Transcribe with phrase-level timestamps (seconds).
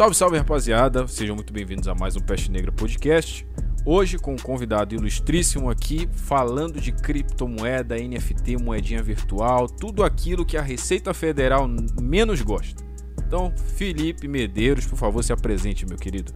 [0.00, 3.46] Salve, salve rapaziada, sejam muito bem-vindos a mais um Peste Negra Podcast.
[3.84, 10.56] Hoje com um convidado ilustríssimo aqui, falando de criptomoeda, NFT, moedinha virtual, tudo aquilo que
[10.56, 11.68] a Receita Federal
[12.00, 12.82] menos gosta.
[13.26, 16.32] Então, Felipe Medeiros, por favor, se apresente, meu querido.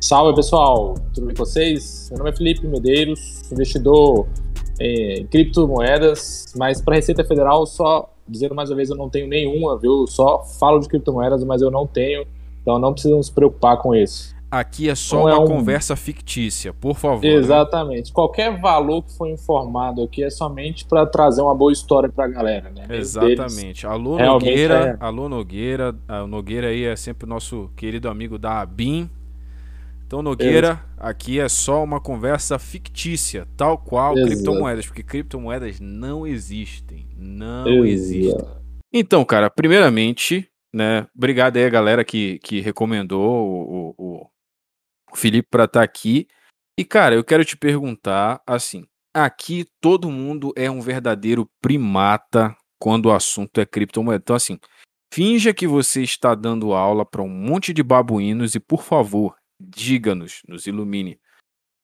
[0.00, 2.08] Salve pessoal, tudo bem com vocês?
[2.10, 4.26] Meu nome é Felipe Medeiros, investidor
[4.80, 9.28] em criptomoedas, mas para a Receita Federal, só dizendo mais uma vez, eu não tenho
[9.28, 10.08] nenhuma, viu?
[10.08, 12.26] Só falo de criptomoedas, mas eu não tenho
[12.68, 14.36] então não precisam se preocupar com isso.
[14.50, 15.46] Aqui é só não é uma é um...
[15.46, 17.22] conversa fictícia, por favor.
[17.22, 17.32] Né?
[17.32, 18.08] Exatamente.
[18.08, 18.14] Né?
[18.14, 22.28] Qualquer valor que foi informado aqui é somente para trazer uma boa história para a
[22.28, 22.86] galera, né?
[22.90, 23.86] Exatamente.
[23.86, 25.04] Alô Nogueira, é...
[25.04, 29.08] alô Nogueira, a Nogueira aí é sempre o nosso querido amigo da ABIN.
[30.06, 34.32] Então Nogueira, aqui é só uma conversa fictícia, tal qual Exato.
[34.32, 37.84] criptomoedas, porque criptomoedas não existem, não Exato.
[37.84, 38.48] existem.
[38.90, 40.48] Então, cara, primeiramente,
[40.78, 41.08] né?
[41.14, 44.30] Obrigado aí a galera que, que recomendou o, o,
[45.12, 46.28] o Felipe para estar tá aqui.
[46.78, 53.06] E, cara, eu quero te perguntar, assim, aqui todo mundo é um verdadeiro primata quando
[53.06, 54.22] o assunto é criptomoeda.
[54.22, 54.60] Então, assim,
[55.12, 60.42] finja que você está dando aula para um monte de babuínos e, por favor, diga-nos,
[60.46, 61.18] nos ilumine.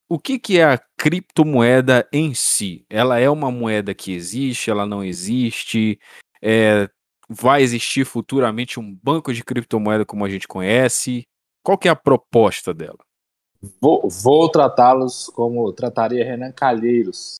[0.07, 2.85] O que, que é a criptomoeda em si?
[2.89, 4.71] Ela é uma moeda que existe?
[4.71, 5.99] Ela não existe?
[6.41, 6.87] É,
[7.29, 11.23] vai existir futuramente um banco de criptomoeda como a gente conhece?
[11.63, 12.99] Qual que é a proposta dela?
[13.81, 17.35] Vou, vou tratá-los como trataria Renan Calheiros.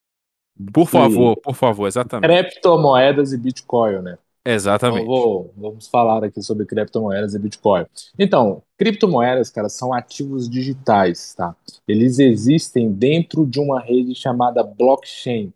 [0.72, 2.30] Por favor, por favor, exatamente.
[2.30, 4.18] Criptomoedas e Bitcoin, né?
[4.44, 5.02] Exatamente.
[5.02, 7.84] Então, vou, vamos falar aqui sobre criptomoedas e Bitcoin.
[8.16, 11.54] Então, criptomoedas, cara, são ativos digitais, tá?
[11.86, 15.52] Eles existem dentro de uma rede chamada blockchain,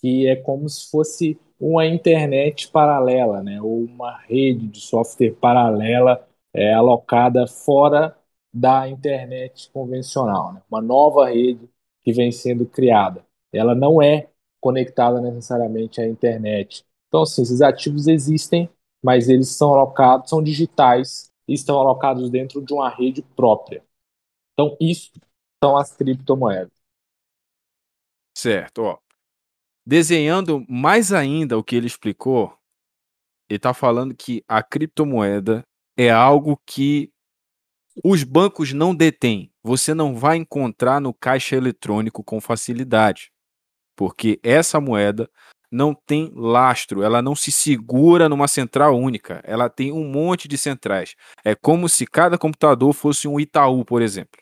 [0.00, 6.26] que é como se fosse uma internet paralela, né, ou uma rede de software paralela
[6.54, 8.16] é, alocada fora
[8.52, 11.68] da internet convencional, né, uma nova rede
[12.02, 13.24] que vem sendo criada.
[13.52, 14.28] Ela não é
[14.60, 16.84] conectada necessariamente à internet.
[17.08, 18.68] Então, assim, esses ativos existem,
[19.02, 23.82] mas eles são alocados, são digitais e estão alocados dentro de uma rede própria.
[24.52, 25.12] Então, isso
[25.62, 26.72] são as criptomoedas.
[28.34, 28.98] Certo, ó.
[29.88, 32.54] Desenhando mais ainda o que ele explicou,
[33.48, 35.62] ele está falando que a criptomoeda
[35.96, 37.10] é algo que
[38.04, 39.50] os bancos não detêm.
[39.62, 43.32] Você não vai encontrar no caixa eletrônico com facilidade,
[43.96, 45.26] porque essa moeda
[45.72, 50.58] não tem lastro, ela não se segura numa central única, ela tem um monte de
[50.58, 51.14] centrais.
[51.42, 54.38] É como se cada computador fosse um Itaú, por exemplo.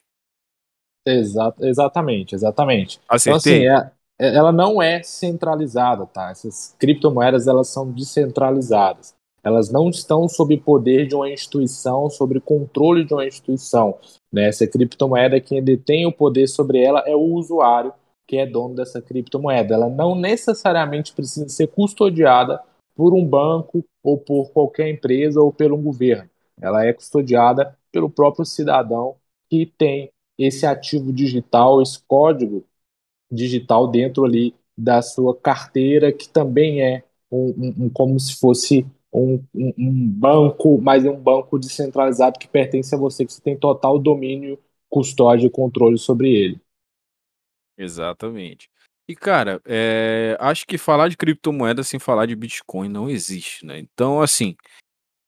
[1.07, 3.01] Exato, exatamente, exatamente.
[3.09, 3.63] Acertei.
[3.63, 6.31] Então, assim, é, ela não é centralizada, tá?
[6.31, 9.15] Essas criptomoedas elas são descentralizadas.
[9.45, 13.97] Elas não estão sob poder de uma instituição, sob controle de uma instituição.
[14.33, 14.49] Né?
[14.49, 17.93] Essa criptomoeda, quem detém o poder sobre ela é o usuário,
[18.27, 19.75] que é dono dessa criptomoeda.
[19.75, 22.61] Ela não necessariamente precisa ser custodiada
[22.97, 26.29] por um banco ou por qualquer empresa ou pelo governo.
[26.61, 29.15] Ela é custodiada pelo próprio cidadão
[29.49, 32.65] que tem esse ativo digital, esse código
[33.31, 38.87] digital dentro ali da sua carteira, que também é um, um, um como se fosse
[39.13, 43.57] um, um, banco, mas é um banco descentralizado que pertence a você, que você tem
[43.57, 46.61] total domínio, custódia e controle sobre ele.
[47.79, 48.69] Exatamente.
[49.09, 53.79] E, cara, é, acho que falar de criptomoeda sem falar de Bitcoin não existe, né?
[53.79, 54.57] Então, assim,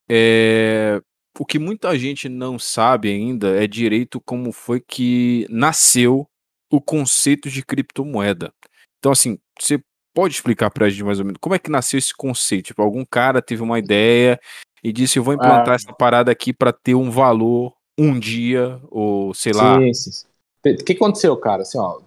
[0.09, 1.01] é,
[1.39, 6.28] o que muita gente não sabe ainda é direito como foi que nasceu
[6.71, 8.53] o conceito de criptomoeda.
[8.99, 9.81] Então, assim, você
[10.13, 12.67] pode explicar para a gente mais ou menos como é que nasceu esse conceito?
[12.67, 14.39] Tipo, algum cara teve uma ideia
[14.83, 15.75] e disse: Eu vou implantar ah.
[15.75, 19.77] essa parada aqui para ter um valor um dia, ou sei lá.
[19.77, 21.63] O que aconteceu, cara?
[21.63, 21.99] Assim, ó,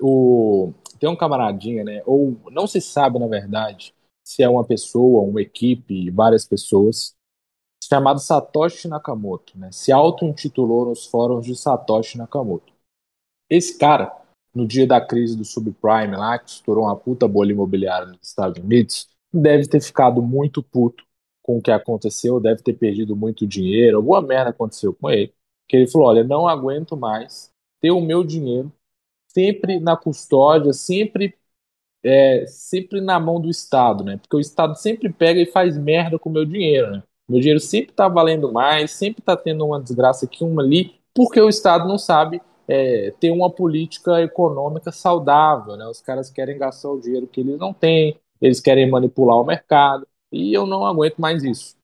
[0.00, 0.72] o...
[0.98, 2.02] tem um camaradinha, né?
[2.06, 7.14] Ou não se sabe, na verdade, se é uma pessoa, uma equipe, várias pessoas,
[7.82, 9.70] chamado Satoshi Nakamoto, né?
[9.72, 12.71] Se auto-intitulou nos fóruns de Satoshi Nakamoto.
[13.52, 14.10] Esse cara,
[14.54, 18.62] no dia da crise do subprime lá, que estourou uma puta bolha imobiliária nos Estados
[18.64, 21.04] Unidos, deve ter ficado muito puto
[21.42, 25.34] com o que aconteceu, deve ter perdido muito dinheiro, alguma merda aconteceu com ele.
[25.68, 28.72] Que ele falou: olha, não aguento mais ter o meu dinheiro
[29.28, 31.34] sempre na custódia, sempre
[32.02, 34.16] é, sempre na mão do Estado, né?
[34.16, 37.02] Porque o Estado sempre pega e faz merda com o meu dinheiro, né?
[37.28, 41.38] Meu dinheiro sempre tá valendo mais, sempre tá tendo uma desgraça aqui, uma ali, porque
[41.38, 42.40] o Estado não sabe
[42.72, 45.76] é, ter uma política econômica saudável.
[45.76, 45.86] Né?
[45.86, 50.06] Os caras querem gastar o dinheiro que eles não têm, eles querem manipular o mercado,
[50.32, 51.76] e eu não aguento mais isso.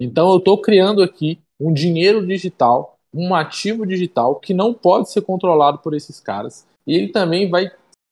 [0.00, 5.22] Então eu estou criando aqui um dinheiro digital, um ativo digital que não pode ser
[5.22, 6.66] controlado por esses caras.
[6.84, 7.70] E ele também vai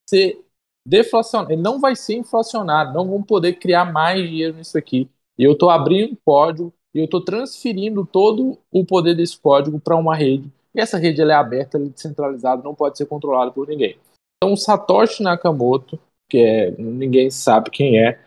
[0.09, 0.41] ser
[0.87, 5.11] deflacionado, ele não vai ser inflacionado, não vão poder criar mais dinheiro nisso aqui.
[5.37, 9.81] E eu estou abrindo um código e eu estou transferindo todo o poder desse código
[9.81, 10.49] para uma rede.
[10.75, 13.99] E essa rede ela é aberta, ela é descentralizada, não pode ser controlada por ninguém.
[14.37, 18.19] Então, o Satoshi Nakamoto, que é, ninguém sabe quem é,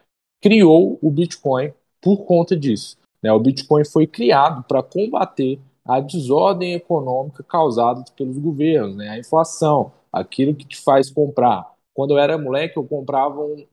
[0.41, 2.97] criou o Bitcoin por conta disso.
[3.21, 3.31] Né?
[3.31, 9.09] O Bitcoin foi criado para combater a desordem econômica causada pelos governos, né?
[9.09, 11.73] a inflação, aquilo que te faz comprar.
[11.93, 13.65] Quando eu era moleque, eu comprava um,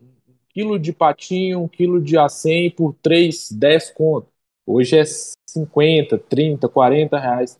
[0.50, 4.28] quilo de patinho, um quilo de acém por 3, 10 conto.
[4.66, 7.54] Hoje é 50, 30, 40 reais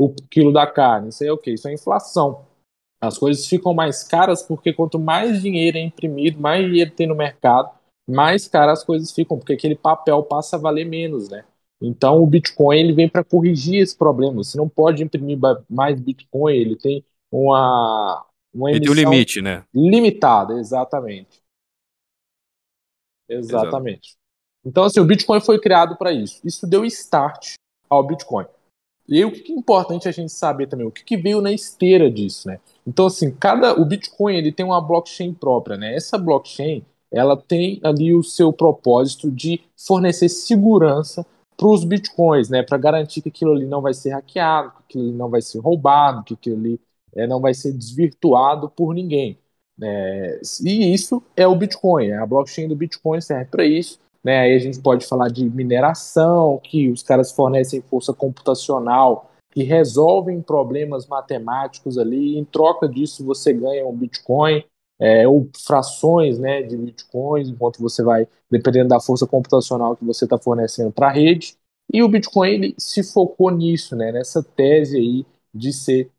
[0.00, 1.08] o quilo da carne.
[1.08, 1.52] Isso aí é o quê?
[1.52, 2.46] Isso é inflação.
[3.00, 7.14] As coisas ficam mais caras porque quanto mais dinheiro é imprimido, mais dinheiro tem no
[7.14, 7.70] mercado,
[8.08, 11.44] mais caras as coisas ficam, porque aquele papel passa a valer menos, né?
[11.80, 14.42] Então o Bitcoin ele vem para corrigir esse problema.
[14.42, 15.38] Você não pode imprimir
[15.68, 18.24] mais Bitcoin, ele tem uma,
[18.54, 19.64] uma ele tem um limite, né?
[19.74, 21.42] Limitada, exatamente.
[23.28, 24.10] Exatamente.
[24.10, 24.18] Exato.
[24.64, 26.40] Então assim, o Bitcoin foi criado para isso.
[26.44, 27.54] Isso deu start
[27.88, 28.46] ao Bitcoin.
[29.08, 31.52] E aí, o que é importante a gente saber também, o que, que veio na
[31.52, 32.58] esteira disso, né?
[32.86, 35.94] Então, assim, cada o Bitcoin ele tem uma blockchain própria, né?
[35.94, 36.82] Essa blockchain
[37.14, 41.24] ela tem ali o seu propósito de fornecer segurança
[41.56, 42.62] para os bitcoins, né?
[42.62, 45.58] Para garantir que aquilo ali não vai ser hackeado, que aquilo ali não vai ser
[45.60, 46.80] roubado, que aquilo ali
[47.14, 49.38] é, não vai ser desvirtuado por ninguém.
[49.78, 50.40] Né?
[50.64, 52.12] E isso é o Bitcoin.
[52.12, 53.98] A blockchain do Bitcoin serve para isso.
[54.24, 54.40] Né?
[54.40, 60.42] Aí a gente pode falar de mineração, que os caras fornecem força computacional que resolvem
[60.42, 62.36] problemas matemáticos ali.
[62.36, 64.64] Em troca disso, você ganha um Bitcoin
[64.98, 70.24] é, ou frações né, de bitcoins, enquanto você vai, dependendo da força computacional que você
[70.24, 71.56] está fornecendo para a rede.
[71.92, 76.10] E o Bitcoin ele se focou nisso, né, nessa tese aí de ser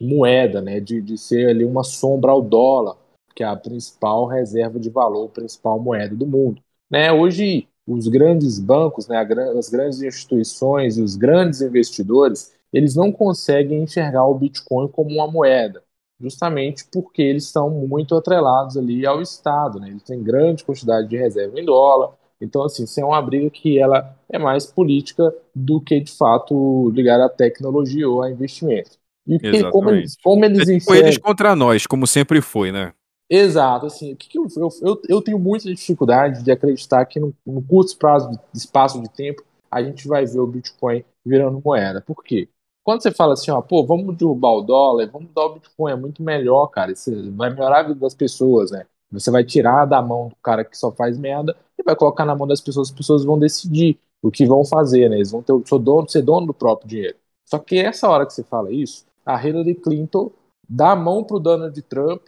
[0.00, 2.96] moeda, né, de, de ser ali uma sombra ao dólar,
[3.34, 6.62] que é a principal reserva de valor, a principal moeda do mundo.
[6.90, 9.18] Né, hoje, os grandes bancos, né,
[9.58, 15.30] as grandes instituições e os grandes investidores, eles não conseguem enxergar o Bitcoin como uma
[15.30, 15.82] moeda
[16.20, 19.88] justamente porque eles estão muito atrelados ali ao Estado, né?
[19.88, 22.10] Eles têm grande quantidade de reserva em dólar.
[22.40, 26.90] Então, assim, isso é uma briga que ela é mais política do que, de fato,
[26.90, 28.90] ligada à tecnologia ou a investimento.
[29.26, 31.02] E que, como eles, como eles é tipo enxergam...
[31.02, 32.92] eles contra nós, como sempre foi, né?
[33.30, 34.46] Exato, assim, eu,
[34.80, 39.08] eu, eu, tenho muita dificuldade de acreditar que no, no curto prazo de espaço de
[39.10, 42.00] tempo a gente vai ver o Bitcoin virando moeda.
[42.00, 42.48] Por quê?
[42.88, 45.94] quando você fala assim, ó, pô, vamos derrubar o dólar, vamos dar o Bitcoin, é
[45.94, 46.90] muito melhor, cara.
[46.90, 48.86] Isso vai melhorar a vida das pessoas, né?
[49.12, 52.34] Você vai tirar da mão do cara que só faz merda e vai colocar na
[52.34, 55.16] mão das pessoas, as pessoas vão decidir o que vão fazer, né?
[55.16, 57.18] Eles vão ter o dono, ser dono do próprio dinheiro.
[57.44, 60.30] Só que essa hora que você fala isso, a Hillary Clinton
[60.66, 62.22] dá a mão pro Donald Trump,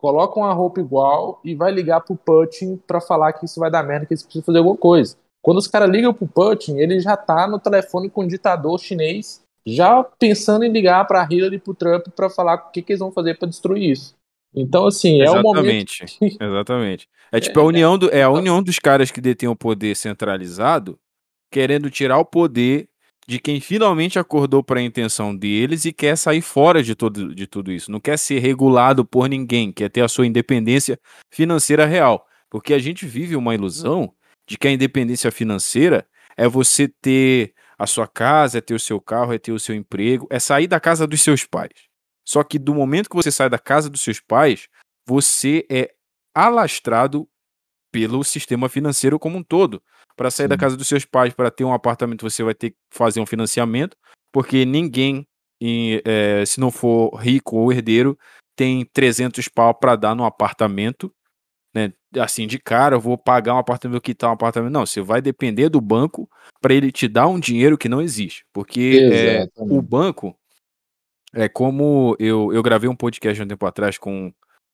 [0.00, 3.82] coloca uma roupa igual e vai ligar pro Putin para falar que isso vai dar
[3.82, 5.16] merda, que eles precisam fazer alguma coisa.
[5.42, 9.42] Quando os caras ligam pro Putin, ele já tá no telefone com um ditador chinês
[9.66, 12.82] já pensando em ligar para a Hillary e para o Trump para falar o que,
[12.82, 14.14] que, eles vão fazer para destruir isso.
[14.54, 15.92] Então, assim, é o momento.
[16.18, 16.36] Que...
[16.40, 17.08] Exatamente.
[17.30, 20.98] É tipo a união do, é a união dos caras que detêm o poder centralizado,
[21.52, 22.88] querendo tirar o poder
[23.30, 27.46] de quem finalmente acordou para a intenção deles e quer sair fora de, todo, de
[27.46, 27.88] tudo isso.
[27.88, 30.98] Não quer ser regulado por ninguém, quer ter a sua independência
[31.32, 32.26] financeira real.
[32.50, 34.12] Porque a gente vive uma ilusão
[34.48, 36.04] de que a independência financeira
[36.36, 39.76] é você ter a sua casa, é ter o seu carro, é ter o seu
[39.76, 41.70] emprego, é sair da casa dos seus pais.
[42.26, 44.66] Só que do momento que você sai da casa dos seus pais,
[45.06, 45.94] você é
[46.34, 47.28] alastrado
[47.92, 49.80] pelo sistema financeiro como um todo.
[50.20, 50.48] Para sair Sim.
[50.50, 53.26] da casa dos seus pais, para ter um apartamento, você vai ter que fazer um
[53.26, 53.96] financiamento,
[54.30, 55.26] porque ninguém,
[56.04, 58.18] é, se não for rico ou herdeiro,
[58.54, 61.10] tem 300 pau para dar no apartamento
[61.74, 61.92] né?
[62.18, 64.72] Assim, de cara, eu vou pagar um apartamento, que quitar um apartamento.
[64.72, 66.28] Não, você vai depender do banco
[66.60, 68.44] para ele te dar um dinheiro que não existe.
[68.52, 70.36] Porque é, o banco,
[71.32, 74.32] é como eu, eu gravei um podcast um tempo atrás com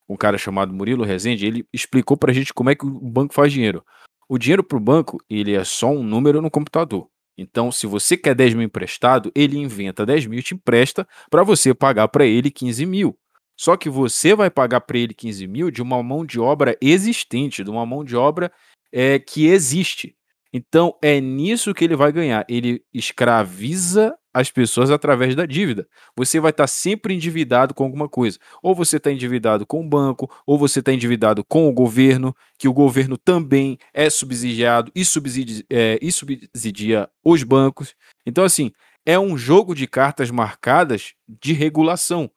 [0.09, 3.53] um cara chamado Murilo Rezende, ele explicou pra gente como é que o banco faz
[3.53, 3.85] dinheiro.
[4.29, 7.09] O dinheiro pro banco, ele é só um número no computador.
[7.39, 11.45] Então, se você quer 10 mil emprestado, ele inventa 10 mil e te empresta para
[11.45, 13.17] você pagar para ele 15 mil.
[13.57, 17.63] Só que você vai pagar para ele 15 mil de uma mão de obra existente,
[17.63, 18.51] de uma mão de obra
[18.93, 20.17] é, que existe.
[20.57, 22.43] Então é nisso que ele vai ganhar.
[22.49, 25.87] Ele escraviza as pessoas através da dívida.
[26.17, 28.39] Você vai estar sempre endividado com alguma coisa.
[28.63, 32.67] Ou você está endividado com o banco, ou você está endividado com o governo, que
[32.67, 37.95] o governo também é subsidiado e subsidia, é, e subsidia os bancos.
[38.25, 38.73] Então, assim,
[39.05, 42.31] é um jogo de cartas marcadas de regulação,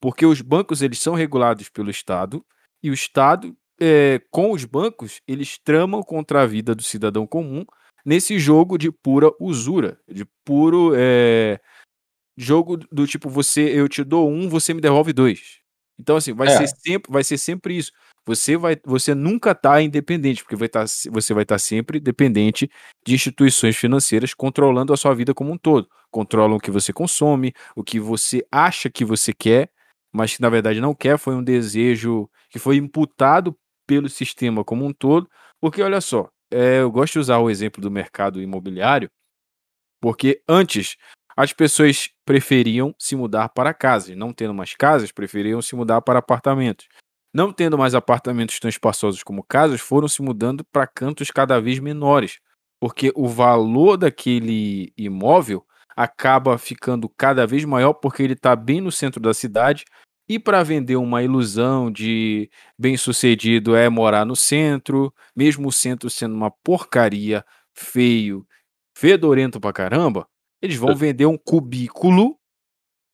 [0.00, 2.44] porque os bancos eles são regulados pelo Estado
[2.80, 7.64] e o Estado é, com os bancos eles tramam contra a vida do cidadão comum
[8.04, 11.58] nesse jogo de pura usura, de puro é,
[12.36, 15.60] jogo do tipo você eu te dou um, você me devolve dois.
[15.98, 16.58] Então assim vai é.
[16.58, 17.92] ser sempre vai ser sempre isso.
[18.26, 22.70] Você vai você nunca está independente porque vai tá, você vai estar tá sempre dependente
[23.06, 25.88] de instituições financeiras controlando a sua vida como um todo.
[26.10, 29.70] Controlam o que você consome, o que você acha que você quer,
[30.12, 31.18] mas que na verdade não quer.
[31.18, 35.28] Foi um desejo que foi imputado pelo sistema como um todo.
[35.60, 39.10] Porque olha só, é, eu gosto de usar o exemplo do mercado imobiliário,
[40.00, 40.96] porque antes
[41.36, 46.20] as pessoas preferiam se mudar para casas, não tendo mais casas, preferiam se mudar para
[46.20, 46.86] apartamentos.
[47.34, 51.80] Não tendo mais apartamentos tão espaçosos como casas, foram se mudando para cantos cada vez
[51.80, 52.38] menores,
[52.80, 58.92] porque o valor daquele imóvel acaba ficando cada vez maior porque ele está bem no
[58.92, 59.84] centro da cidade
[60.28, 66.34] e para vender uma ilusão de bem-sucedido é morar no centro, mesmo o centro sendo
[66.34, 68.46] uma porcaria, feio,
[68.96, 70.26] fedorento pra caramba,
[70.62, 72.38] eles vão vender um cubículo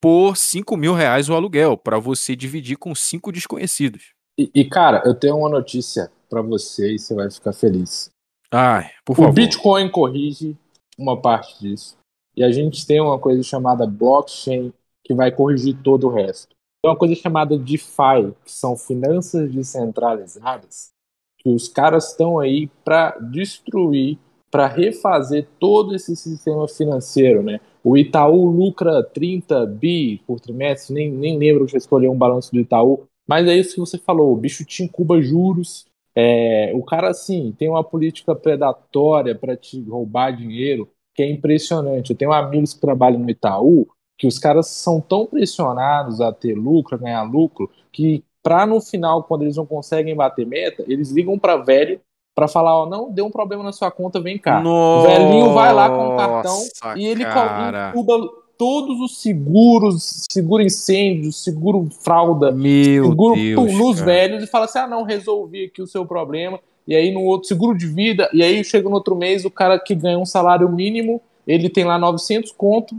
[0.01, 4.15] por 5 mil reais o aluguel, para você dividir com cinco desconhecidos.
[4.39, 8.11] E, e, cara, eu tenho uma notícia para você e você vai ficar feliz.
[8.51, 9.31] Ai, por favor.
[9.31, 10.57] O Bitcoin corrige
[10.97, 11.99] uma parte disso.
[12.37, 14.73] E a gente tem uma coisa chamada blockchain
[15.05, 16.57] que vai corrigir todo o resto.
[16.83, 20.91] Tem uma coisa chamada DeFi, que são finanças descentralizadas,
[21.39, 24.19] que os caras estão aí para destruir,
[24.51, 27.61] para refazer todo esse sistema financeiro, né?
[27.85, 32.61] O Itaú lucra 30 bi por trimestre, nem, nem lembro de escolher um balanço do
[32.61, 37.11] Itaú, mas é isso que você falou, o bicho te incuba juros, é, o cara,
[37.11, 42.11] assim, tem uma política predatória para te roubar dinheiro que é impressionante.
[42.11, 43.87] Eu tenho amigos que trabalham no Itaú
[44.21, 48.79] que os caras são tão pressionados a ter lucro, a ganhar lucro, que para no
[48.79, 51.99] final, quando eles não conseguem bater meta, eles ligam para velho
[52.35, 54.61] para falar, ó, não, deu um problema na sua conta, vem cá.
[54.61, 56.59] Nossa, o velhinho vai lá com o cartão
[56.97, 64.07] e ele incuba todos os seguros, seguro incêndio, seguro fralda, Meu seguro Deus, nos cara.
[64.07, 66.61] velhos e fala assim: ah, não, resolvi aqui o seu problema.
[66.87, 69.79] E aí no outro seguro de vida, e aí chega no outro mês, o cara
[69.79, 72.95] que ganha um salário mínimo, ele tem lá 900 conto,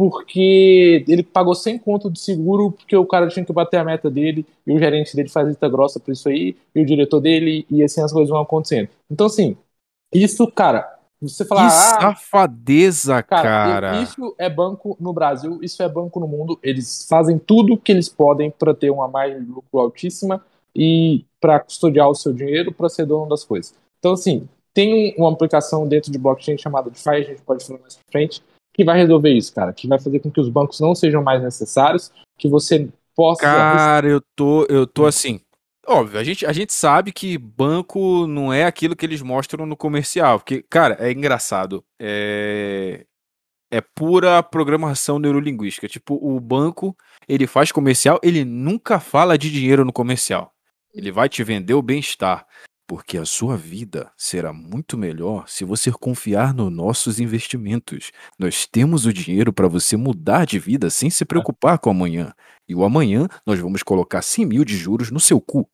[0.00, 4.10] porque ele pagou 100 conto de seguro porque o cara tinha que bater a meta
[4.10, 7.66] dele e o gerente dele faz vista grossa por isso aí e o diretor dele
[7.70, 8.88] e assim as coisas vão acontecendo.
[9.10, 9.58] Então assim,
[10.10, 10.90] isso, cara,
[11.20, 16.18] você fala, que ah, safadeza, cara, cara, Isso é banco no Brasil, isso é banco
[16.18, 16.58] no mundo.
[16.62, 20.42] Eles fazem tudo que eles podem para ter uma margem de lucro altíssima
[20.74, 23.74] e para custodiar o seu dinheiro, para ser dono das coisas.
[23.98, 27.96] Então assim, tem uma aplicação dentro de blockchain chamada DeFi, a gente pode falar mais
[27.96, 28.42] pra frente,
[28.80, 31.42] que vai resolver isso, cara, que vai fazer com que os bancos não sejam mais
[31.42, 33.42] necessários, que você possa.
[33.42, 35.38] Cara, eu tô, eu tô assim.
[35.86, 39.76] Óbvio, a gente, a gente sabe que banco não é aquilo que eles mostram no
[39.76, 40.38] comercial.
[40.38, 41.84] Porque, cara, é engraçado.
[42.00, 43.04] É,
[43.70, 45.86] é pura programação neurolinguística.
[45.86, 46.96] Tipo, o banco,
[47.28, 50.54] ele faz comercial, ele nunca fala de dinheiro no comercial.
[50.94, 52.46] Ele vai te vender o bem-estar
[52.90, 58.10] porque a sua vida será muito melhor se você confiar nos nossos investimentos.
[58.36, 62.34] Nós temos o dinheiro para você mudar de vida sem se preocupar com amanhã.
[62.68, 65.70] E o amanhã nós vamos colocar 100 mil de juros no seu cu.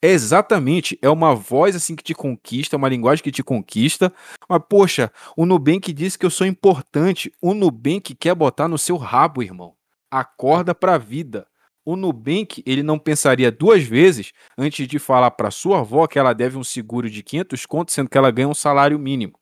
[0.00, 4.12] É exatamente, é uma voz assim que te conquista, uma linguagem que te conquista.
[4.48, 7.32] Mas, poxa, o Nubank disse que eu sou importante.
[7.42, 9.74] O Nubank quer botar no seu rabo, irmão.
[10.08, 11.48] Acorda pra vida
[11.92, 16.32] o Nubank ele não pensaria duas vezes antes de falar para sua avó que ela
[16.32, 19.38] deve um seguro de 500 contos, sendo que ela ganha um salário mínimo.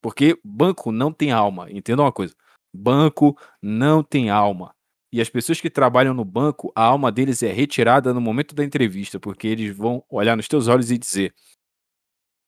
[0.00, 2.34] Porque banco não tem alma, entenda uma coisa.
[2.72, 4.74] Banco não tem alma.
[5.12, 8.64] E as pessoas que trabalham no banco, a alma deles é retirada no momento da
[8.64, 11.34] entrevista, porque eles vão olhar nos teus olhos e dizer: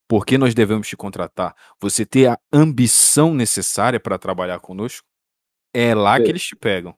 [0.09, 1.57] por que nós devemos te contratar?
[1.81, 5.07] Você ter a ambição necessária para trabalhar conosco?
[5.75, 6.95] É lá que eles te pegam.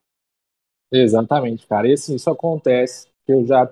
[0.96, 1.88] Exatamente, cara.
[1.88, 3.68] E assim, isso acontece, que eu já,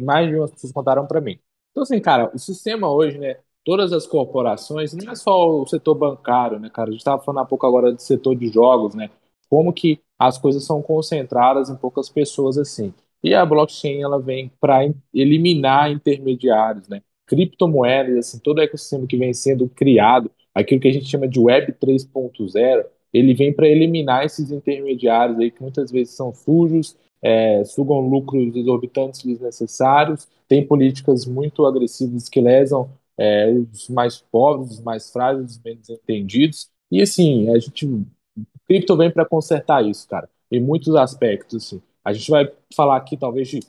[0.00, 1.38] mais de umas pessoas contaram para mim.
[1.70, 5.94] Então, assim, cara, o sistema hoje, né, todas as corporações, não é só o setor
[5.94, 6.88] bancário, né, cara?
[6.88, 9.10] A gente estava falando há pouco agora do setor de jogos, né?
[9.48, 12.92] Como que as coisas são concentradas em poucas pessoas assim.
[13.22, 14.80] E a blockchain, ela vem para
[15.14, 17.02] eliminar intermediários, né?
[17.26, 21.40] Criptomoedas, assim, todo o ecossistema que vem sendo criado, aquilo que a gente chama de
[21.40, 22.84] Web 3.0,
[23.18, 28.54] ele vem para eliminar esses intermediários aí que muitas vezes são sujos, é, sugam lucros
[28.54, 35.52] exorbitantes desnecessários, tem políticas muito agressivas que lesam é, os mais pobres, os mais frágeis,
[35.52, 36.68] os menos entendidos.
[36.90, 37.86] E assim, a gente
[38.66, 41.66] Cripto vem para consertar isso, cara, em muitos aspectos.
[41.66, 41.82] Assim.
[42.04, 43.60] A gente vai falar aqui, talvez, de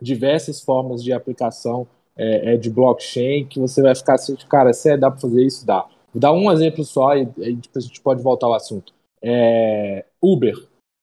[0.00, 4.90] diversas formas de aplicação é, é de blockchain que você vai ficar assim, cara, se
[4.90, 5.66] é, dá para fazer isso?
[5.66, 5.86] Dá.
[6.12, 8.92] Vou dar um exemplo só e, e depois a gente pode voltar ao assunto.
[9.22, 10.54] É, Uber,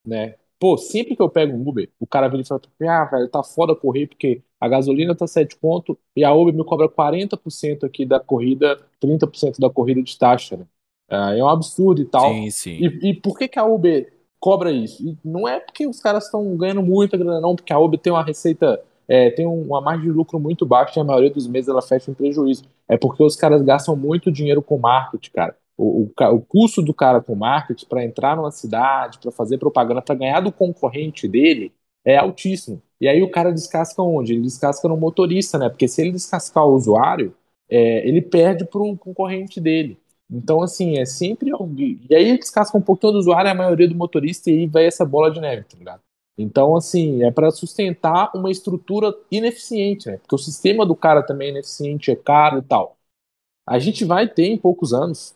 [0.05, 0.35] né?
[0.59, 3.43] Pô, sempre que eu pego um Uber, o cara vem e fala, ah, velho, tá
[3.43, 8.05] foda correr porque a gasolina tá 7 conto e a Uber me cobra 40% aqui
[8.05, 10.65] da corrida, 30% da corrida de taxa, né?
[11.09, 12.33] É, é um absurdo e tal.
[12.33, 12.71] Sim, sim.
[12.71, 15.07] E, e por que, que a Uber cobra isso?
[15.07, 18.11] E não é porque os caras estão ganhando muita grana, não, porque a Uber tem
[18.11, 21.69] uma receita, é, tem uma margem de lucro muito baixa e a maioria dos meses
[21.69, 22.63] ela fecha em prejuízo.
[22.87, 25.55] É porque os caras gastam muito dinheiro com marketing, cara.
[25.77, 30.01] O, o, o custo do cara com marketing para entrar numa cidade, para fazer propaganda,
[30.01, 31.71] para ganhar do concorrente dele,
[32.03, 32.81] é altíssimo.
[32.99, 34.33] E aí o cara descasca onde?
[34.33, 35.69] Ele descasca no motorista, né?
[35.69, 37.33] Porque se ele descascar o usuário,
[37.69, 39.97] é, ele perde para o concorrente dele.
[40.29, 41.51] Então, assim, é sempre.
[42.09, 44.85] E aí ele descasca um pouquinho do usuário, a maioria do motorista, e aí vai
[44.85, 46.01] essa bola de neve, tá ligado?
[46.37, 50.17] Então, assim, é para sustentar uma estrutura ineficiente, né?
[50.17, 52.95] Porque o sistema do cara também é ineficiente, é caro e tal.
[53.67, 55.35] A gente vai ter em poucos anos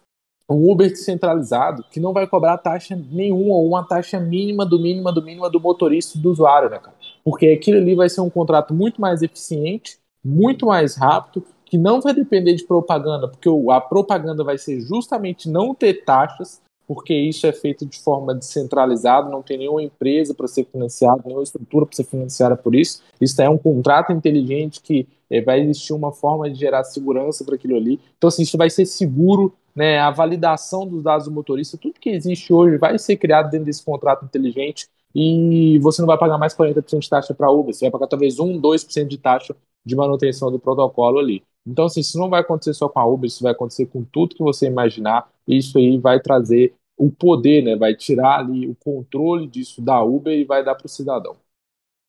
[0.49, 5.11] um Uber descentralizado que não vai cobrar taxa nenhuma ou uma taxa mínima do mínima
[5.11, 6.95] do mínima do motorista do usuário, né, cara?
[7.23, 12.01] Porque aquilo ali vai ser um contrato muito mais eficiente, muito mais rápido, que não
[12.01, 16.61] vai depender de propaganda, porque a propaganda vai ser justamente não ter taxas,
[16.93, 21.41] porque isso é feito de forma descentralizada, não tem nenhuma empresa para ser financiada, nenhuma
[21.41, 23.01] estrutura para ser financiada por isso.
[23.21, 27.55] Isso é um contrato inteligente que é, vai existir uma forma de gerar segurança para
[27.55, 27.97] aquilo ali.
[28.17, 29.99] Então, assim, isso vai ser seguro, né?
[29.99, 33.85] A validação dos dados do motorista, tudo que existe hoje vai ser criado dentro desse
[33.85, 37.91] contrato inteligente e você não vai pagar mais 40% de taxa para Uber, você vai
[37.91, 39.55] pagar talvez 1, 2% de taxa
[39.85, 41.41] de manutenção do protocolo ali.
[41.65, 44.35] Então, assim, isso não vai acontecer só com a Uber, isso vai acontecer com tudo
[44.35, 47.75] que você imaginar, e isso aí vai trazer o poder, né?
[47.75, 51.35] Vai tirar ali o controle disso da Uber e vai dar para o cidadão.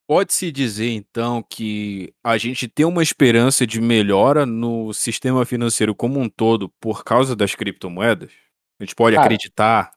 [0.07, 6.21] Pode-se dizer, então, que a gente tem uma esperança de melhora no sistema financeiro como
[6.21, 8.31] um todo por causa das criptomoedas?
[8.79, 9.95] A gente pode cara, acreditar?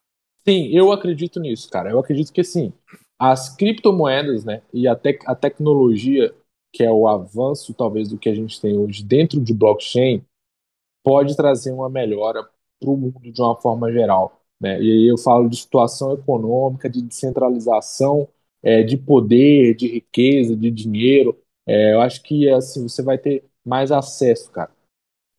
[0.48, 1.90] Sim, eu acredito nisso, cara.
[1.90, 2.72] Eu acredito que, sim,
[3.20, 6.34] as criptomoedas, né, e a, te a tecnologia,
[6.72, 10.24] que é o avanço, talvez, do que a gente tem hoje dentro de blockchain,
[11.04, 12.44] pode trazer uma melhora
[12.80, 14.45] para o mundo de uma forma geral.
[14.60, 14.82] Né?
[14.82, 18.28] E aí eu falo de situação econômica, de descentralização
[18.66, 21.38] é, de poder, de riqueza, de dinheiro.
[21.68, 24.72] É, eu acho que assim você vai ter mais acesso, cara.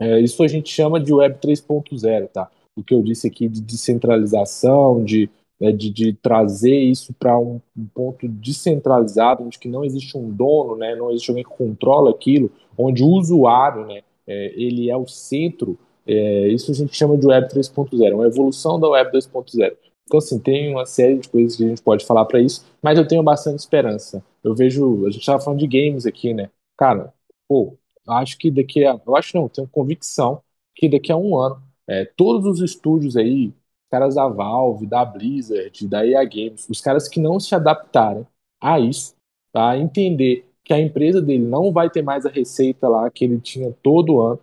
[0.00, 2.50] É, isso a gente chama de Web 3.0, tá?
[2.76, 7.61] O que eu disse aqui de descentralização, de, né, de, de, trazer isso para um,
[7.76, 12.11] um, ponto descentralizado, onde que não existe um dono, né, não existe alguém que controla
[12.11, 15.79] aquilo, onde o usuário, né, é, ele é o centro.
[16.06, 19.76] É, isso a gente chama de Web 3.0, uma evolução da Web 2.0.
[20.04, 22.98] Então, assim, tem uma série de coisas que a gente pode falar para isso, mas
[22.98, 24.24] eu tenho bastante esperança.
[24.42, 26.48] Eu vejo, a gente estava falando de games aqui, né?
[26.76, 27.12] Cara,
[27.48, 29.00] pô, acho que daqui a.
[29.04, 30.40] Eu acho não, tenho convicção
[30.74, 33.52] que daqui a um ano, é, todos os estúdios aí,
[33.90, 38.26] caras da Valve, da Blizzard, da EA Games, os caras que não se adaptarem
[38.60, 39.14] a isso,
[39.52, 39.70] tá?
[39.70, 43.40] a entender que a empresa dele não vai ter mais a receita lá que ele
[43.40, 44.40] tinha todo ano,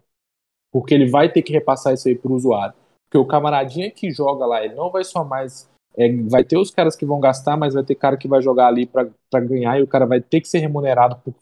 [0.73, 2.75] porque ele vai ter que repassar isso aí para o usuário
[3.13, 5.69] porque o camaradinha que joga lá, ele não vai só mais.
[5.95, 8.67] É, vai ter os caras que vão gastar, mas vai ter cara que vai jogar
[8.67, 11.35] ali para ganhar e o cara vai ter que ser remunerado por,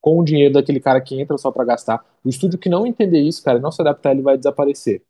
[0.00, 2.04] com o dinheiro daquele cara que entra só para gastar.
[2.24, 5.02] O estúdio que não entender isso, cara, não se adaptar, ele vai desaparecer.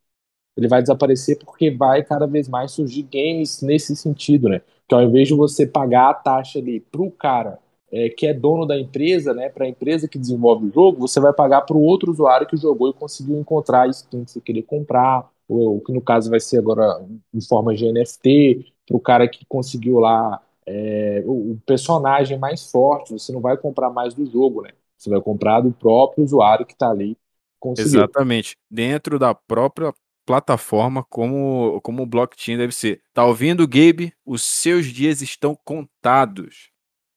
[0.57, 4.63] Ele vai desaparecer porque vai cada vez mais surgir games nesse sentido, né?
[4.89, 7.59] Que ao invés de você pagar a taxa ali pro cara
[7.93, 11.19] é, que é dono da empresa, né, para a empresa que desenvolve o jogo, você
[11.19, 14.63] vai pagar para o outro usuário que jogou e conseguiu encontrar isso que você queria
[14.63, 19.29] comprar, o que no caso vai ser agora em forma de NFT, para o cara
[19.29, 24.63] que conseguiu lá é, o, personagem mais forte, você não vai comprar mais do jogo,
[24.63, 24.71] né?
[24.97, 27.17] Você vai comprar do próprio usuário que está ali.
[27.59, 28.01] Conseguiu.
[28.01, 28.57] Exatamente.
[28.71, 29.93] Dentro da própria
[30.27, 33.03] plataforma, como, como o blockchain deve ser.
[33.13, 34.13] Tá ouvindo, Gabe?
[34.25, 36.71] Os seus dias estão contados.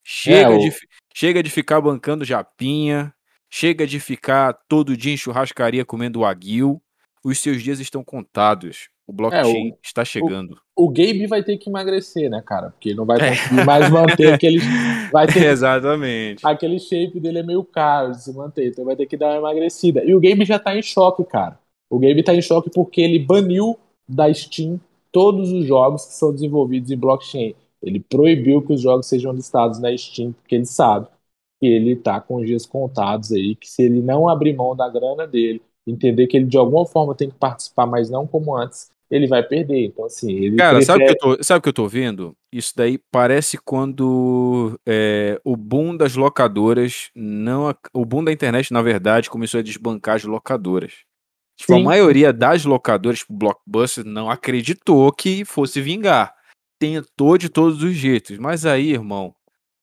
[0.03, 0.75] Chega, é, de,
[1.13, 3.13] chega de ficar bancando japinha,
[3.49, 6.81] chega de ficar todo dia em churrascaria comendo aguil
[7.23, 8.89] os seus dias estão contados.
[9.05, 10.57] O blockchain é, o, está chegando.
[10.75, 12.69] O, o, Gabe vai ter que emagrecer, né, cara?
[12.69, 13.29] Porque ele não vai é.
[13.29, 13.63] conseguir é.
[13.65, 14.59] mais manter aquele.
[15.11, 16.45] Vai ter, Exatamente.
[16.45, 19.49] Aquele shape dele é meio caro de se manter, então vai ter que dar uma
[19.49, 20.03] emagrecida.
[20.05, 21.59] E o Gabe já tá em choque, cara.
[21.89, 24.79] O Gabe tá em choque porque ele baniu da Steam
[25.11, 27.55] todos os jogos que são desenvolvidos em blockchain.
[27.83, 31.07] Ele proibiu que os jogos sejam listados na Steam, porque ele sabe
[31.59, 35.27] que ele tá com dias contados aí, que se ele não abrir mão da grana
[35.27, 39.27] dele entender que ele de alguma forma tem que participar, mas não como antes, ele
[39.27, 39.85] vai perder.
[39.85, 40.85] Então, assim, ele Cara, prefere...
[40.85, 42.35] sabe o que, eu tô, sabe que eu tô vendo?
[42.51, 47.75] Isso daí parece quando é, o boom das locadoras não.
[47.93, 50.93] O boom da internet, na verdade, começou a desbancar as locadoras.
[51.55, 56.33] Tipo, a maioria das locadoras, tipo, Blockbuster, não acreditou que fosse vingar.
[56.83, 58.37] Tentou de todos os jeitos.
[58.37, 59.33] Mas aí, irmão,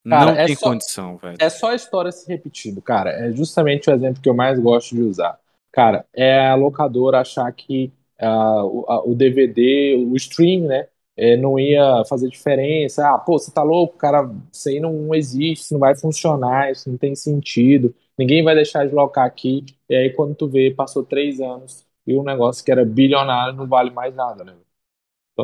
[0.09, 1.37] cara, não é tem só, condição, velho.
[1.41, 3.11] É só a história se repetindo, cara.
[3.11, 5.39] É justamente o exemplo que eu mais gosto de usar.
[5.73, 10.89] Cara, é a locadora achar que uh, o, o, DVD, o stream, né?
[11.17, 13.07] É, não ia fazer diferença.
[13.09, 16.89] Ah, pô, você tá louco, cara, isso aí não existe, isso não vai funcionar, isso
[16.89, 19.65] não tem sentido, ninguém vai deixar de locar aqui.
[19.89, 23.67] E aí, quando tu vê, passou três anos e um negócio que era bilionário não
[23.67, 24.55] vale mais nada, né?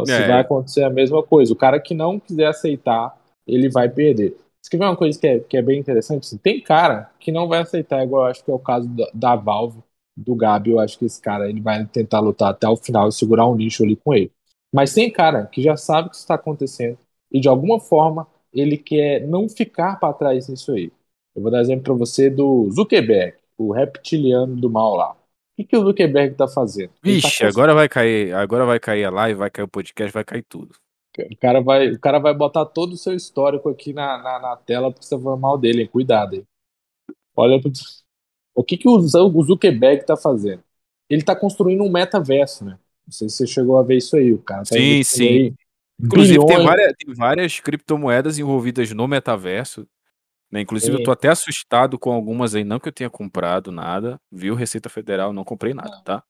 [0.03, 0.29] Então, se é.
[0.29, 1.53] vai acontecer a mesma coisa.
[1.53, 4.37] O cara que não quiser aceitar, ele vai perder.
[4.61, 6.27] Você quer ver uma coisa que é, que é bem interessante?
[6.27, 9.09] Assim, tem cara que não vai aceitar, igual eu acho que é o caso da,
[9.15, 9.81] da Valve,
[10.17, 13.13] do Gabi, eu acho que esse cara ele vai tentar lutar até o final e
[13.13, 14.33] segurar um nicho ali com ele.
[14.73, 16.99] Mas tem cara que já sabe o que está acontecendo
[17.31, 20.91] e de alguma forma ele quer não ficar para trás nisso aí.
[21.35, 25.16] Eu vou dar exemplo para você do Zuckerberg, o reptiliano do mal lá.
[25.57, 26.91] O que, que o Zuckerberg está fazendo?
[26.91, 30.13] Tá Vixe, tá agora vai cair, agora vai cair a live, vai cair o podcast,
[30.13, 30.75] vai cair tudo.
[31.19, 34.57] O cara vai, o cara vai botar todo o seu histórico aqui na, na, na
[34.57, 35.89] tela porque você vai mal dele, hein?
[35.91, 36.45] cuidado aí.
[37.35, 37.59] Olha.
[38.55, 40.63] O que, que o Zuckerberg está fazendo?
[41.09, 42.79] Ele está construindo um metaverso, né?
[43.07, 44.61] Não sei se você chegou a ver isso aí, o cara.
[44.61, 45.55] Tá sim, sim.
[45.99, 49.87] Inclusive, tem várias, tem várias, criptomoedas envolvidas no metaverso.
[50.51, 50.61] Né?
[50.61, 51.01] Inclusive, é.
[51.01, 54.55] eu tô até assustado com algumas aí, não que eu tenha comprado nada, viu?
[54.55, 56.23] Receita Federal, não comprei nada, tá?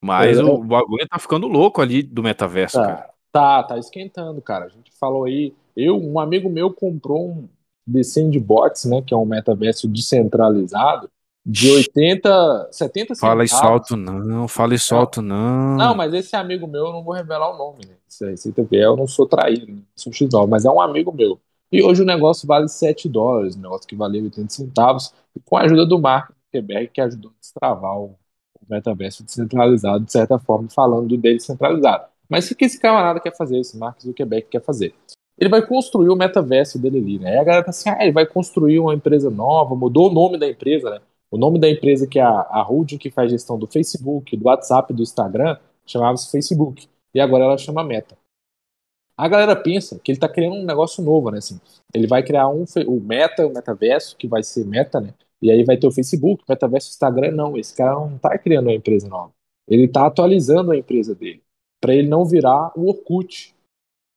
[0.00, 0.42] Mas é.
[0.42, 2.86] o bagulho tá ficando louco ali do metaverso, tá.
[2.86, 3.10] cara.
[3.30, 4.66] Tá, tá esquentando, cara.
[4.66, 5.54] A gente falou aí.
[5.74, 7.48] Eu, um amigo meu comprou um,
[7.90, 11.08] The Sandbox, né, que é um metaverso descentralizado,
[11.44, 13.20] de 80, 70 centavos.
[13.20, 15.76] Fala isso alto não, fala isso alto não.
[15.76, 17.94] Não, mas esse amigo meu, eu não vou revelar o nome, né?
[18.06, 21.40] Se, se eu não sou traído, não sou x mas é um amigo meu.
[21.72, 25.62] E hoje o negócio vale 7 dólares, o negócio que valia 80 centavos, com a
[25.62, 28.14] ajuda do Mark Zuckerberg, que ajudou a destravar o,
[28.68, 32.04] metaverso descentralizado, de certa forma, falando dele centralizado.
[32.28, 34.94] Mas o que esse camarada quer fazer, esse Mark Zuckerberg quer fazer?
[35.38, 37.32] ele vai construir o metaverso dele ali, né?
[37.32, 40.38] Aí a galera tá assim, ah, ele vai construir uma empresa nova, mudou o nome
[40.38, 41.00] da empresa, né?
[41.30, 44.46] O nome da empresa que é a, a holding que faz gestão do Facebook, do
[44.46, 45.56] WhatsApp, do Instagram,
[45.86, 46.86] chamava-se Facebook.
[47.14, 48.16] E agora ela chama Meta.
[49.16, 51.38] A galera pensa que ele tá criando um negócio novo, né?
[51.38, 51.60] Assim,
[51.94, 55.14] ele vai criar um, o Meta, o metaverso, que vai ser Meta, né?
[55.40, 57.32] E aí vai ter o Facebook, o metaverso, o Instagram.
[57.32, 59.32] Não, esse cara não tá criando uma empresa nova.
[59.68, 61.42] Ele tá atualizando a empresa dele.
[61.80, 63.52] para ele não virar o Orkut,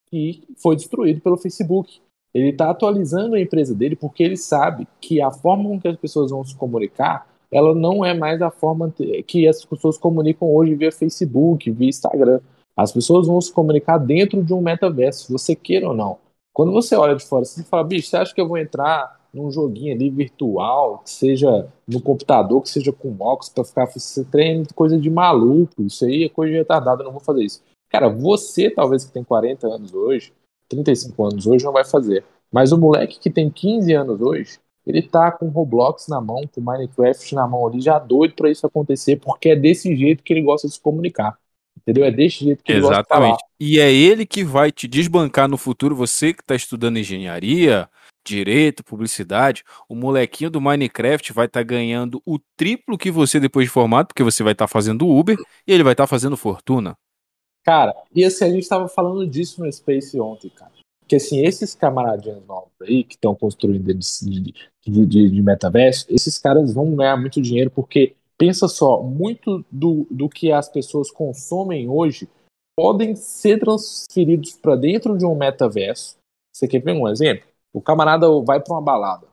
[0.08, 2.00] que foi destruído pelo Facebook.
[2.32, 5.96] Ele está atualizando a empresa dele porque ele sabe que a forma com que as
[5.96, 8.94] pessoas vão se comunicar, ela não é mais a forma
[9.26, 12.40] que as pessoas comunicam hoje via Facebook, via Instagram.
[12.76, 16.18] As pessoas vão se comunicar dentro de um metaverso, você queira ou não.
[16.52, 19.50] Quando você olha de fora, você fala, bicho, você acha que eu vou entrar num
[19.50, 24.64] joguinho ali virtual, que seja no computador, que seja com óculos, para ficar você treina
[24.74, 27.62] coisa de maluco, isso aí é coisa de retardado, eu não vou fazer isso.
[27.90, 30.32] Cara, você talvez que tem 40 anos hoje,
[30.68, 32.24] 35 anos hoje, não vai fazer.
[32.50, 36.60] Mas o moleque que tem 15 anos hoje, ele tá com Roblox na mão, com
[36.60, 40.42] Minecraft na mão ali, já doido para isso acontecer, porque é desse jeito que ele
[40.42, 41.38] gosta de se comunicar.
[41.76, 42.04] Entendeu?
[42.04, 43.42] É desse jeito que Exatamente.
[43.60, 47.88] E é ele que vai te desbancar no futuro, você que está estudando engenharia,
[48.24, 53.66] direito, publicidade, o molequinho do Minecraft vai estar tá ganhando o triplo que você depois
[53.66, 55.36] de formado, porque você vai estar tá fazendo Uber
[55.66, 56.96] e ele vai estar tá fazendo fortuna.
[57.64, 60.72] Cara, e assim, a gente tava falando disso no Space ontem, cara.
[61.08, 64.52] Que assim, esses camaradinhos novos aí, que estão construindo de,
[64.84, 70.06] de, de, de, metaverso, esses caras vão ganhar muito dinheiro, porque, pensa só, muito do,
[70.10, 72.28] do que as pessoas consomem hoje
[72.76, 76.16] podem ser transferidos para dentro de um metaverso.
[76.52, 77.46] Você quer ver um exemplo?
[77.72, 79.26] O camarada vai para uma balada,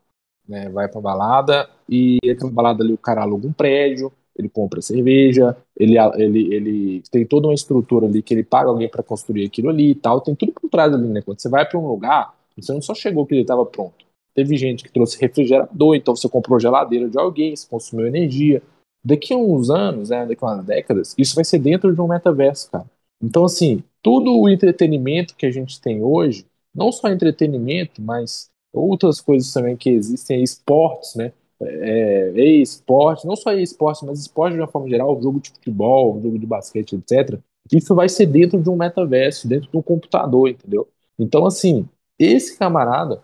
[0.47, 0.69] né?
[0.69, 4.81] Vai para uma balada e aquela balada ali o cara aluga um prédio, ele compra
[4.81, 9.45] cerveja, ele, ele, ele tem toda uma estrutura ali que ele paga alguém para construir
[9.45, 11.21] aquilo ali e tal, tem tudo por trás ali, né?
[11.21, 14.05] Quando você vai para um lugar, você não só chegou que ele estava pronto.
[14.33, 18.63] Teve gente que trouxe refrigerador, então você comprou geladeira de alguém, você consumiu energia.
[19.03, 22.07] Daqui a uns anos, né, daqui a umas décadas, isso vai ser dentro de um
[22.07, 22.85] metaverso, cara.
[23.21, 29.21] Então, assim, todo o entretenimento que a gente tem hoje, não só entretenimento, mas outras
[29.21, 31.31] coisas também que existem, esportes, né?
[31.65, 36.37] é, esporte, não só esporte, mas esporte de uma forma geral, jogo de futebol, jogo
[36.37, 37.39] de basquete, etc.
[37.71, 40.87] Isso vai ser dentro de um metaverso, dentro de um computador, entendeu?
[41.17, 41.87] Então, assim,
[42.19, 43.21] esse camarada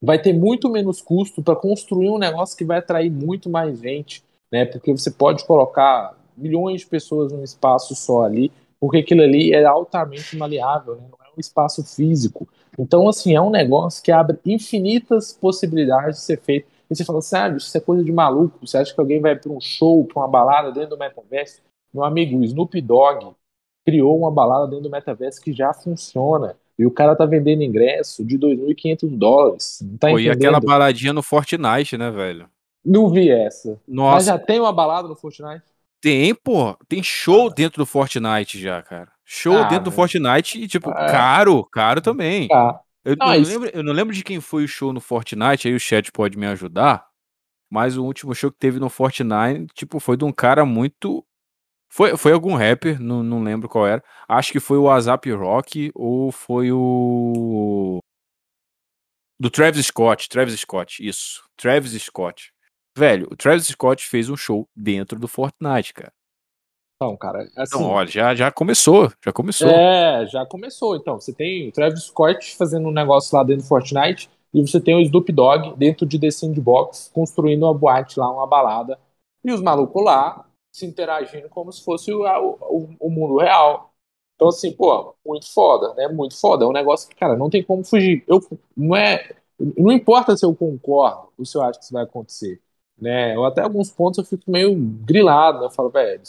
[0.00, 4.22] vai ter muito menos custo para construir um negócio que vai atrair muito mais gente,
[4.50, 4.64] né?
[4.64, 9.64] Porque você pode colocar milhões de pessoas num espaço só ali porque aquilo ali é
[9.64, 11.02] altamente maleável, né?
[11.10, 12.48] não é um espaço físico.
[12.78, 16.68] Então, assim, é um negócio que abre infinitas possibilidades de ser feito.
[16.88, 18.64] E você fala, sabe, isso é coisa de maluco.
[18.66, 21.62] Você acha que alguém vai para um show, para uma balada dentro do metaverso?
[21.92, 23.34] Meu amigo, o Snoop Dogg
[23.84, 26.54] criou uma balada dentro do metaverso que já funciona.
[26.78, 29.78] E o cara tá vendendo ingresso de 2.500 dólares.
[29.82, 32.48] Não tá Pô, e aquela baladinha no Fortnite, né, velho?
[32.86, 33.80] Não vi essa.
[33.88, 34.14] Nossa.
[34.14, 35.64] Mas já tem uma balada no Fortnite?
[36.00, 36.76] Tem, pô.
[36.88, 37.52] Tem show ah.
[37.52, 39.10] dentro do Fortnite já, cara.
[39.24, 41.06] Show ah, dentro do Fortnite e, tipo, ah.
[41.06, 42.46] caro, caro também.
[42.52, 42.78] Ah.
[43.04, 45.66] Eu, não, eu, não lembro, eu não lembro de quem foi o show no Fortnite,
[45.66, 47.06] aí o chat pode me ajudar.
[47.68, 51.26] Mas o último show que teve no Fortnite, tipo, foi de um cara muito.
[51.88, 54.02] Foi, foi algum rapper, não, não lembro qual era.
[54.28, 57.98] Acho que foi o WhatsApp Rock ou foi o.
[59.40, 60.28] Do Travis Scott.
[60.28, 61.42] Travis Scott, isso.
[61.56, 62.52] Travis Scott.
[62.96, 66.12] Velho, o Travis Scott fez um show dentro do Fortnite, cara.
[66.96, 67.76] Então, cara, assim.
[67.76, 69.68] Então, olha, já, já começou, já começou.
[69.68, 70.96] É, já começou.
[70.96, 74.80] Então, você tem o Travis Scott fazendo um negócio lá dentro do Fortnite e você
[74.80, 78.98] tem o Snoop Dogg dentro de The Sandbox construindo uma boate lá, uma balada.
[79.44, 83.92] E os malucos lá se interagindo como se fosse o, o, o mundo real.
[84.36, 86.08] Então, assim, pô, muito foda, né?
[86.08, 86.64] Muito foda.
[86.64, 88.24] É um negócio que, cara, não tem como fugir.
[88.26, 88.40] Eu,
[88.74, 89.34] não é.
[89.58, 92.62] Não importa se eu concordo ou se eu acho que isso vai acontecer
[93.00, 93.36] né?
[93.38, 95.66] Ou até alguns pontos eu fico meio grilado, né?
[95.66, 96.20] Eu falo, velho.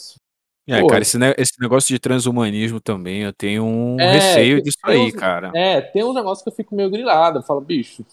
[0.66, 5.06] É, cara, esse, esse, negócio de transhumanismo também, eu tenho um é, receio disso aí,
[5.06, 5.50] uns, cara.
[5.54, 7.38] É, tem uns negócios que eu fico meio grilado.
[7.38, 8.04] Eu falo, bicho,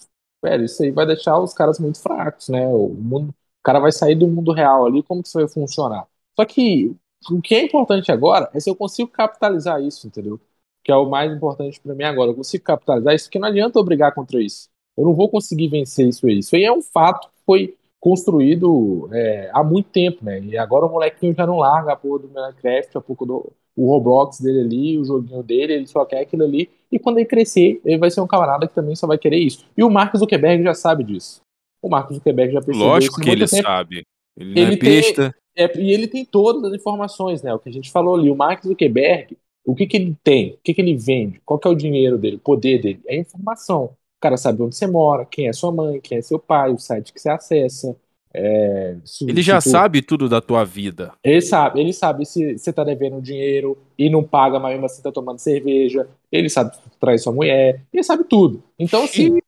[0.41, 2.65] velho, isso aí vai deixar os caras muito fracos, né?
[2.67, 6.07] O, mundo, o cara vai sair do mundo real ali, como que isso vai funcionar?
[6.33, 6.95] Só que
[7.29, 10.39] o que é importante agora é se eu consigo capitalizar isso, entendeu?
[10.81, 12.31] Que é o mais importante para mim agora.
[12.31, 14.69] Eu consigo capitalizar isso, porque não adianta eu brigar contra isso.
[14.97, 16.39] Eu não vou conseguir vencer isso aí.
[16.39, 20.39] Isso aí é um fato que foi construído é, há muito tempo, né?
[20.39, 23.89] E agora o molequinho já não larga a porra do Minecraft, a pouco do o
[23.89, 26.69] Roblox dele ali, o joguinho dele, ele só quer aquilo ali.
[26.91, 29.65] E quando ele crescer, ele vai ser um camarada que também só vai querer isso.
[29.75, 31.41] E o Mark Zuckerberg já sabe disso.
[31.81, 33.63] O Mark Zuckerberg já percebeu Lógico que ele tempo.
[33.63, 34.03] sabe.
[34.37, 35.35] Ele, ele é besta.
[35.55, 37.55] Tem, é, e ele tem todas as informações, né?
[37.55, 38.29] O que a gente falou ali.
[38.29, 40.51] O Mark Zuckerberg, o que, que ele tem?
[40.53, 41.41] O que, que ele vende?
[41.43, 42.35] Qual que é o dinheiro dele?
[42.35, 43.01] O poder dele?
[43.07, 46.71] É informação cara sabe onde você mora, quem é sua mãe, quem é seu pai,
[46.71, 47.95] o site que você acessa.
[48.33, 49.69] É, se, ele já tu...
[49.69, 51.11] sabe tudo da tua vida.
[51.23, 55.01] Ele sabe, ele sabe se você tá devendo dinheiro e não paga, mas mesmo assim
[55.03, 56.07] tá tomando cerveja.
[56.31, 57.83] Ele sabe traz sua mulher.
[57.93, 58.63] Ele sabe tudo.
[58.79, 59.39] Então, assim,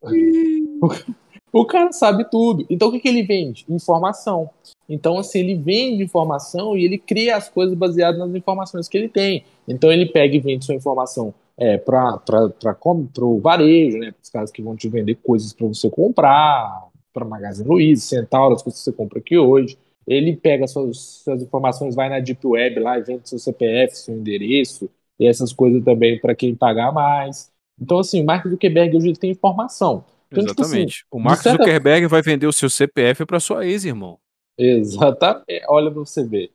[1.51, 2.63] o, cara sabe tudo.
[2.69, 3.65] Então, o que, que ele vende?
[3.67, 4.47] Informação.
[4.87, 9.09] Então, assim, ele vende informação e ele cria as coisas baseadas nas informações que ele
[9.09, 9.43] tem.
[9.67, 12.21] Então, ele pega e vende sua informação é, para
[13.21, 14.11] o varejo, né?
[14.11, 18.55] Para os caras que vão te vender coisas para você comprar, para Magazine Luiza, Centauro,
[18.55, 19.77] as coisas que você compra aqui hoje.
[20.05, 24.15] Ele pega suas, suas informações, vai na Deep Web lá e vende seu CPF, seu
[24.15, 24.89] endereço
[25.19, 27.51] e essas coisas também para quem pagar mais.
[27.79, 30.05] Então, assim, o Mark Zuckerberg hoje tem informação.
[30.31, 30.97] Então, Exatamente.
[30.97, 31.63] Tipo assim, o Mark certa...
[31.63, 34.17] Zuckerberg vai vender o seu CPF para sua ex, irmão.
[34.57, 35.65] Exatamente.
[35.67, 36.51] Olha para você ver.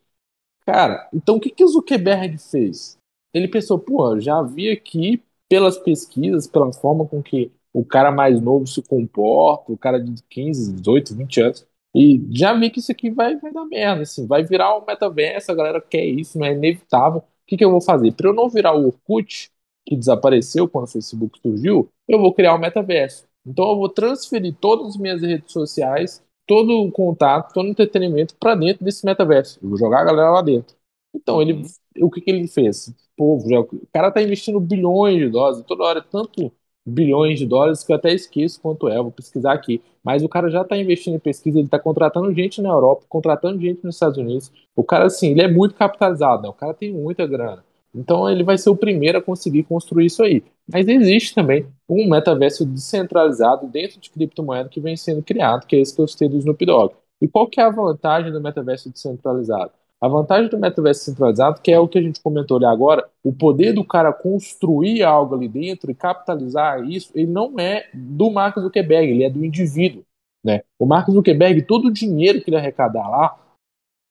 [0.65, 2.97] Cara, então o que, que o Zuckerberg fez?
[3.33, 8.41] Ele pensou, pô, já vi aqui pelas pesquisas, pela forma com que o cara mais
[8.41, 12.93] novo se comporta, o cara de 15, 18, 20 anos, e já vi que isso
[12.93, 16.47] aqui vai, vai dar merda, assim, vai virar um metaverso, a galera quer isso, não
[16.47, 17.21] é inevitável.
[17.21, 18.13] O que, que eu vou fazer?
[18.13, 19.51] Para eu não virar o Orkut,
[19.85, 23.27] que desapareceu quando o Facebook surgiu, eu vou criar um metaverso.
[23.45, 28.37] Então eu vou transferir todas as minhas redes sociais, todo o contato, todo o entretenimento
[28.37, 29.59] para dentro desse metaverso.
[29.63, 30.77] Eu vou jogar a galera lá dentro.
[31.15, 31.63] Então ele
[32.01, 32.93] o que, que ele fez?
[33.23, 36.53] Povo, já, o cara tá investindo bilhões de dólares, toda hora tanto
[36.85, 39.81] bilhões de dólares que eu até esqueço quanto é, vou pesquisar aqui.
[40.03, 43.61] Mas o cara já tá investindo em pesquisa, ele tá contratando gente na Europa, contratando
[43.61, 44.51] gente nos Estados Unidos.
[44.75, 46.49] O cara, assim, ele é muito capitalizado, né?
[46.49, 47.65] O cara tem muita grana.
[47.95, 50.43] Então ele vai ser o primeiro a conseguir construir isso aí.
[50.69, 55.79] Mas existe também um metaverso descentralizado dentro de criptomoeda que vem sendo criado, que é
[55.79, 56.95] esse que eu citei do Snoop Dogg.
[57.21, 59.71] E qual que é a vantagem do metaverso descentralizado?
[60.03, 63.33] A vantagem do metaverso centralizado, que é o que a gente comentou ali agora, o
[63.33, 68.59] poder do cara construir algo ali dentro e capitalizar isso, ele não é do Mark
[68.59, 70.03] Zuckerberg, ele é do indivíduo.
[70.45, 70.63] Né?
[70.77, 73.39] O Mark Zuckerberg, todo o dinheiro que ele arrecadar lá,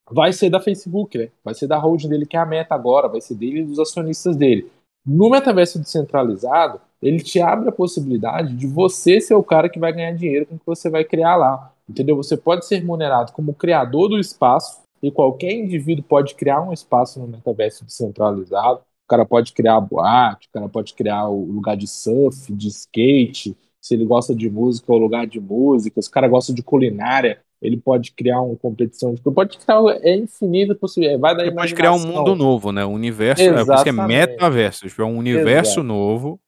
[0.10, 1.30] vai ser da Facebook, né?
[1.43, 3.77] vai ser da holding dele, que é a meta agora, vai ser dele e dos
[3.77, 4.71] acionistas dele.
[5.06, 9.91] No metaverso descentralizado, ele te abre a possibilidade de você ser o cara que vai
[9.91, 11.73] ganhar dinheiro com o que você vai criar lá.
[11.89, 12.15] Entendeu?
[12.15, 17.19] Você pode ser remunerado como criador do espaço, e qualquer indivíduo pode criar um espaço
[17.19, 18.79] no metaverso descentralizado.
[18.79, 22.67] O cara pode criar a boate, o cara pode criar o lugar de surf, de
[22.67, 26.61] skate, se ele gosta de música, o lugar de música, se o cara gosta de
[26.61, 31.55] culinária, ele pode criar uma competição, tipo, pode criar, é infinito possível, vai dar Ele
[31.55, 32.85] pode criar um mundo novo, né?
[32.85, 35.83] Um universo, é, por isso que é metaverso, tipo, é um universo Exato.
[35.83, 36.39] novo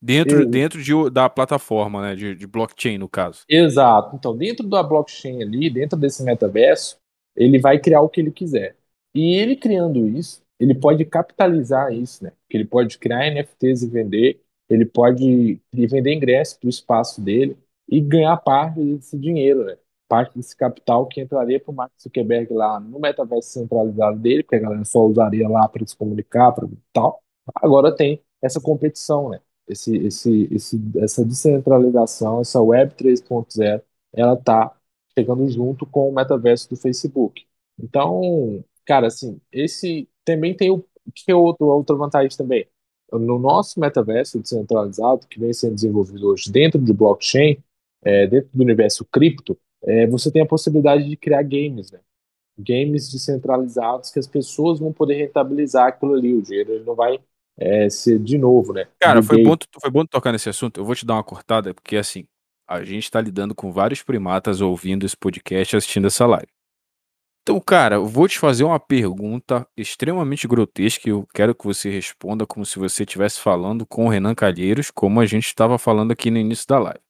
[0.00, 2.14] dentro, dentro de, da plataforma, né?
[2.14, 3.40] De, de blockchain, no caso.
[3.48, 4.16] Exato.
[4.16, 6.99] Então, dentro da blockchain ali, dentro desse metaverso,
[7.40, 8.76] ele vai criar o que ele quiser.
[9.14, 12.32] E ele criando isso, ele pode capitalizar isso, né?
[12.50, 17.56] Ele pode criar NFTs e vender, ele pode vender ingresso para o espaço dele
[17.88, 19.76] e ganhar parte desse dinheiro, né?
[20.06, 24.56] Parte desse capital que entraria para o Mark Zuckerberg lá no metaverso centralizado dele, porque
[24.56, 27.22] a galera só usaria lá para se comunicar, para tal.
[27.56, 29.40] Agora tem essa competição, né?
[29.66, 34.74] Esse, esse, esse, essa descentralização, essa Web 3.0, ela tá
[35.16, 37.44] chegando junto com o metaverso do Facebook.
[37.78, 42.66] Então, cara, assim, esse também tem o que é outro, outra vantagem também.
[43.12, 47.58] No nosso metaverso descentralizado, que vem sendo desenvolvido hoje dentro de blockchain,
[48.02, 52.00] é, dentro do universo cripto, é, você tem a possibilidade de criar games, né?
[52.58, 56.34] Games descentralizados que as pessoas vão poder rentabilizar aquilo ali.
[56.34, 57.18] O dinheiro ele não vai
[57.58, 58.86] é, ser de novo, né?
[58.98, 60.80] Cara, foi bom, foi bom tocar nesse assunto.
[60.80, 62.26] Eu vou te dar uma cortada, porque assim,
[62.70, 66.46] a gente está lidando com vários primatas ouvindo esse podcast, assistindo essa live.
[67.42, 71.90] Então, cara, eu vou te fazer uma pergunta extremamente grotesca e eu quero que você
[71.90, 76.12] responda como se você estivesse falando com o Renan Calheiros, como a gente estava falando
[76.12, 77.00] aqui no início da live.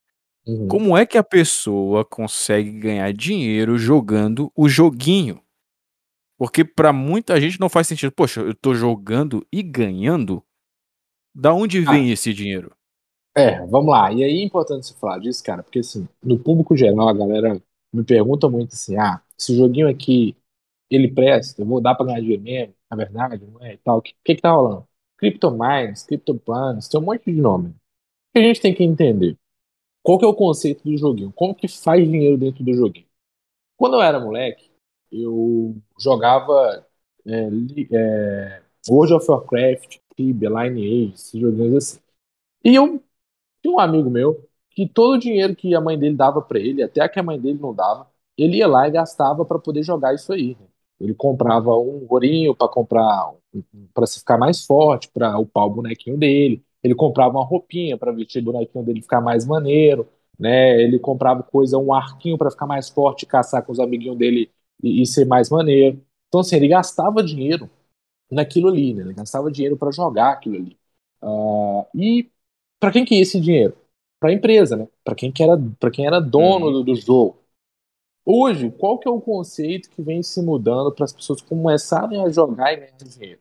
[0.46, 0.68] Uhum.
[0.68, 5.42] Como é que a pessoa consegue ganhar dinheiro jogando o joguinho?
[6.38, 8.12] Porque para muita gente não faz sentido.
[8.12, 10.42] Poxa, eu tô jogando e ganhando.
[11.34, 11.90] Da onde ah.
[11.90, 12.12] vem ah.
[12.14, 12.74] esse dinheiro?
[13.36, 14.12] É, vamos lá.
[14.12, 17.62] E aí é importante você falar disso, cara, porque assim, no público geral, a galera
[17.92, 20.36] me pergunta muito assim: ah, esse joguinho aqui,
[20.90, 23.74] ele presta, eu vou dar pra ganhar dinheiro mesmo, na verdade, não é?
[23.74, 23.98] E tal.
[23.98, 24.88] O que, que, que tá rolando?
[25.18, 27.70] Cryptomines, CryptoPlanos, tem um monte de nome.
[27.70, 27.74] O
[28.34, 29.38] que a gente tem que entender?
[30.02, 31.32] Qual que é o conceito do joguinho?
[31.34, 33.06] Como que faz dinheiro dentro do joguinho?
[33.76, 34.70] Quando eu era moleque,
[35.12, 36.86] eu jogava
[37.26, 37.48] é,
[37.92, 42.00] é, World of Warcraft, Tibia, Lineage, esses joguinhos assim.
[42.64, 43.02] E eu
[43.62, 46.82] tinha um amigo meu que todo o dinheiro que a mãe dele dava para ele,
[46.82, 50.14] até que a mãe dele não dava, ele ia lá e gastava para poder jogar
[50.14, 50.56] isso aí.
[50.58, 50.66] Né?
[51.00, 53.32] Ele comprava um ourinho para comprar
[53.94, 56.64] para ficar mais forte, para upar o bonequinho dele.
[56.82, 60.80] Ele comprava uma roupinha para vestir o bonequinho dele ficar mais maneiro, né?
[60.80, 64.50] Ele comprava coisa, um arquinho para ficar mais forte, caçar com os amiguinhos dele
[64.82, 66.04] e, e, ser mais maneiro.
[66.28, 67.68] Então assim, ele gastava dinheiro
[68.30, 69.02] naquilo ali, né?
[69.02, 70.78] Ele gastava dinheiro para jogar aquilo ali.
[71.22, 72.30] Uh, e
[72.80, 73.76] para quem que ia esse dinheiro?
[74.18, 74.88] Para a empresa, né?
[75.04, 76.72] Para quem que era, para quem era dono uhum.
[76.72, 77.38] do, do jogo.
[78.24, 82.28] Hoje, qual que é o conceito que vem se mudando para as pessoas começarem a
[82.28, 83.40] jogar e ganhar dinheiro?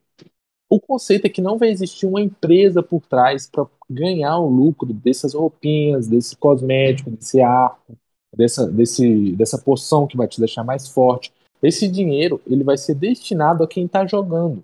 [0.69, 4.93] O conceito é que não vai existir uma empresa por trás para ganhar o lucro
[4.93, 7.97] dessas roupinhas, desse cosmético, desse arco,
[8.36, 11.34] dessa, desse, dessa poção que vai te deixar mais forte.
[11.62, 14.63] Esse dinheiro ele vai ser destinado a quem está jogando.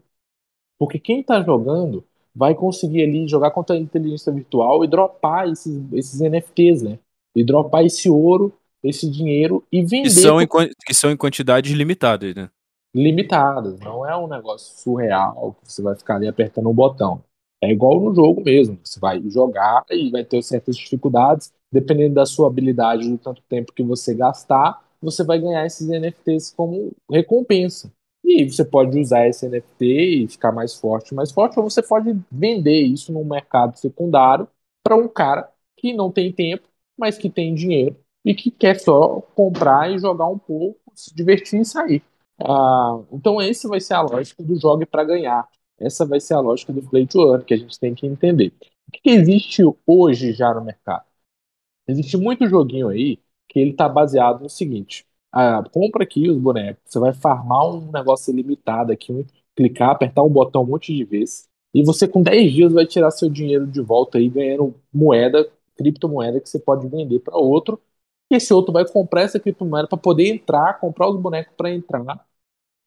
[0.78, 2.04] Porque quem está jogando
[2.36, 7.00] vai conseguir ali jogar contra a inteligência virtual e dropar esses, esses NFTs, né?
[7.36, 8.54] E dropar esse ouro
[8.88, 10.04] esse dinheiro e vender.
[10.04, 10.48] Que são, em,
[10.86, 12.50] que são em quantidades limitadas, né?
[12.94, 13.80] Limitadas.
[13.80, 17.22] Não é um negócio surreal que você vai ficar ali apertando um botão.
[17.62, 18.80] É igual no jogo mesmo.
[18.84, 21.52] Você vai jogar e vai ter certas dificuldades.
[21.72, 26.54] Dependendo da sua habilidade, do tanto tempo que você gastar, você vai ganhar esses NFTs
[26.56, 27.92] como recompensa.
[28.26, 29.86] E você pode usar esse NFT
[30.24, 34.48] e ficar mais forte, mais forte, ou você pode vender isso no mercado secundário
[34.84, 39.22] para um cara que não tem tempo, mas que tem dinheiro e que quer só
[39.36, 42.02] comprar e jogar um pouco, se divertir e sair.
[42.44, 45.48] Ah, então, esse vai ser a lógica do jogue para ganhar.
[45.80, 48.52] Essa vai ser a lógica do play to earn que a gente tem que entender.
[48.88, 51.06] O que, que existe hoje já no mercado?
[51.88, 56.82] Existe muito joguinho aí que ele está baseado no seguinte: ah, compra aqui os bonecos,
[56.86, 61.48] você vai farmar um negócio ilimitado aqui, clicar, apertar um botão um monte de vezes,
[61.74, 66.40] e você com 10 dias vai tirar seu dinheiro de volta aí ganhando moeda, criptomoeda
[66.42, 67.82] que você pode vender para outro.
[68.32, 72.25] Esse outro vai comprar essa criptomoeda para poder entrar, comprar os bonecos para entrar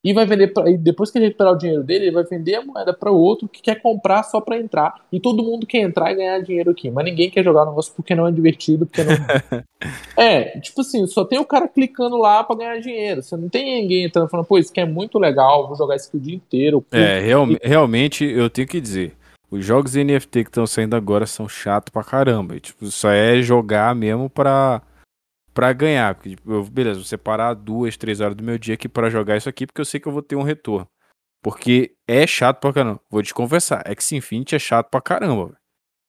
[0.04, 2.54] e vai vender pra, e depois que ele recuperar o dinheiro dele, ele vai vender
[2.54, 4.94] a moeda para outro que quer comprar só para entrar.
[5.12, 7.92] E todo mundo quer entrar e ganhar dinheiro aqui, mas ninguém quer jogar o negócio
[7.94, 9.12] porque não é divertido, porque não
[10.16, 13.22] É, tipo assim, só tem o cara clicando lá para ganhar dinheiro.
[13.22, 16.08] Você não tem ninguém entrando falando, pô, isso aqui é muito legal, vou jogar isso
[16.08, 16.84] aqui o dia inteiro.
[16.92, 19.14] É, real, realmente eu tenho que dizer,
[19.50, 22.56] os jogos NFT que estão saindo agora são chato pra caramba.
[22.56, 24.82] E, tipo, só é jogar mesmo pra
[25.58, 26.14] para ganhar.
[26.14, 29.36] Porque, tipo, eu, beleza, vou separar duas, três horas do meu dia aqui para jogar
[29.36, 30.88] isso aqui, porque eu sei que eu vou ter um retorno.
[31.42, 33.00] Porque é chato pra caramba.
[33.10, 33.82] Vou te conversar.
[33.84, 35.58] X Infinity é chato pra caramba,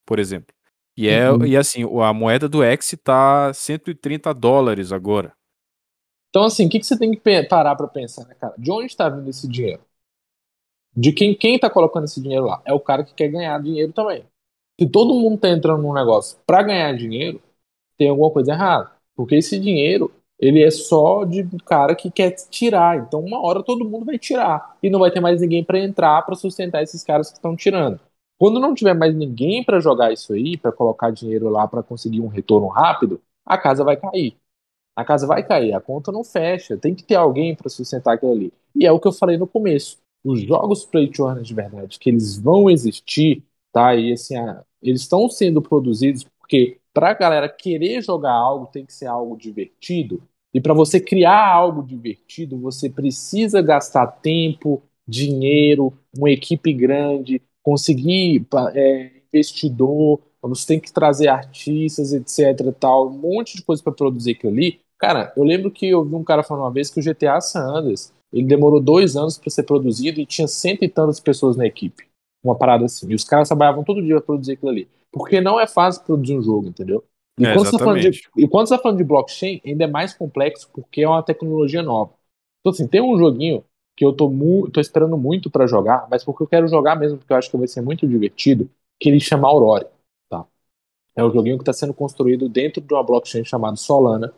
[0.05, 0.53] por exemplo.
[0.95, 1.43] E, é, uhum.
[1.47, 5.33] e assim, a moeda do X tá 130 dólares agora.
[6.29, 8.53] Então, assim, o que, que você tem que parar para pensar, né, cara?
[8.55, 9.81] De onde está vindo esse dinheiro?
[10.95, 12.61] De quem quem está colocando esse dinheiro lá?
[12.65, 14.23] É o cara que quer ganhar dinheiro também.
[14.79, 17.41] Se todo mundo está entrando num negócio para ganhar dinheiro,
[17.97, 18.98] tem alguma coisa errada.
[19.19, 22.97] Porque esse dinheiro, ele é só de cara que quer tirar.
[22.97, 24.77] Então, uma hora todo mundo vai tirar.
[24.81, 27.99] E não vai ter mais ninguém para entrar para sustentar esses caras que estão tirando.
[28.37, 32.21] Quando não tiver mais ninguém para jogar isso aí, para colocar dinheiro lá para conseguir
[32.21, 34.37] um retorno rápido, a casa vai cair
[34.99, 38.33] a casa vai cair, a conta não fecha, tem que ter alguém para sustentar aquilo
[38.33, 38.53] ali.
[38.75, 39.97] E é o que eu falei no começo.
[40.23, 43.41] Os jogos play to earn de verdade, que eles vão existir,
[43.71, 43.95] tá?
[43.95, 44.35] E assim,
[44.81, 49.37] eles estão sendo produzidos porque para a galera querer jogar algo tem que ser algo
[49.37, 50.23] divertido.
[50.51, 58.47] E para você criar algo divertido, você precisa gastar tempo, dinheiro, uma equipe grande, conseguir
[58.73, 64.31] é, investidor, você tem que trazer artistas, etc, tal, um monte de coisa para produzir
[64.31, 64.79] aquilo ali.
[64.97, 67.61] Cara, eu lembro que eu vi um cara falando uma vez que o GTA San
[67.61, 71.67] Andreas, ele demorou dois anos para ser produzido e tinha cento e tantas pessoas na
[71.67, 72.08] equipe.
[72.43, 73.09] Uma parada assim.
[73.11, 74.87] E os caras trabalhavam todo dia para produzir aquilo ali.
[75.11, 77.03] Porque não é fácil produzir um jogo, entendeu?
[77.37, 80.13] E, é, quando, você de, e quando você está falando de blockchain, ainda é mais
[80.13, 82.13] complexo porque é uma tecnologia nova.
[82.59, 83.63] Então, assim, tem um joguinho
[83.95, 84.29] que eu tô,
[84.71, 87.57] tô esperando muito para jogar, mas porque eu quero jogar mesmo, porque eu acho que
[87.57, 88.69] vai ser muito divertido,
[88.99, 89.89] que ele chama Aurora.
[90.29, 90.45] Tá?
[91.15, 94.33] É um joguinho que está sendo construído dentro de uma blockchain chamada Solana,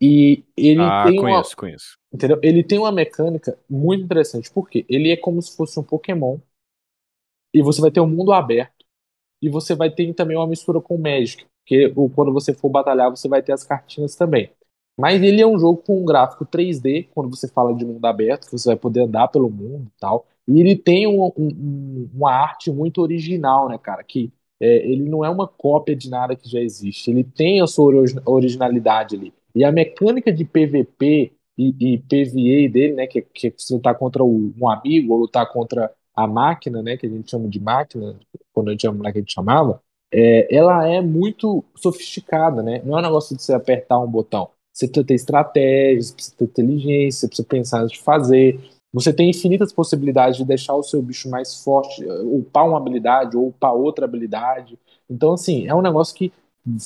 [0.00, 1.98] e ele ah, tem conheço, uma, conheço.
[2.12, 2.38] Entendeu?
[2.42, 6.38] Ele tem uma mecânica muito interessante, porque ele é como se fosse um Pokémon,
[7.54, 8.84] e você vai ter um mundo aberto,
[9.40, 13.10] e você vai ter também uma mistura com o Magic, porque quando você for batalhar,
[13.10, 14.50] você vai ter as cartinhas também.
[14.96, 18.50] Mas ele é um jogo com um gráfico 3D, quando você fala de mundo aberto,
[18.50, 20.26] você vai poder andar pelo mundo e tal.
[20.46, 24.04] E ele tem um, um, uma arte muito original, né, cara?
[24.04, 27.10] Que é, ele não é uma cópia de nada que já existe.
[27.10, 27.92] Ele tem a sua
[28.24, 29.32] originalidade ali.
[29.54, 34.22] E a mecânica de PVP e, e PVA dele, né, que, que você lutar contra
[34.24, 38.16] um amigo ou lutar contra a máquina, né, que a gente chama de máquina,
[38.52, 39.80] quando a gente chama, que a gente chamava,
[40.12, 42.80] é, ela é muito sofisticada, né?
[42.84, 44.48] Não é um negócio de você apertar um botão.
[44.72, 48.60] Você precisa ter estratégias, precisa ter inteligência, precisa pensar antes de fazer.
[48.92, 53.48] Você tem infinitas possibilidades de deixar o seu bicho mais forte, upar uma habilidade ou
[53.48, 54.78] upar outra habilidade.
[55.10, 56.32] Então, assim, é um negócio que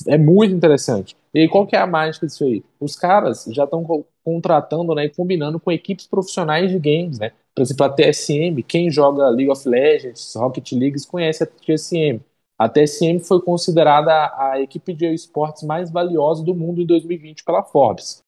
[0.07, 1.17] é muito interessante.
[1.33, 2.65] E qual que é a mágica disso aí?
[2.81, 7.33] Os caras já estão contratando né, e combinando com equipes profissionais de games, né?
[7.55, 12.21] Por exemplo, a TSM, quem joga League of Legends, Rocket League, conhece a TSM.
[12.59, 17.63] A TSM foi considerada a equipe de esportes mais valiosa do mundo em 2020 pela
[17.63, 18.21] Forbes.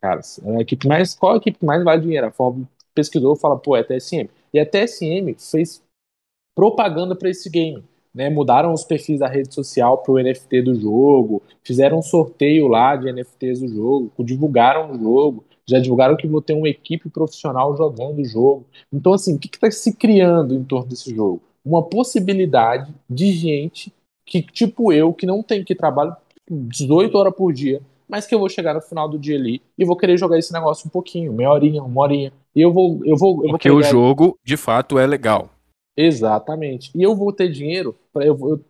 [0.00, 2.26] Cara, a equipe mais, qual a equipe que mais vale dinheiro?
[2.26, 4.28] A Forbes pesquisou e fala, pô, é a TSM.
[4.52, 5.82] E a TSM fez
[6.54, 7.82] propaganda para esse game
[8.14, 12.68] né, mudaram os perfis da rede social para o NFT do jogo, fizeram um sorteio
[12.68, 17.10] lá de NFTs do jogo, divulgaram o jogo, já divulgaram que vão ter uma equipe
[17.10, 18.66] profissional jogando o jogo.
[18.92, 21.42] Então, assim, o que está se criando em torno desse jogo?
[21.64, 23.92] Uma possibilidade de gente
[24.24, 26.16] que, tipo eu, que não tem que trabalhar
[26.48, 29.84] 18 horas por dia, mas que eu vou chegar no final do dia ali e
[29.84, 32.32] vou querer jogar esse negócio um pouquinho, meia horinha, uma horinha.
[32.54, 33.00] E eu vou.
[33.04, 35.50] Eu vou eu Porque vou o jogo, de fato, é legal.
[35.96, 36.90] Exatamente.
[36.94, 37.96] E eu vou ter dinheiro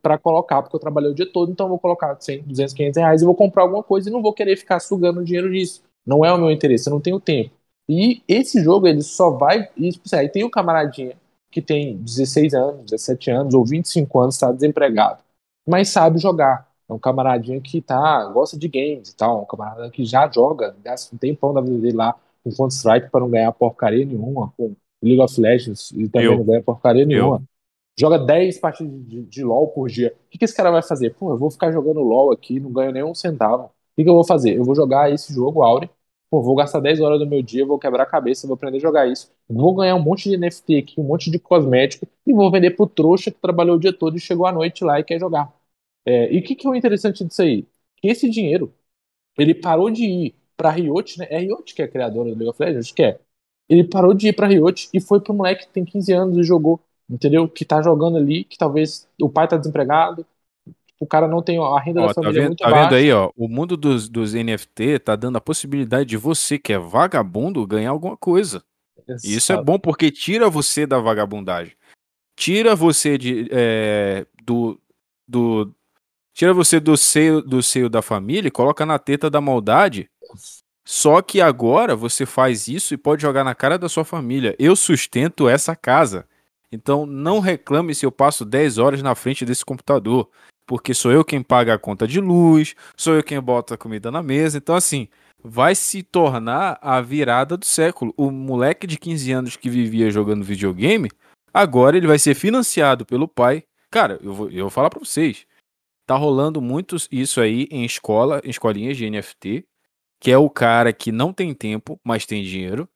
[0.02, 2.98] para colocar, porque eu trabalhei o dia todo, então eu vou colocar 100, 200, 500
[2.98, 5.82] reais e vou comprar alguma coisa e não vou querer ficar sugando dinheiro disso.
[6.04, 7.50] Não é o meu interesse, eu não tenho tempo.
[7.88, 9.66] E esse jogo, ele só vai.
[9.68, 11.16] Tipo, assim, aí tem um camaradinha
[11.50, 15.22] que tem 16 anos, 17 anos ou 25 anos, está desempregado,
[15.66, 16.68] mas sabe jogar.
[16.88, 20.76] É um camaradinho que tá, gosta de games e tal, um camarada que já joga,
[20.84, 24.74] gasta um tempão da vida dele lá com Counter-Strike para não ganhar porcaria nenhuma, com
[25.04, 26.38] League of Legends e também eu.
[26.38, 27.36] não ganha porcaria nenhuma.
[27.36, 27.42] Eu.
[27.98, 30.14] Joga 10 partidas de, de, LoL por dia.
[30.26, 31.14] O que, que esse cara vai fazer?
[31.14, 33.64] Pô, eu vou ficar jogando LoL aqui, não ganho nenhum centavo.
[33.64, 34.56] O que, que eu vou fazer?
[34.56, 35.88] Eu vou jogar esse jogo, Auri.
[36.28, 38.80] Pô, vou gastar 10 horas do meu dia, vou quebrar a cabeça, vou aprender a
[38.80, 39.30] jogar isso.
[39.48, 42.88] Vou ganhar um monte de NFT aqui, um monte de cosmético e vou vender pro
[42.88, 45.54] trouxa que trabalhou o dia todo e chegou à noite lá e quer jogar.
[46.04, 47.66] É, e o que, que é o interessante disso aí?
[47.96, 48.74] Que esse dinheiro,
[49.38, 51.26] ele parou de ir pra Riot, né?
[51.30, 52.86] É Riot que é a criadora do League of Legends?
[52.86, 53.20] Acho que é.
[53.68, 56.42] Ele parou de ir pra Riot e foi pro moleque que tem 15 anos e
[56.42, 57.48] jogou, entendeu?
[57.48, 60.26] Que tá jogando ali, que talvez o pai tá desempregado,
[61.00, 62.84] o cara não tem a renda ó, da tá família vendo, muito tá baixa.
[62.84, 66.72] vendo aí, ó, o mundo dos, dos NFT tá dando a possibilidade de você que
[66.72, 68.62] é vagabundo ganhar alguma coisa.
[69.06, 69.26] Exato.
[69.26, 71.74] E isso é bom porque tira você da vagabundagem.
[72.36, 74.80] Tira você de, é, do,
[75.26, 75.72] do
[76.32, 80.10] tira você do seio do seio da família e coloca na teta da maldade
[80.84, 84.54] só que agora você faz isso e pode jogar na cara da sua família.
[84.58, 86.26] Eu sustento essa casa.
[86.70, 90.28] Então não reclame se eu passo 10 horas na frente desse computador.
[90.66, 94.10] Porque sou eu quem paga a conta de luz, sou eu quem bota a comida
[94.10, 94.58] na mesa.
[94.58, 95.08] Então, assim,
[95.42, 98.14] vai se tornar a virada do século.
[98.16, 101.10] O moleque de 15 anos que vivia jogando videogame,
[101.52, 103.64] agora ele vai ser financiado pelo pai.
[103.90, 105.46] Cara, eu vou, eu vou falar para vocês.
[106.06, 109.64] Tá rolando muito isso aí em escola, em escolinhas de NFT,
[110.24, 112.88] que é o cara que não tem tempo, mas tem dinheiro.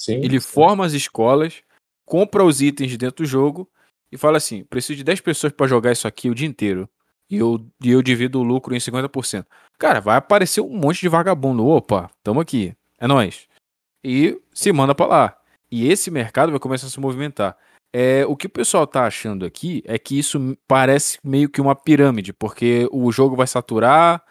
[0.00, 0.48] Sim, ele sim.
[0.48, 1.64] forma as escolas,
[2.06, 3.68] compra os itens dentro do jogo
[4.12, 6.88] e fala assim: preciso de 10 pessoas para jogar isso aqui o dia inteiro.
[7.28, 9.44] E eu, e eu divido o lucro em 50%.
[9.80, 11.66] Cara, vai aparecer um monte de vagabundo.
[11.66, 12.72] Opa, tamo aqui.
[13.00, 13.48] É nós.
[14.04, 15.36] E se manda para lá.
[15.72, 17.56] E esse mercado vai começar a se movimentar.
[17.92, 21.74] É, o que o pessoal tá achando aqui é que isso parece meio que uma
[21.74, 24.22] pirâmide, porque o jogo vai saturar,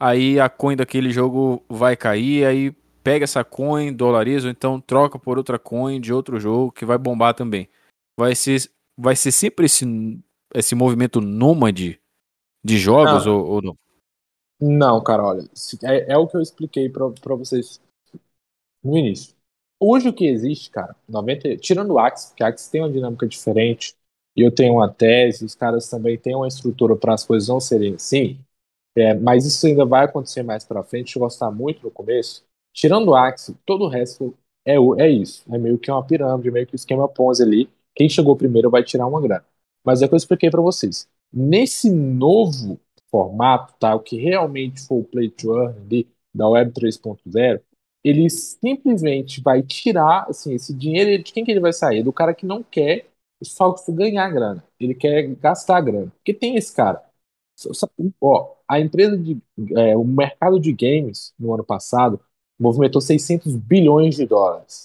[0.00, 2.72] aí a coin daquele jogo vai cair, aí
[3.04, 6.96] pega essa coin, dolariza, ou então troca por outra coin de outro jogo que vai
[6.96, 7.68] bombar também.
[8.18, 9.84] Vai ser, vai ser sempre esse,
[10.54, 12.00] esse movimento nômade
[12.64, 13.38] de jogos não.
[13.38, 13.78] Ou, ou, não?
[14.60, 15.48] Não, cara, olha,
[15.84, 17.80] é, é o que eu expliquei para vocês
[18.82, 19.34] no início.
[19.82, 23.26] Hoje o que existe, cara, 90, tirando o Axis, porque o Axis tem uma dinâmica
[23.26, 23.94] diferente,
[24.36, 27.58] e eu tenho uma tese, os caras também têm uma estrutura para as coisas não
[27.58, 28.38] serem assim,
[28.96, 32.44] é, mas isso ainda vai acontecer mais para frente, gostar muito no começo.
[32.72, 34.34] Tirando o Axis, todo o resto
[34.64, 37.68] é, é isso, é meio que uma pirâmide, meio que um esquema Ponzi ali.
[37.94, 39.44] Quem chegou primeiro vai tirar uma grana.
[39.84, 41.08] Mas é o que eu expliquei para vocês.
[41.32, 42.78] Nesse novo
[43.10, 47.60] formato, tá, o que realmente for o Play to Earn ali, da Web 3.0,
[48.04, 52.02] ele simplesmente vai tirar assim, esse dinheiro de quem que ele vai sair?
[52.02, 53.06] Do cara que não quer
[53.42, 56.10] só ganhar grana, ele quer gastar grana.
[56.18, 57.02] Porque tem esse cara.
[58.20, 59.36] Ó, a empresa de.
[59.76, 62.20] É, o mercado de games no ano passado
[62.58, 64.82] movimentou 600 bilhões de dólares.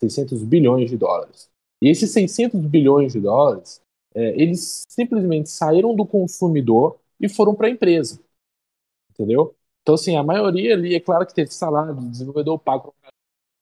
[0.00, 1.50] 600 bilhões de dólares.
[1.82, 3.82] E esses 600 bilhões de dólares,
[4.14, 8.18] é, eles simplesmente saíram do consumidor e foram para a empresa.
[9.10, 9.54] Entendeu?
[9.82, 13.10] Então, assim, a maioria ali, é claro que teve salário do desenvolvedor pago, a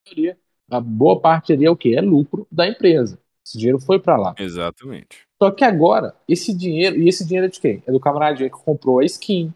[0.06, 0.38] maioria,
[0.70, 1.96] a boa parte ali é o que?
[1.96, 3.18] É lucro da empresa.
[3.44, 4.34] Esse dinheiro foi para lá.
[4.38, 5.26] Exatamente.
[5.42, 7.82] Só que agora, esse dinheiro, e esse dinheiro é de quem?
[7.86, 9.52] É do camaradinho que comprou a skin,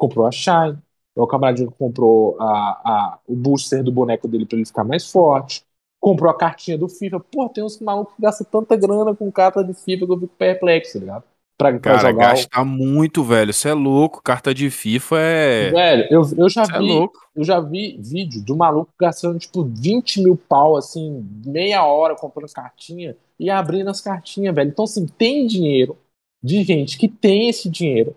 [0.00, 0.78] comprou a Shine,
[1.14, 5.64] o camaradinho comprou a, a, o booster do boneco dele para ele ficar mais forte,
[6.00, 7.20] comprou a cartinha do FIFA.
[7.20, 10.34] Pô, tem uns malucos que gastam tanta grana com carta de FIFA que eu fico
[10.36, 11.24] perplexo, tá ligado?
[11.56, 12.46] pra, pra Cara, jogar.
[12.46, 13.50] gasta muito, velho.
[13.50, 14.22] Isso é louco.
[14.22, 15.72] Carta de FIFA é.
[15.72, 16.98] Velho, eu, eu já Cê é vi.
[17.04, 22.16] É eu já vi vídeo do maluco gastando, tipo, 20 mil pau, assim, meia hora
[22.16, 24.70] comprando cartinha e abrindo as cartinhas, velho.
[24.70, 25.98] Então, assim, tem dinheiro
[26.42, 28.16] de gente que tem esse dinheiro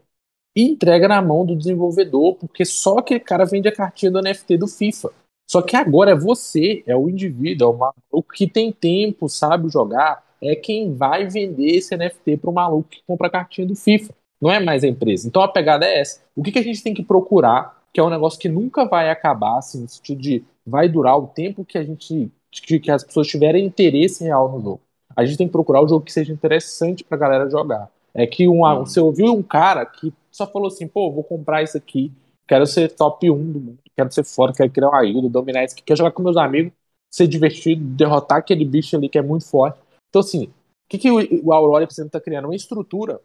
[0.55, 4.57] e entrega na mão do desenvolvedor, porque só aquele cara vende a cartinha do NFT
[4.57, 5.11] do FIFA.
[5.49, 9.69] Só que agora é você, é o indivíduo, é o maluco que tem tempo, sabe
[9.69, 13.75] jogar, é quem vai vender esse NFT para o maluco que compra a cartinha do
[13.75, 14.13] FIFA.
[14.41, 15.27] Não é mais a empresa.
[15.27, 16.21] Então a pegada é essa.
[16.35, 19.09] O que, que a gente tem que procurar, que é um negócio que nunca vai
[19.09, 22.31] acabar, assim, no sentido de vai durar o tempo que a gente.
[22.51, 24.81] que, que as pessoas tiverem interesse real no jogo.
[25.15, 27.89] A gente tem que procurar o jogo que seja interessante para a galera jogar.
[28.13, 28.85] É que uma, hum.
[28.85, 32.11] você ouviu um cara que só falou assim, pô, vou comprar isso aqui,
[32.47, 35.75] quero ser top 1 do mundo, quero ser fora, quero criar uma ajuda, dominar isso,
[35.75, 36.73] quero jogar com meus amigos,
[37.09, 39.79] ser divertido, derrotar aquele bicho ali que é muito forte.
[40.09, 40.51] Então, assim, o
[40.89, 42.45] que, que o, Aurora, exemplo, está criando?
[42.45, 43.21] Uma estrutura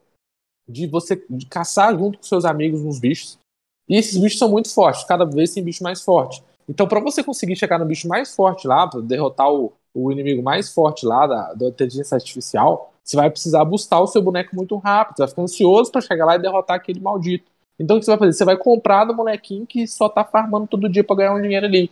[0.68, 3.38] de você de caçar junto com seus amigos uns bichos.
[3.88, 6.44] E esses bichos são muito fortes, cada vez tem bicho mais forte.
[6.68, 10.42] Então, para você conseguir chegar no bicho mais forte lá, para derrotar o, o inimigo
[10.42, 14.76] mais forte lá da, da inteligência artificial, você vai precisar buscar o seu boneco muito
[14.76, 15.16] rápido.
[15.16, 17.50] Você vai ficar ansioso para chegar lá e derrotar aquele maldito.
[17.80, 18.32] Então, o que você vai fazer?
[18.34, 21.64] Você vai comprar do bonequinho que só tá farmando todo dia para ganhar um dinheiro
[21.64, 21.90] ali.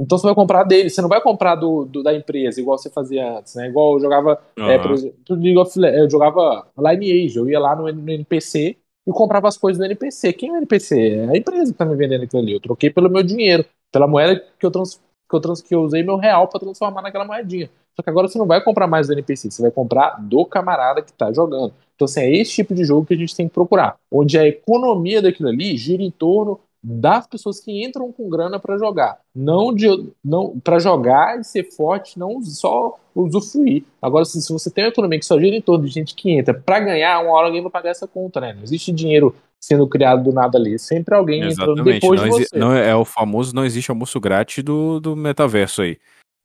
[0.00, 2.88] Então você vai comprar dele, você não vai comprar do, do da empresa, igual você
[2.88, 3.68] fazia antes, né?
[3.68, 4.68] Igual eu jogava, uhum.
[4.68, 9.58] é, por exemplo, eu jogava Lineage, eu ia lá no, no, NPC e comprava as
[9.58, 10.32] coisas do NPC.
[10.34, 11.16] Quem é o NPC?
[11.16, 12.52] É a empresa que tá me vendendo aquilo ali.
[12.52, 15.82] Eu troquei pelo meu dinheiro, pela moeda que eu, trans, que eu, trans, que eu
[15.82, 17.68] usei meu real para transformar naquela moedinha.
[17.98, 21.02] Só que agora você não vai comprar mais do NPC, você vai comprar do camarada
[21.02, 21.74] que tá jogando.
[21.96, 24.46] Então, assim, é esse tipo de jogo que a gente tem que procurar, onde a
[24.46, 29.74] economia daquilo ali gira em torno das pessoas que entram com grana para jogar, não
[29.74, 29.88] de
[30.24, 33.82] não para jogar e ser forte, não só usufruir.
[34.00, 36.30] Agora, se, se você tem uma economia que só gira em torno de gente que
[36.30, 38.52] entra para ganhar, uma hora alguém vai pagar essa conta, né?
[38.52, 41.80] Não existe dinheiro sendo criado do nada ali, sempre alguém Exatamente.
[41.80, 42.58] entrando depois não de você.
[42.58, 45.98] Não é, é o famoso não existe almoço grátis do, do metaverso aí.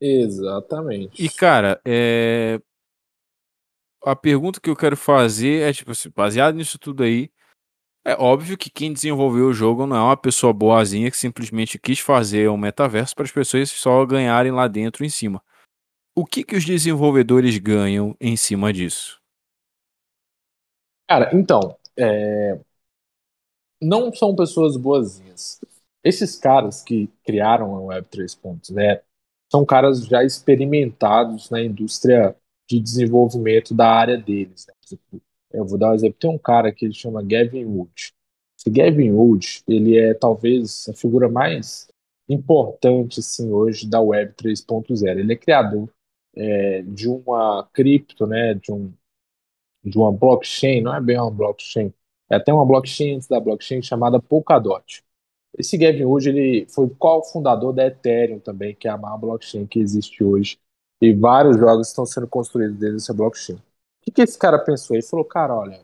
[0.05, 1.23] Exatamente.
[1.23, 2.59] E cara, é
[4.03, 7.31] a pergunta que eu quero fazer é tipo assim, baseado nisso tudo aí,
[8.05, 11.99] é óbvio que quem desenvolveu o jogo não é uma pessoa boazinha que simplesmente quis
[11.99, 15.41] fazer um metaverso para as pessoas só ganharem lá dentro em cima.
[16.13, 19.21] O que, que os desenvolvedores ganham em cima disso?
[21.07, 22.59] Cara, então, é...
[23.81, 25.61] não são pessoas boazinhas.
[26.03, 29.01] Esses caras que criaram a Web 3.0
[29.53, 32.35] são caras já experimentados na indústria
[32.67, 34.65] de desenvolvimento da área deles.
[34.67, 35.19] Né?
[35.51, 36.17] Eu vou dar um exemplo.
[36.19, 38.13] Tem um cara que ele chama Gavin Wood.
[38.57, 41.87] Esse Gavin Wood, ele é talvez a figura mais
[42.27, 45.19] importante assim, hoje da Web 3.0.
[45.19, 45.87] Ele é criador
[46.35, 48.91] é, de uma cripto, né, de, um,
[49.83, 51.93] de uma blockchain, não é bem uma blockchain,
[52.27, 55.03] é até uma blockchain antes da blockchain chamada Polkadot.
[55.57, 59.79] Esse Gavin Wood ele foi co-fundador da Ethereum também, que é a maior blockchain que
[59.79, 60.57] existe hoje.
[61.01, 63.55] E vários jogos estão sendo construídos dentro dessa blockchain.
[63.55, 63.61] O
[64.01, 64.95] que, que esse cara pensou?
[64.95, 65.79] Ele falou, cara, olha,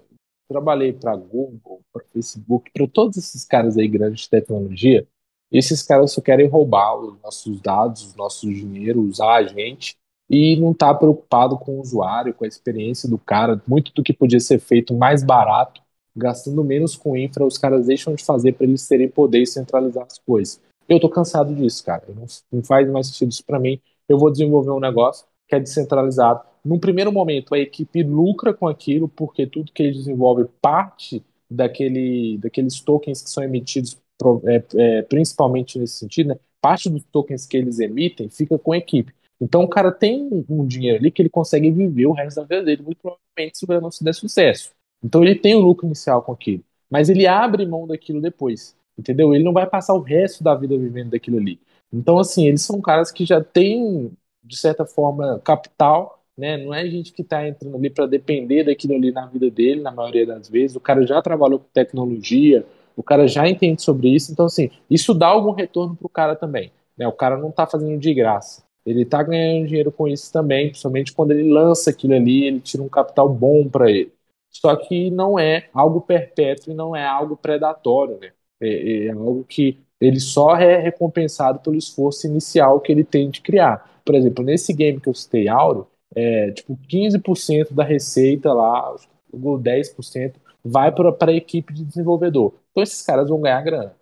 [0.49, 5.07] trabalhei para Google, para Facebook, para todos esses caras aí grandes de tecnologia,
[5.51, 9.97] esses caras só querem roubar os nossos dados, o nosso dinheiro, usar a gente
[10.29, 13.61] e não tá preocupado com o usuário, com a experiência do cara.
[13.67, 15.81] Muito do que podia ser feito mais barato,
[16.19, 20.05] gastando menos com infra, os caras deixam de fazer para eles terem poder e centralizar
[20.05, 20.59] as coisas.
[20.87, 22.03] Eu tô cansado disso, cara.
[22.09, 23.79] Não, não faz mais sentido isso para mim.
[24.07, 26.41] Eu vou desenvolver um negócio que é descentralizado.
[26.63, 32.37] Num primeiro momento, a equipe lucra com aquilo, porque tudo que ele desenvolve parte daquele,
[32.37, 33.97] daqueles tokens que são emitidos
[34.45, 36.39] é, é, principalmente nesse sentido, né?
[36.61, 39.13] parte dos tokens que eles emitem fica com a equipe.
[39.39, 42.63] Então o cara tem um dinheiro ali que ele consegue viver o resto da vida
[42.63, 44.71] dele, muito provavelmente, se o negócio der sucesso.
[45.03, 49.33] Então ele tem o lucro inicial com aquilo, mas ele abre mão daquilo depois, entendeu?
[49.33, 51.59] Ele não vai passar o resto da vida vivendo daquilo ali.
[51.91, 54.11] Então, assim, eles são caras que já têm,
[54.43, 56.57] de certa forma, capital, né?
[56.57, 59.91] Não é gente que está entrando ali para depender daquilo ali na vida dele, na
[59.91, 60.75] maioria das vezes.
[60.75, 65.13] O cara já trabalhou com tecnologia, o cara já entende sobre isso, então, assim, isso
[65.13, 66.71] dá algum retorno pro cara também.
[66.97, 67.07] Né?
[67.07, 68.63] O cara não está fazendo de graça.
[68.85, 72.81] Ele está ganhando dinheiro com isso também, principalmente quando ele lança aquilo ali, ele tira
[72.83, 74.11] um capital bom para ele.
[74.51, 78.31] Só que não é algo perpétuo e não é algo predatório, né?
[78.61, 83.41] É, é, algo que ele só é recompensado pelo esforço inicial que ele tem de
[83.41, 84.01] criar.
[84.03, 88.95] Por exemplo, nesse game que eu citei, Auro, é, tipo, 15% da receita lá,
[89.31, 92.53] 10% vai para a equipe de desenvolvedor.
[92.71, 93.95] Então esses caras vão ganhar grana.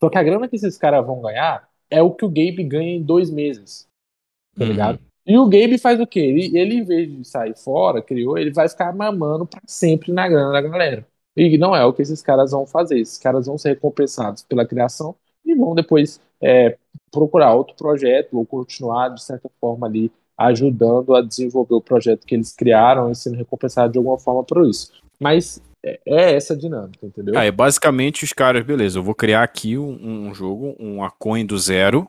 [0.00, 2.96] Só que a grana que esses caras vão ganhar é o que o Gabe ganha
[2.96, 3.88] em dois meses.
[4.56, 4.70] Tá uhum.
[4.70, 5.07] ligado?
[5.28, 6.20] E o Gabe faz o quê?
[6.20, 10.26] Ele, ele, em vez de sair fora, criou, ele vai ficar mamando para sempre na
[10.26, 11.06] grana da galera.
[11.36, 12.98] E não é o que esses caras vão fazer.
[12.98, 15.14] Esses caras vão ser recompensados pela criação
[15.44, 16.78] e vão depois é,
[17.12, 22.34] procurar outro projeto ou continuar, de certa forma, ali ajudando a desenvolver o projeto que
[22.34, 24.92] eles criaram e sendo recompensados de alguma forma por isso.
[25.20, 27.36] Mas é, é essa dinâmica, entendeu?
[27.36, 31.44] Ah, é basicamente os caras, beleza, eu vou criar aqui um, um jogo, uma coin
[31.44, 32.08] do zero,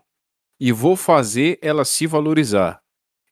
[0.57, 2.79] e vou fazer ela se valorizar.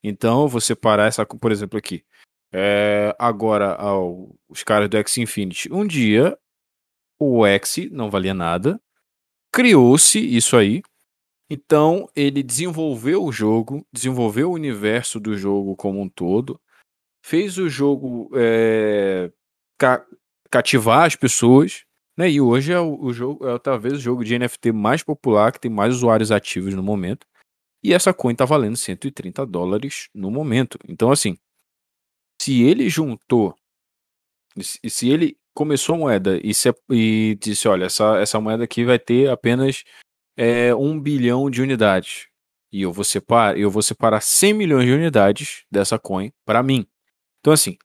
[0.02, 2.04] Então eu vou separar essa, por exemplo, aqui.
[2.52, 5.72] É, agora, ao, os caras do X Infinity.
[5.72, 6.38] Um dia,
[7.18, 8.80] o X não valia nada,
[9.52, 10.82] criou-se isso aí,
[11.50, 16.60] então ele desenvolveu o jogo, desenvolveu o universo do jogo como um todo,
[17.24, 19.30] fez o jogo é,
[19.78, 20.04] ca
[20.50, 21.84] cativar as pessoas,
[22.16, 22.30] né?
[22.30, 25.60] E hoje é o, o, jogo, é talvez o jogo de NFT mais popular, que
[25.60, 27.26] tem mais usuários ativos no momento.
[27.82, 30.78] E essa coin tá valendo 130 dólares no momento.
[30.88, 31.36] Então, assim,
[32.40, 33.54] se ele juntou,
[34.60, 38.98] se ele começou a moeda e, se, e disse, olha, essa, essa moeda aqui vai
[38.98, 39.84] ter apenas
[40.36, 42.28] é, um bilhão de unidades.
[42.72, 46.86] E eu vou separar, eu vou separar 100 milhões de unidades dessa coin para mim.
[47.40, 47.76] Então assim,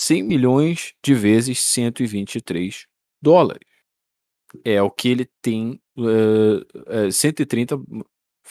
[0.00, 2.86] 100 milhões de vezes 123
[3.20, 3.68] dólares.
[4.64, 7.76] É o que ele tem uh, uh, 130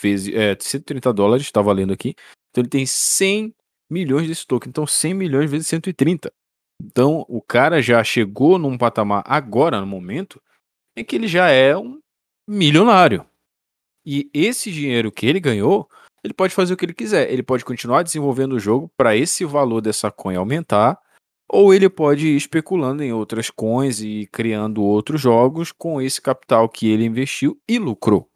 [0.02, 2.14] vezes é, 130 dólares, está valendo aqui.
[2.50, 3.54] Então ele tem 100
[3.90, 4.70] milhões desse token.
[4.70, 6.32] Então 100 milhões vezes 130.
[6.82, 10.42] Então o cara já chegou num patamar agora, no momento,
[10.96, 12.00] em que ele já é um
[12.48, 13.24] milionário.
[14.04, 15.88] E esse dinheiro que ele ganhou,
[16.24, 17.30] ele pode fazer o que ele quiser.
[17.30, 20.98] Ele pode continuar desenvolvendo o jogo para esse valor dessa coin aumentar,
[21.48, 26.68] ou ele pode ir especulando em outras coins e criando outros jogos com esse capital
[26.68, 28.31] que ele investiu e lucrou.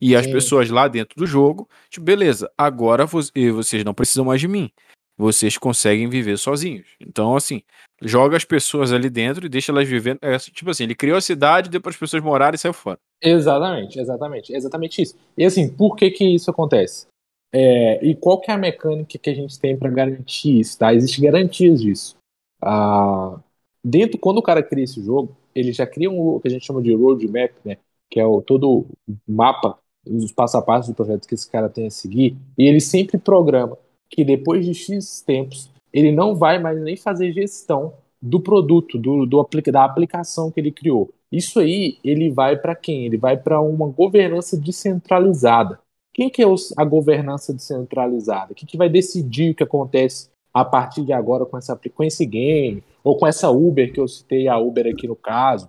[0.00, 4.48] E as pessoas lá dentro do jogo, tipo, beleza, agora vocês não precisam mais de
[4.48, 4.70] mim.
[5.16, 6.86] Vocês conseguem viver sozinhos.
[7.00, 7.62] Então, assim,
[8.00, 10.18] joga as pessoas ali dentro e deixa elas vivendo.
[10.22, 12.98] É, tipo assim, ele criou a cidade, depois as pessoas moraram e saiu fora.
[13.20, 15.16] Exatamente, exatamente, exatamente isso.
[15.36, 17.08] E assim, por que que isso acontece?
[17.52, 20.94] É, e qual que é a mecânica que a gente tem para garantir isso, tá?
[20.94, 22.16] Existem garantias disso.
[22.62, 23.40] Ah,
[23.82, 26.64] dentro, quando o cara cria esse jogo, ele já cria um, o que a gente
[26.64, 27.78] chama de roadmap, né?
[28.10, 31.68] Que é o, todo o mapa, os passo a passo do projeto que esse cara
[31.68, 33.76] tem a seguir, e ele sempre programa
[34.10, 39.26] que depois de X tempos, ele não vai mais nem fazer gestão do produto, do,
[39.26, 41.10] do da aplicação que ele criou.
[41.30, 43.04] Isso aí, ele vai para quem?
[43.04, 45.78] Ele vai para uma governança descentralizada.
[46.12, 46.46] Quem que é
[46.76, 48.54] a governança descentralizada?
[48.54, 52.24] Quem que vai decidir o que acontece a partir de agora com, essa, com esse
[52.24, 55.68] game, ou com essa Uber que eu citei, a Uber aqui no caso?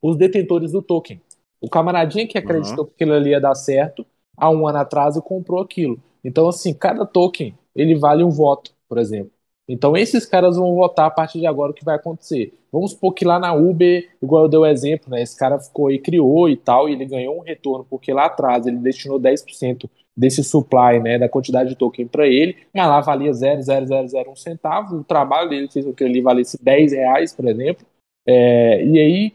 [0.00, 1.20] Os detentores do token.
[1.62, 2.86] O camaradinha que acreditou uhum.
[2.86, 4.04] que aquilo ali ia dar certo
[4.36, 5.98] há um ano atrás e comprou aquilo.
[6.24, 9.30] Então, assim, cada token ele vale um voto, por exemplo.
[9.68, 12.52] Então, esses caras vão votar a partir de agora o que vai acontecer.
[12.70, 15.22] Vamos supor que lá na Uber, igual eu dei o exemplo, né?
[15.22, 18.66] Esse cara ficou e criou e tal, e ele ganhou um retorno, porque lá atrás
[18.66, 23.30] ele destinou 10% desse supply, né, da quantidade de token para ele, mas lá valia
[23.30, 27.86] 0,0001 centavo, o trabalho dele fez com que ele valesse 10 reais, por exemplo,
[28.26, 29.32] é, e aí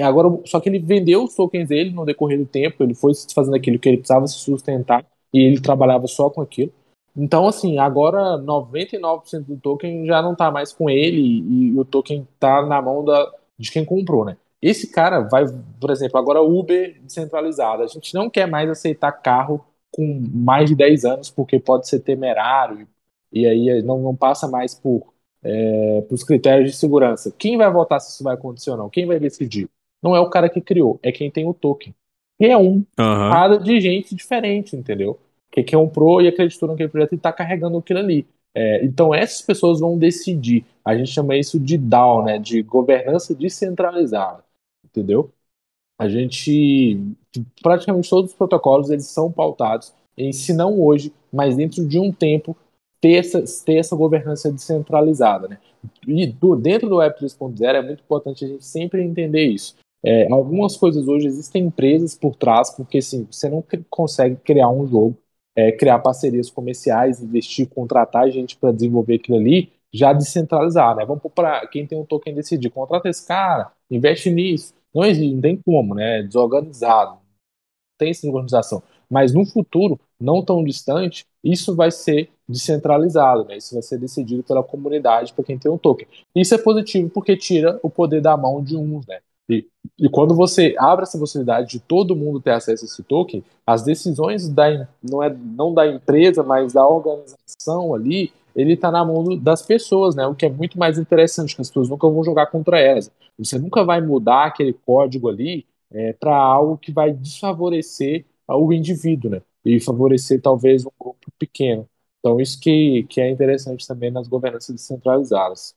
[0.00, 3.56] agora só que ele vendeu os tokens dele no decorrer do tempo, ele foi fazendo
[3.56, 6.72] aquilo que ele precisava se sustentar e ele trabalhava só com aquilo.
[7.16, 11.84] Então, assim, agora 99% do token já não está mais com ele e, e o
[11.84, 14.36] token está na mão da, de quem comprou, né?
[14.62, 15.44] Esse cara vai,
[15.80, 17.82] por exemplo, agora Uber descentralizado.
[17.82, 22.00] A gente não quer mais aceitar carro com mais de 10 anos porque pode ser
[22.00, 22.88] temerário
[23.32, 25.12] e aí não, não passa mais por
[25.42, 27.34] é, os critérios de segurança.
[27.36, 28.88] Quem vai votar se isso vai acontecer ou não?
[28.88, 29.68] Quem vai decidir?
[30.02, 31.94] Não é o cara que criou, é quem tem o token.
[32.40, 33.62] E é um uhum.
[33.62, 35.18] de gente diferente, entendeu?
[35.52, 38.26] que comprou e acreditou naquele projeto e está carregando aquilo ali.
[38.54, 40.64] É, então essas pessoas vão decidir.
[40.84, 44.42] A gente chama isso de DAO, né, de governança descentralizada,
[44.84, 45.30] entendeu?
[45.98, 46.98] A gente
[47.62, 52.10] praticamente todos os protocolos eles são pautados em se não hoje, mas dentro de um
[52.10, 52.56] tempo
[53.00, 55.58] ter essa, ter essa governança descentralizada, né?
[56.06, 59.74] E do, dentro do Web 3.0 é muito importante a gente sempre entender isso.
[60.04, 64.86] É, algumas coisas hoje existem empresas por trás, porque assim, você não consegue criar um
[64.86, 65.16] jogo
[65.54, 71.04] é, criar parcerias comerciais, investir, contratar gente para desenvolver aquilo ali, já descentralizar, né?
[71.04, 74.74] Vamos para quem tem um token decidir, contrata esse cara, investe nisso.
[74.94, 76.22] Não existe, não tem como, né?
[76.22, 77.18] Desorganizado,
[77.98, 78.82] tem essa organização.
[79.10, 83.58] Mas no futuro, não tão distante, isso vai ser descentralizado, né?
[83.58, 86.06] Isso vai ser decidido pela comunidade para quem tem um token.
[86.34, 89.20] Isso é positivo porque tira o poder da mão de uns, né?
[89.48, 89.66] E,
[89.98, 93.82] e, quando você abre essa possibilidade de todo mundo ter acesso a esse token, as
[93.82, 99.36] decisões da, não, é, não da empresa, mas da organização ali, ele está na mão
[99.38, 100.26] das pessoas, né?
[100.26, 103.10] O que é muito mais interessante, que as pessoas nunca vão jogar contra elas.
[103.38, 109.30] Você nunca vai mudar aquele código ali é, para algo que vai desfavorecer o indivíduo,
[109.30, 109.42] né?
[109.64, 111.88] E favorecer talvez um grupo pequeno.
[112.20, 115.74] Então, isso que, que é interessante também nas governanças descentralizadas.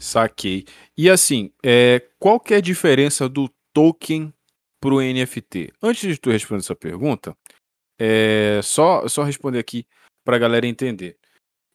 [0.00, 0.64] Saquei.
[0.96, 4.32] E assim, é, qual que é a diferença do token
[4.80, 5.72] para o NFT?
[5.82, 7.36] Antes de tu responder essa pergunta,
[7.98, 9.86] é, só, só responder aqui
[10.24, 11.16] para a galera entender.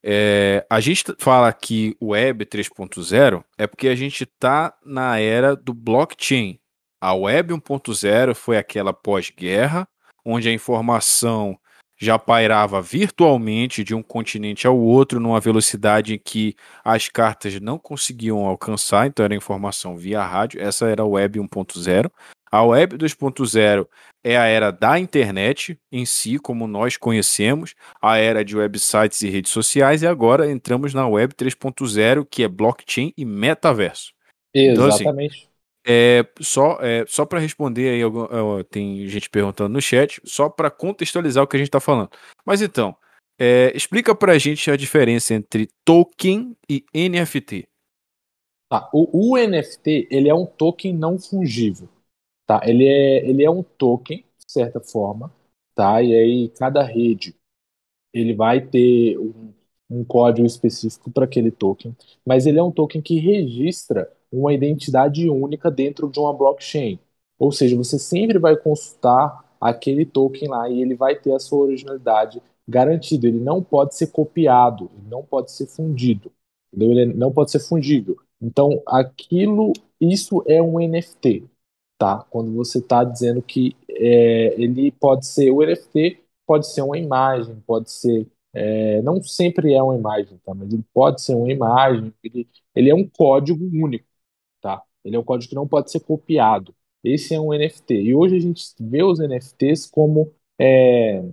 [0.05, 5.55] É, a gente fala que o Web 3.0 é porque a gente está na era
[5.55, 6.59] do blockchain.
[7.01, 9.87] A Web 1.0 foi aquela pós-guerra,
[10.25, 11.57] onde a informação
[12.03, 17.79] já pairava virtualmente de um continente ao outro numa velocidade em que as cartas não
[17.79, 20.61] conseguiam alcançar, então era informação via rádio.
[20.61, 22.11] Essa era a Web 1.0.
[22.51, 23.87] A Web 2.0
[24.23, 29.29] é a era da internet em si, como nós conhecemos, a era de websites e
[29.29, 34.13] redes sociais, e agora entramos na Web 3.0, que é blockchain e metaverso.
[34.53, 35.07] Exatamente.
[35.07, 35.52] Então, assim,
[35.85, 41.43] é, só é, só para responder aí, tem gente perguntando no chat, só para contextualizar
[41.43, 42.09] o que a gente está falando.
[42.45, 42.95] Mas então,
[43.37, 47.67] é, explica para a gente a diferença entre token e NFT.
[48.69, 51.89] Tá, o, o, NFT ele é um token não fungível,
[52.45, 52.61] tá?
[52.63, 55.31] Ele é, ele é um token de certa forma,
[55.75, 56.01] tá?
[56.01, 57.35] E aí cada rede
[58.13, 59.53] ele vai ter um,
[59.89, 65.29] um código específico para aquele token, mas ele é um token que registra uma identidade
[65.29, 66.99] única dentro de uma blockchain.
[67.37, 71.59] Ou seja, você sempre vai consultar aquele token lá e ele vai ter a sua
[71.65, 73.27] originalidade garantida.
[73.27, 76.31] Ele não pode ser copiado, ele não pode ser fundido,
[76.73, 76.91] entendeu?
[76.91, 78.17] ele não pode ser fungível.
[78.41, 81.43] Então, aquilo, isso é um NFT,
[81.97, 82.19] tá?
[82.29, 87.55] Quando você está dizendo que é, ele pode ser o NFT, pode ser uma imagem,
[87.65, 90.53] pode ser é, não sempre é uma imagem, tá?
[90.53, 92.13] Mas ele pode ser uma imagem.
[92.23, 94.05] Ele, ele é um código único?
[95.03, 96.73] Ele é um código que não pode ser copiado.
[97.03, 97.95] Esse é um NFT.
[97.95, 101.23] E hoje a gente vê os NFTs como é,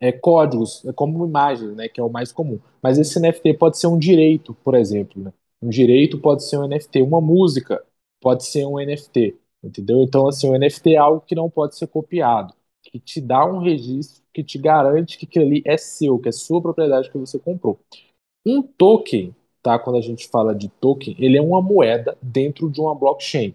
[0.00, 2.58] é, códigos, é como imagens, né, que é o mais comum.
[2.82, 5.22] Mas esse NFT pode ser um direito, por exemplo.
[5.22, 5.32] Né?
[5.62, 7.02] Um direito pode ser um NFT.
[7.02, 7.84] Uma música
[8.20, 9.36] pode ser um NFT.
[9.62, 10.02] Entendeu?
[10.02, 13.58] Então, assim, o NFT é algo que não pode ser copiado, que te dá um
[13.58, 17.38] registro, que te garante que aquilo ali é seu, que é sua propriedade que você
[17.38, 17.78] comprou.
[18.46, 19.34] Um token
[19.68, 19.78] tá?
[19.78, 23.54] Quando a gente fala de token, ele é uma moeda dentro de uma blockchain,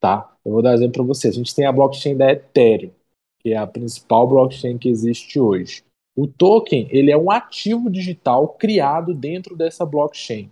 [0.00, 0.36] tá?
[0.44, 1.28] Eu vou dar um exemplo para você.
[1.28, 2.90] A gente tem a blockchain da Ethereum,
[3.38, 5.84] que é a principal blockchain que existe hoje.
[6.16, 10.50] O token, ele é um ativo digital criado dentro dessa blockchain.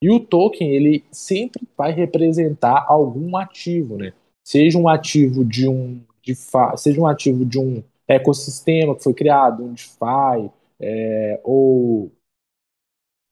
[0.00, 4.12] E o token, ele sempre vai representar algum ativo, né?
[4.44, 6.36] Seja um ativo de um de
[6.76, 10.48] seja um ativo de um ecossistema que foi criado, um DeFi,
[10.78, 12.12] é, ou,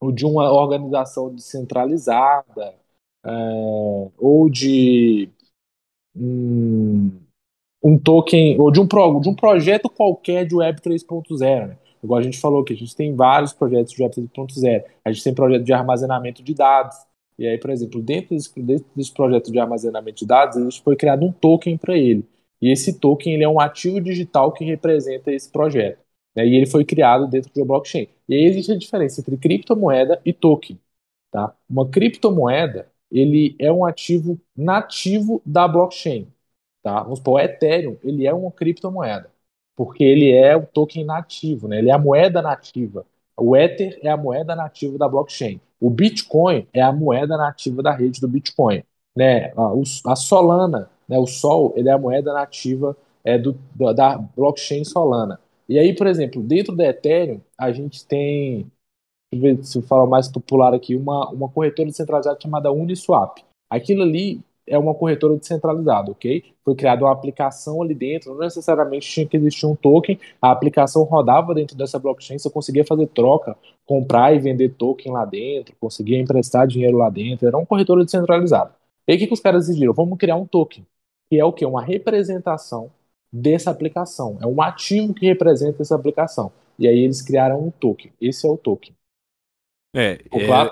[0.01, 2.75] ou de uma organização descentralizada,
[3.25, 3.31] é,
[4.19, 5.29] ou de
[6.17, 7.11] um,
[7.83, 11.79] um token, ou de um, pro, de um projeto qualquer de Web 3.0, né?
[12.03, 14.85] Igual a gente falou que a gente tem vários projetos de Web 3.0.
[15.05, 16.97] A gente tem projeto de armazenamento de dados.
[17.39, 20.83] E aí, por exemplo, dentro desse, dentro desse projeto de armazenamento de dados, a gente
[20.83, 22.27] foi criado um token para ele.
[22.61, 25.99] E esse token ele é um ativo digital que representa esse projeto.
[26.41, 26.47] Né?
[26.49, 28.09] E ele foi criado dentro do blockchain.
[28.29, 30.79] E aí existe a diferença entre criptomoeda e token.
[31.31, 31.55] Tá?
[31.69, 36.29] Uma criptomoeda ele é um ativo nativo da blockchain.
[36.83, 37.03] Tá?
[37.03, 39.31] Vamos supor, o Ethereum ele é uma criptomoeda,
[39.77, 41.79] porque ele é o token nativo, né?
[41.79, 43.07] ele é a moeda nativa.
[43.37, 45.61] O Ether é a moeda nativa da blockchain.
[45.81, 48.83] O Bitcoin é a moeda nativa da rede do Bitcoin.
[49.17, 49.53] Né?
[50.07, 53.59] A, Solana né, o Sol ele é a moeda nativa é, do,
[53.95, 55.41] da blockchain Solana.
[55.71, 58.69] E aí, por exemplo, dentro da Ethereum, a gente tem,
[59.63, 63.39] se eu falo mais popular aqui, uma, uma corretora descentralizada chamada Uniswap.
[63.71, 66.43] Aquilo ali é uma corretora descentralizada, ok?
[66.65, 71.05] Foi criada uma aplicação ali dentro, não necessariamente tinha que existir um token, a aplicação
[71.05, 73.57] rodava dentro dessa blockchain, você conseguia fazer troca,
[73.87, 78.75] comprar e vender token lá dentro, conseguia emprestar dinheiro lá dentro, era uma corretora descentralizada.
[79.07, 79.95] E aí o que, que os caras decidiram?
[79.95, 80.85] Vamos criar um token
[81.31, 81.65] que é o que?
[81.65, 82.91] Uma representação
[83.33, 84.39] dessa aplicação.
[84.41, 86.53] É um ativo que representa essa aplicação.
[86.79, 88.13] E aí eles criaram um token.
[88.21, 88.95] Esse é o token.
[89.95, 90.71] É, é, claro?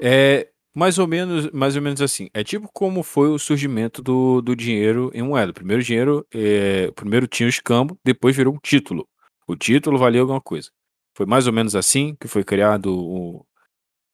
[0.00, 2.28] é mais ou menos, mais ou menos assim.
[2.32, 5.52] É tipo como foi o surgimento do, do dinheiro em moeda.
[5.52, 9.08] Primeiro dinheiro, é, primeiro tinha o escambo, depois virou um título.
[9.46, 10.70] O título valia alguma coisa.
[11.16, 13.46] Foi mais ou menos assim que foi criado o,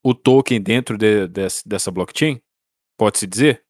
[0.02, 2.40] o token dentro de, de, dessa blockchain?
[2.96, 3.64] Pode-se dizer?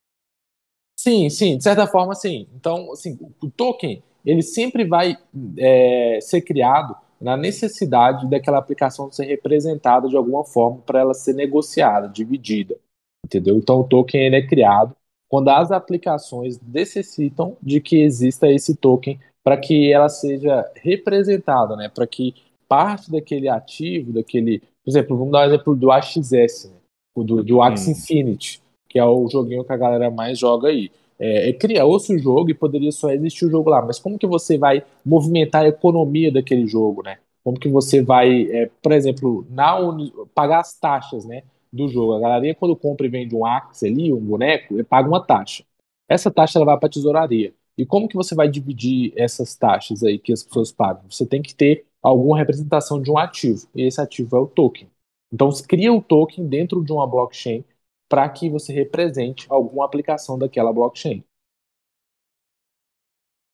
[0.97, 2.47] Sim, sim, de certa forma, sim.
[2.55, 5.17] Então, assim, o token, ele sempre vai
[5.59, 11.35] é, ser criado na necessidade daquela aplicação ser representada de alguma forma para ela ser
[11.35, 12.77] negociada, dividida,
[13.25, 13.57] entendeu?
[13.57, 14.95] Então, o token ele é criado
[15.29, 21.89] quando as aplicações necessitam de que exista esse token para que ela seja representada, né?
[21.89, 22.35] Para que
[22.69, 26.77] parte daquele ativo, daquele, por exemplo, vamos dar um exemplo do AXS, né?
[27.23, 27.93] do, do Axie hum.
[27.93, 28.64] Infinity
[28.95, 30.89] que é o joguinho que a galera mais joga aí.
[31.19, 34.27] É, é, criou-se o jogo e poderia só existir o jogo lá, mas como que
[34.27, 37.19] você vai movimentar a economia daquele jogo, né?
[37.43, 41.43] Como que você vai, é, por exemplo, na uni, pagar as taxas, né,
[41.73, 42.13] do jogo.
[42.15, 45.65] A galera quando compra e vende um Axe ali, um boneco, ele paga uma taxa.
[46.09, 47.53] Essa taxa ela vai para a tesouraria.
[47.77, 51.03] E como que você vai dividir essas taxas aí que as pessoas pagam?
[51.11, 54.89] Você tem que ter alguma representação de um ativo, e esse ativo é o token.
[55.33, 57.65] Então, se cria um token dentro de uma blockchain
[58.09, 61.25] para que você represente alguma aplicação daquela blockchain.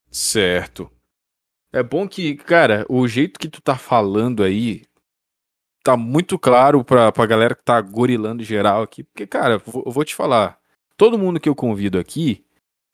[0.09, 0.91] Certo.
[1.73, 4.83] É bom que, cara, o jeito que tu tá falando aí
[5.83, 9.03] tá muito claro pra, pra galera que tá gorilando geral aqui.
[9.03, 10.59] Porque, cara, eu vou te falar.
[10.97, 12.45] Todo mundo que eu convido aqui,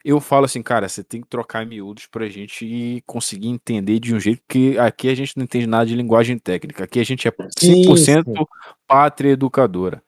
[0.04, 4.20] eu falo assim, cara, você tem que trocar miúdos pra gente conseguir entender de um
[4.20, 6.84] jeito que aqui a gente não entende nada de linguagem técnica.
[6.84, 8.48] Aqui a gente é 100% Isso.
[8.86, 10.02] pátria educadora.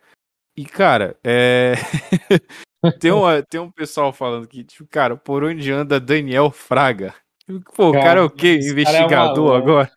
[0.60, 1.72] E, cara, é.
[3.00, 7.14] tem, uma, tem um pessoal falando que, tipo, cara, por onde anda Daniel Fraga?
[7.74, 8.58] Pô, cara, o cara é o quê?
[8.62, 9.56] Investigador é uma...
[9.56, 9.92] agora?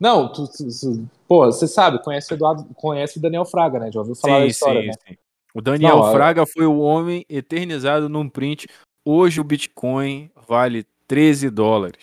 [0.00, 3.92] Não, tu, tu, tu, pô, você sabe, conhece o Eduardo, conhece o Daniel Fraga, né?
[3.92, 4.94] Já ouviu falar sim, da história, sim, né?
[5.06, 5.16] Sim.
[5.54, 8.66] O Daniel Não, Fraga foi o homem eternizado num print.
[9.04, 12.02] Hoje o Bitcoin vale 13 dólares.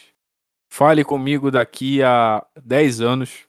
[0.71, 3.45] Fale comigo daqui a 10 anos.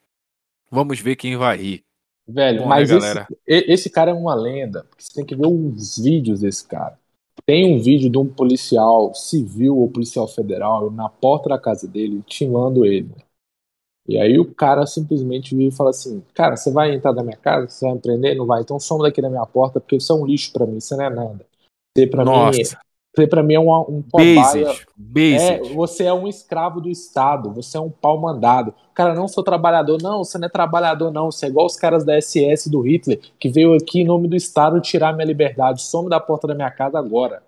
[0.68, 1.84] Vamos ver quem vai rir.
[2.33, 4.87] Velho, Bom, né, mas esse, esse, cara é uma lenda.
[4.97, 6.99] Você tem que ver os vídeos desse cara.
[7.45, 12.22] Tem um vídeo de um policial civil ou policial federal na porta da casa dele,
[12.26, 13.11] timando ele.
[14.07, 17.37] E aí o cara simplesmente vira e fala assim: Cara, você vai entrar na minha
[17.37, 17.68] casa?
[17.68, 18.35] Você vai empreender?
[18.35, 18.62] Não vai?
[18.62, 21.05] Então some daqui da minha porta, porque você é um lixo para mim, você não
[21.05, 21.47] é nada.
[21.97, 22.59] Você pra Nossa.
[22.59, 24.74] mim você para mim é um, um cobaia.
[25.40, 28.72] É, você é um escravo do Estado, você é um pau mandado.
[28.94, 30.00] Cara, não sou trabalhador.
[30.00, 31.30] Não, você não é trabalhador, não.
[31.30, 34.36] Você é igual os caras da SS do Hitler, que veio aqui em nome do
[34.36, 35.82] Estado tirar minha liberdade.
[35.82, 37.42] Some da porta da minha casa agora.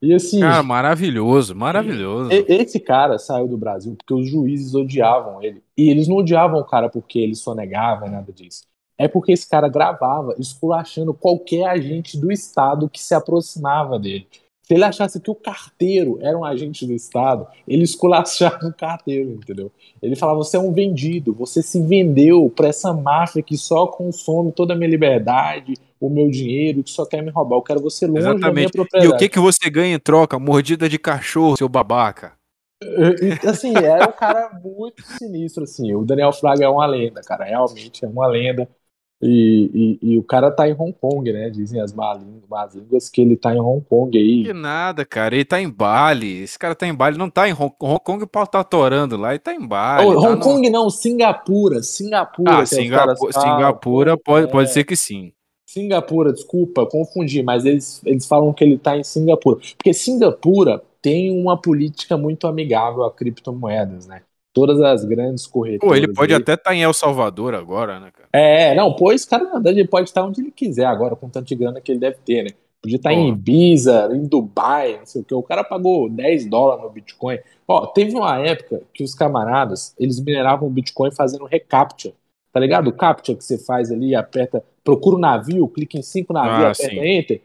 [0.00, 0.40] E assim.
[0.40, 2.30] Cara, maravilhoso, maravilhoso.
[2.30, 5.62] Esse cara saiu do Brasil porque os juízes odiavam ele.
[5.76, 8.64] E eles não odiavam o cara porque ele sonegava e nada disso.
[8.98, 14.26] é porque esse cara gravava esculachando qualquer agente do Estado que se aproximava dele.
[14.68, 19.30] Se ele achasse que o carteiro era um agente do Estado, ele esculachava o carteiro,
[19.30, 19.72] entendeu?
[20.02, 24.52] Ele falava: você é um vendido, você se vendeu para essa máfia que só consome
[24.52, 27.56] toda a minha liberdade, o meu dinheiro, que só quer me roubar.
[27.56, 28.44] Eu quero você longe Exatamente.
[28.44, 29.10] da minha propriedade.
[29.10, 30.38] E o que, que você ganha em troca?
[30.38, 32.36] Mordida de cachorro, seu babaca.
[33.48, 35.94] Assim, era um cara muito sinistro, assim.
[35.94, 37.44] O Daniel Fraga é uma lenda, cara.
[37.44, 38.68] Realmente é uma lenda.
[39.20, 41.50] E, e, e, o cara tá em Hong Kong, né?
[41.50, 42.22] Dizem as más
[42.74, 44.44] línguas que ele tá em Hong Kong aí.
[44.44, 45.34] Que nada, cara.
[45.34, 46.42] Ele tá em Bali.
[46.42, 48.22] Esse cara tá em Bali, não tá em Hong, Hong Kong.
[48.22, 50.06] O pau tá atorando lá e tá em Bali.
[50.06, 50.40] Oh, tá Hong no...
[50.40, 51.82] Kong não, Singapura.
[51.82, 52.58] Singapura.
[52.58, 54.50] Ah, Singapura, Singapura pode, é...
[54.50, 55.32] pode ser que sim.
[55.66, 59.58] Singapura, desculpa, confundi, mas eles, eles falam que ele tá em Singapura.
[59.76, 64.22] Porque Singapura tem uma política muito amigável a criptomoedas, né?
[64.58, 65.88] Todas as grandes corretoras.
[65.88, 68.28] Pô, ele pode até estar tá em El Salvador agora, né, cara?
[68.32, 71.46] É, não, pois, cara, na verdade, ele pode estar onde ele quiser agora, com tanto
[71.46, 72.50] de grana que ele deve ter, né?
[72.82, 75.34] Podia estar em Ibiza, em Dubai, não sei o que.
[75.34, 77.38] O cara pagou 10 dólares no Bitcoin.
[77.68, 82.12] Ó, teve uma época que os camaradas, eles mineravam o Bitcoin fazendo recaptcha.
[82.52, 82.88] Tá ligado?
[82.88, 86.64] O captcha que você faz ali, aperta, procura o um navio, clica em cinco navios,
[86.64, 87.00] ah, aperta sim.
[87.00, 87.42] Enter.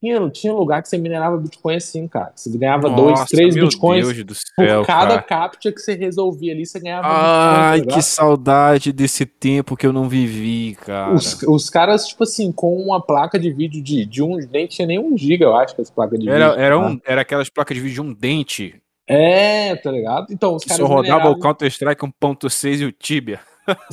[0.00, 2.32] Tinha, tinha lugar que você minerava Bitcoin assim, cara.
[2.34, 5.22] Você ganhava Nossa, dois, três Bitcoins céu, por cada cara.
[5.22, 9.86] captcha que você resolvia ali, você ganhava Ai, Bitcoin, tá que saudade desse tempo que
[9.86, 11.12] eu não vivi, cara.
[11.12, 14.88] Os, os caras, tipo assim, com uma placa de vídeo de, de um, nem tinha
[14.88, 16.62] nem um giga, eu acho, que as placas de era, vídeo.
[16.62, 18.80] Era, um, era aquelas placas de vídeo de um dente.
[19.06, 20.28] É, tá ligado?
[20.30, 21.32] Então, os caras só rodava mineravam...
[21.32, 23.40] o Counter-Strike 1.6 e o Tibia.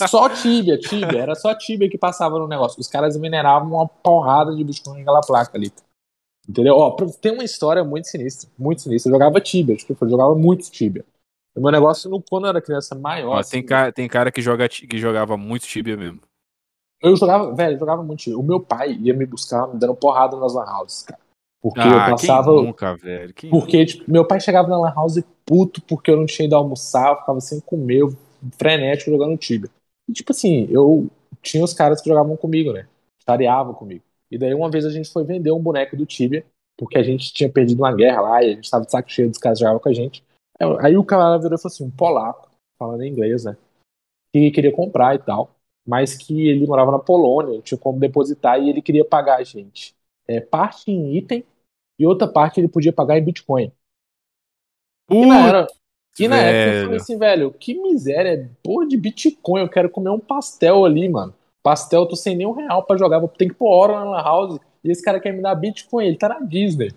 [0.07, 1.19] Só Tibia, Tibia.
[1.19, 2.79] Era só Tibia que passava no negócio.
[2.79, 5.69] Os caras mineravam uma porrada de Bitcoin naquela placa ali.
[6.47, 6.75] Entendeu?
[6.75, 6.91] Ó,
[7.21, 9.09] tem uma história muito sinistra, muito sinistra.
[9.09, 11.05] Eu jogava Tibia, acho que eu jogava muito Tibia.
[11.55, 13.35] O meu negócio, quando eu era criança maior.
[13.35, 16.21] Ó, assim, tem, cara, tem cara que, joga, que jogava muito Tibia mesmo.
[17.01, 18.39] Eu jogava, velho, eu jogava muito Tibia.
[18.39, 21.19] O meu pai ia me buscar me dando porrada nas lan houses, cara.
[21.61, 22.51] Porque ah, eu passava.
[22.53, 23.33] nunca, velho.
[23.33, 26.55] Quem porque, tipo, meu pai chegava na lan house puto porque eu não tinha ido
[26.55, 28.15] almoçar, eu ficava sem comer, eu,
[28.57, 29.69] frenético jogando Tibia.
[30.07, 31.09] E, tipo assim, eu
[31.41, 32.87] tinha os caras que jogavam comigo, né?
[33.25, 34.03] Tareavam comigo.
[34.31, 36.45] E daí uma vez a gente foi vender um boneco do Tibia,
[36.77, 39.29] porque a gente tinha perdido uma guerra lá e a gente tava de saco cheio
[39.29, 40.23] dos caras com a gente.
[40.79, 43.55] Aí o cara virou e falou assim, um polaco, falando em inglês, né?
[44.33, 45.51] Que queria comprar e tal,
[45.85, 49.95] mas que ele morava na Polônia, tinha como depositar e ele queria pagar a gente.
[50.27, 51.43] É, parte em item
[51.99, 53.71] e outra parte ele podia pagar em Bitcoin.
[55.09, 55.67] e na, era,
[56.19, 60.09] e na época eu falei assim, velho, que miséria, porra de Bitcoin, eu quero comer
[60.09, 61.33] um pastel ali, mano.
[61.67, 64.57] Pastel, eu tô sem nenhum real pra jogar, vou ter que pôr hora na house.
[64.81, 66.93] E esse cara quer me dar Bitcoin, ele tá na Disney.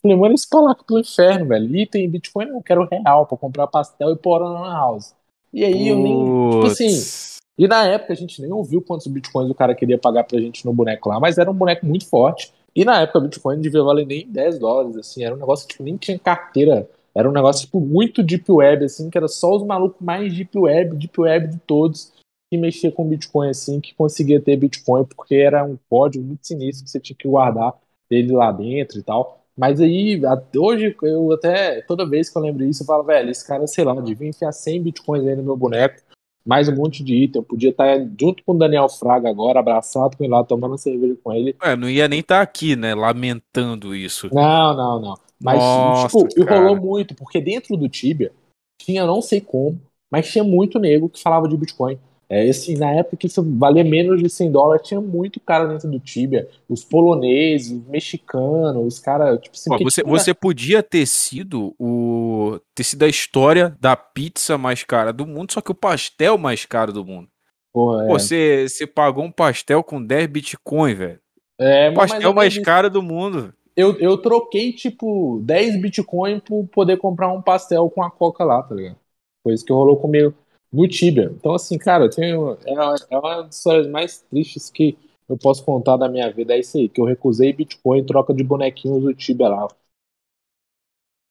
[0.00, 1.76] Falei, mano, esse polaco pro inferno, velho.
[1.76, 5.14] E tem Bitcoin, eu quero real pra comprar pastel e pôr hora na house.
[5.52, 6.24] E aí eu nem.
[6.52, 7.38] Tipo assim.
[7.58, 10.64] E na época a gente nem ouviu quantos bitcoins o cara queria pagar pra gente
[10.64, 12.50] no boneco lá, mas era um boneco muito forte.
[12.74, 15.68] E na época o Bitcoin não devia valer nem 10 dólares, assim, era um negócio
[15.68, 16.88] que nem tinha carteira.
[17.14, 20.58] Era um negócio, tipo, muito deep web, assim, que era só os malucos mais deep
[20.58, 22.10] web, deep web de todos
[22.54, 26.84] que mexia com Bitcoin assim, que conseguia ter Bitcoin, porque era um código muito sinistro
[26.84, 27.74] que você tinha que guardar
[28.08, 29.40] ele lá dentro e tal.
[29.56, 30.20] Mas aí,
[30.56, 33.84] hoje, eu até, toda vez que eu lembro isso, eu falo, velho, esse cara, sei
[33.84, 36.00] lá, devia enfiar 100 bitcoins aí no meu boneco,
[36.44, 37.40] mais um monte de item.
[37.40, 41.16] Eu podia estar junto com o Daniel Fraga agora, abraçado com ele lá, tomando cerveja
[41.22, 41.56] com ele.
[41.62, 44.28] É, não ia nem estar aqui, né, lamentando isso.
[44.32, 45.14] Não, não, não.
[45.40, 46.60] Mas, Nossa, tipo, cara.
[46.60, 48.32] rolou muito, porque dentro do Tibia
[48.80, 49.80] tinha, não sei como,
[50.10, 51.98] mas tinha muito nego que falava de Bitcoin.
[52.28, 55.90] É, assim, na época que isso valia menos de 100 dólares, tinha muito cara dentro
[55.90, 56.48] do Tibia.
[56.68, 59.38] Os poloneses, os mexicanos, os caras.
[59.40, 60.10] Tipo, assim, você, tinha...
[60.10, 62.58] você podia ter sido o.
[62.74, 66.64] ter sido a história da pizza mais cara do mundo, só que o pastel mais
[66.64, 67.28] caro do mundo.
[67.72, 68.08] Porra, é.
[68.08, 71.20] Você, você pagou um pastel com 10 Bitcoin, velho.
[71.58, 73.52] É, o pastel mais caro do mundo.
[73.76, 78.62] Eu, eu troquei, tipo, 10 Bitcoin por poder comprar um pastel com a Coca lá,
[78.62, 78.96] tá ligado?
[79.42, 80.32] Foi isso que rolou comigo
[80.74, 81.30] no Tibia.
[81.32, 84.98] Então, assim, cara, tenho, é, uma, é uma das histórias mais tristes que
[85.28, 86.52] eu posso contar da minha vida.
[86.52, 89.68] É isso aí, que eu recusei Bitcoin em troca de bonequinhos do Tibia lá.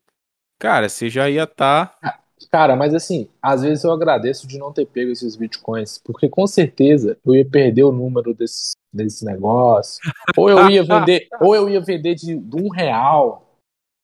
[0.59, 2.19] Cara, você já ia estar tá
[2.51, 6.47] Cara, mas assim, às vezes eu agradeço de não ter pego esses bitcoins, porque com
[6.47, 9.99] certeza eu ia perder o número desse, desse negócio.
[10.37, 13.48] Ou eu ia vender, ou eu ia vender de, de um real,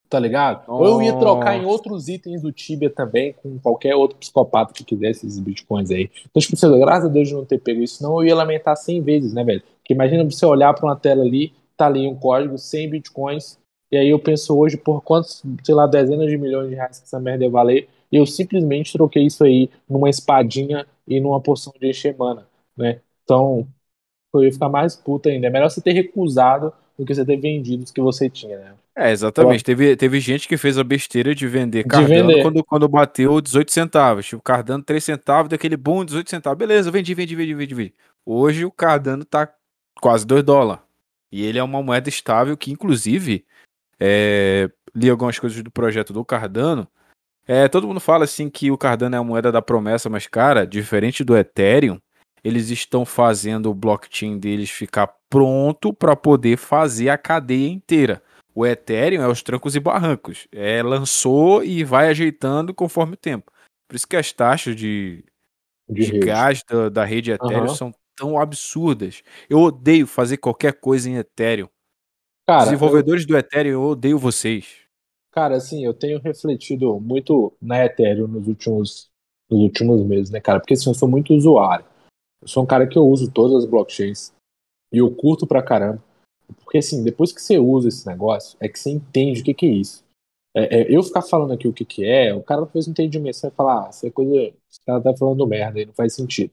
[0.09, 0.63] tá ligado?
[0.67, 0.77] Oh.
[0.77, 4.83] Ou eu ia trocar em outros itens do Tibia também, com qualquer outro psicopata que
[4.83, 6.09] quisesse esses bitcoins aí.
[6.29, 8.75] Então, tipo, você, graças a Deus de não ter pego isso, não eu ia lamentar
[8.77, 9.63] 100 vezes, né, velho?
[9.79, 13.57] Porque imagina você olhar para uma tela ali, tá ali um código, 100 bitcoins,
[13.91, 17.05] e aí eu penso hoje, por quantos, sei lá, dezenas de milhões de reais que
[17.05, 21.89] essa merda ia valer, eu simplesmente troquei isso aí numa espadinha e numa porção de
[21.89, 23.01] enxemana, né?
[23.23, 23.67] Então,
[24.33, 25.47] eu ia ficar mais puta ainda.
[25.47, 28.73] É melhor você ter recusado do que você ter vendido os que você tinha, né?
[28.97, 29.61] É, exatamente.
[29.61, 32.41] Então, teve, teve gente que fez a besteira de vender Cardano de vender.
[32.41, 34.25] Quando, quando bateu 18 centavos.
[34.25, 36.57] Tipo, Cardano 3 centavos, daquele boom, 18 centavos.
[36.57, 37.93] Beleza, vendi, vendi, vendi, vendi, vendi.
[38.25, 39.53] Hoje o Cardano tá
[39.99, 40.81] quase 2 dólares.
[41.29, 43.45] E ele é uma moeda estável que, inclusive,
[43.99, 46.87] é, li algumas coisas do projeto do Cardano.
[47.45, 50.65] É, todo mundo fala assim que o Cardano é a moeda da promessa, mas cara,
[50.65, 51.99] diferente do Ethereum,
[52.43, 58.21] eles estão fazendo o blockchain deles ficar pronto para poder fazer a cadeia inteira.
[58.55, 60.47] O Ethereum é os trancos e barrancos.
[60.49, 63.51] É, lançou e vai ajeitando conforme o tempo.
[63.85, 65.25] Por isso que as taxas de,
[65.89, 67.75] de, de gás da, da, rede Ethereum uhum.
[67.75, 69.21] são tão absurdas.
[69.49, 71.67] Eu odeio fazer qualquer coisa em Ethereum.
[72.47, 73.27] Cara, Desenvolvedores eu...
[73.27, 74.85] do Ethereum, eu odeio vocês.
[75.31, 79.09] Cara, assim, eu tenho refletido muito na Ethereum nos últimos,
[79.51, 80.61] nos últimos meses, né, cara?
[80.61, 81.85] Porque assim, eu sou muito usuário.
[82.41, 84.31] Eu sou um cara que eu uso todas as blockchains
[84.93, 86.01] e eu curto pra caramba.
[86.63, 89.65] Porque assim, depois que você usa esse negócio, é que você entende o que, que
[89.65, 90.03] é isso.
[90.55, 93.09] É, é, eu ficar falando aqui o que, que é, o cara depois não tem
[93.09, 94.33] dimensão e falar, ah, é coisa.
[94.69, 96.51] Esse cara tá falando merda aí, não faz sentido.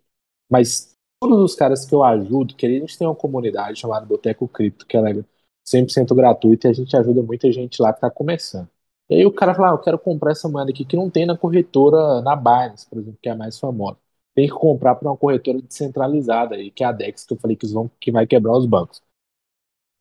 [0.51, 4.49] Mas todos os caras que eu ajudo, que a gente tem uma comunidade chamada Boteco
[4.49, 5.24] Cripto, que ela é
[5.64, 8.68] 100% gratuita e a gente ajuda muita gente lá que está começando.
[9.09, 11.26] E aí o cara fala, ah, eu quero comprar essa moeda aqui que não tem
[11.26, 13.99] na corretora, na Binance, por exemplo, que é a mais famosa.
[14.34, 17.57] Tem que comprar para uma corretora descentralizada aí, que é a Dex, que eu falei
[17.57, 19.03] que, vão, que vai quebrar os bancos.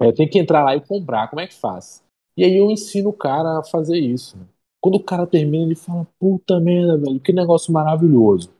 [0.01, 2.03] Eu tenho que entrar lá e comprar, como é que faz?
[2.35, 4.37] E aí eu ensino o cara a fazer isso.
[4.81, 8.51] Quando o cara termina, ele fala, puta merda, velho, que negócio maravilhoso.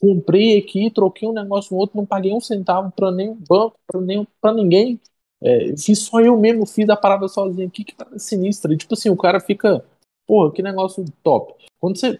[0.00, 4.00] Comprei aqui, troquei um negócio no outro, não paguei um centavo para nenhum banco, para
[4.00, 5.00] nem, pra ninguém.
[5.42, 8.72] É, fiz só eu mesmo, fiz a parada sozinho aqui, que parada sinistra.
[8.72, 9.84] E tipo assim, o cara fica,
[10.26, 11.54] porra, que negócio top.
[11.78, 12.18] Quando você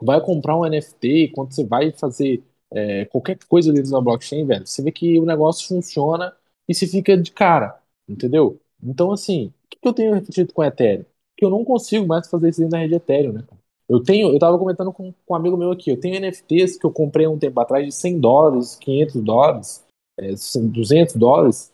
[0.00, 2.42] vai comprar um NFT, quando você vai fazer
[2.72, 6.34] é, qualquer coisa dentro da blockchain, velho, você vê que o negócio funciona
[6.68, 8.60] e se fica de cara, entendeu?
[8.82, 11.04] Então, assim, o que eu tenho refletido com o Ethereum?
[11.36, 13.44] Que eu não consigo mais fazer isso dentro da rede Ethereum, né?
[13.88, 16.86] Eu tenho, eu tava comentando com, com um amigo meu aqui, eu tenho NFTs que
[16.86, 19.84] eu comprei um tempo atrás de 100 dólares, 500 dólares,
[20.18, 21.72] é, 200 dólares,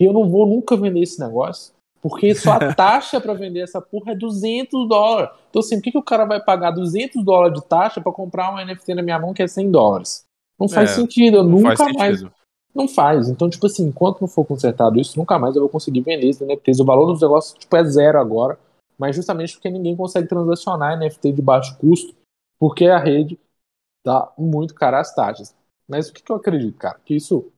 [0.00, 1.72] e eu não vou nunca vender esse negócio,
[2.02, 5.30] porque só a taxa para vender essa porra é 200 dólares.
[5.48, 8.52] Então, assim, por que, que o cara vai pagar 200 dólares de taxa para comprar
[8.52, 10.24] um NFT na minha mão que é 100 dólares?
[10.58, 12.22] Não faz é, sentido, eu nunca mais.
[12.74, 13.28] Não faz.
[13.28, 16.42] Então, tipo assim, enquanto não for consertado isso, nunca mais eu vou conseguir vender esses
[16.42, 16.80] NFTs.
[16.80, 18.58] O valor dos negócios tipo, é zero agora,
[18.98, 22.14] mas justamente porque ninguém consegue transacionar NFT de baixo custo,
[22.58, 23.38] porque a rede
[24.04, 25.54] dá muito cara as taxas.
[25.88, 27.00] Mas o que, que eu acredito, cara?
[27.04, 27.50] Que isso,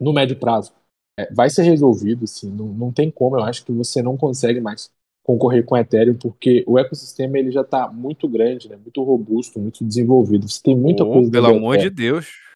[0.00, 0.72] no médio prazo,
[1.18, 4.60] é, vai ser resolvido, assim, não, não tem como, eu acho que você não consegue
[4.60, 4.90] mais
[5.22, 9.60] concorrer com o Ethereum, porque o ecossistema ele já está muito grande, né, muito robusto,
[9.60, 11.30] muito desenvolvido, você tem muita oh, coisa...
[11.30, 12.51] Pelo amor de Deus!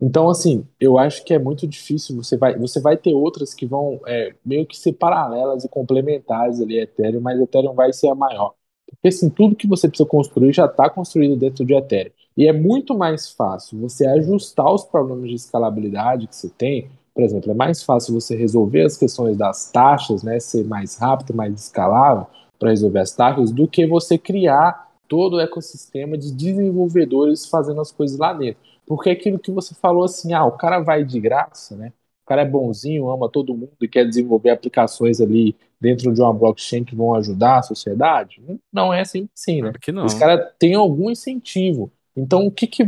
[0.00, 3.66] Então, assim, eu acho que é muito difícil, você vai, você vai ter outras que
[3.66, 8.08] vão é, meio que ser paralelas e complementares ali a Ethereum, mas Ethereum vai ser
[8.08, 8.54] a maior.
[8.90, 12.12] Porque, assim, tudo que você precisa construir já está construído dentro de Ethereum.
[12.36, 17.24] E é muito mais fácil você ajustar os problemas de escalabilidade que você tem por
[17.24, 21.52] exemplo, é mais fácil você resolver as questões das taxas, né, ser mais rápido, mais
[21.54, 22.26] escalável
[22.58, 27.90] para resolver as taxas, do que você criar todo o ecossistema de desenvolvedores fazendo as
[27.90, 28.62] coisas lá dentro.
[28.86, 31.92] Porque aquilo que você falou assim, ah, o cara vai de graça, né?
[32.24, 36.32] O cara é bonzinho, ama todo mundo e quer desenvolver aplicações ali dentro de uma
[36.32, 38.42] blockchain que vão ajudar a sociedade.
[38.72, 39.72] Não é assim, sim, né?
[39.90, 40.04] não.
[40.04, 41.90] Os caras têm algum incentivo.
[42.16, 42.84] Então, o que que,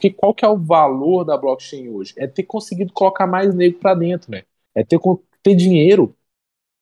[0.00, 2.14] que, qual que é o valor da blockchain hoje?
[2.16, 4.42] É ter conseguido colocar mais negro para dentro, né?
[4.74, 4.98] É ter,
[5.42, 6.14] ter dinheiro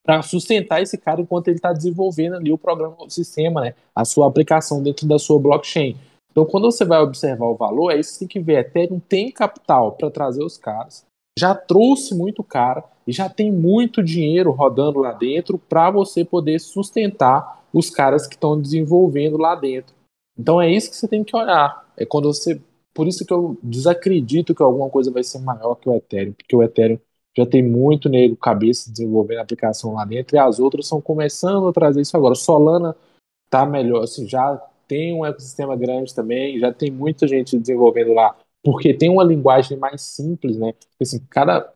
[0.03, 3.75] para sustentar esse cara enquanto ele está desenvolvendo ali o programa, o sistema, né?
[3.95, 5.95] A sua aplicação dentro da sua blockchain.
[6.31, 8.59] Então, quando você vai observar o valor, é isso que tem que ver.
[8.59, 11.05] Ethereum tem capital para trazer os caras,
[11.37, 16.59] já trouxe muito cara e já tem muito dinheiro rodando lá dentro para você poder
[16.59, 19.95] sustentar os caras que estão desenvolvendo lá dentro.
[20.37, 21.85] Então é isso que você tem que olhar.
[21.97, 22.61] É quando você.
[22.93, 26.55] Por isso que eu desacredito que alguma coisa vai ser maior que o Ethereum, porque
[26.55, 26.99] o Ethereum
[27.35, 31.73] já tem muito nego cabeça desenvolvendo aplicação lá dentro e as outras estão começando a
[31.73, 32.35] trazer isso agora.
[32.35, 32.95] Solana
[33.49, 38.37] tá melhor, assim, já tem um ecossistema grande também, já tem muita gente desenvolvendo lá,
[38.61, 40.73] porque tem uma linguagem mais simples, né?
[41.01, 41.73] Assim, cada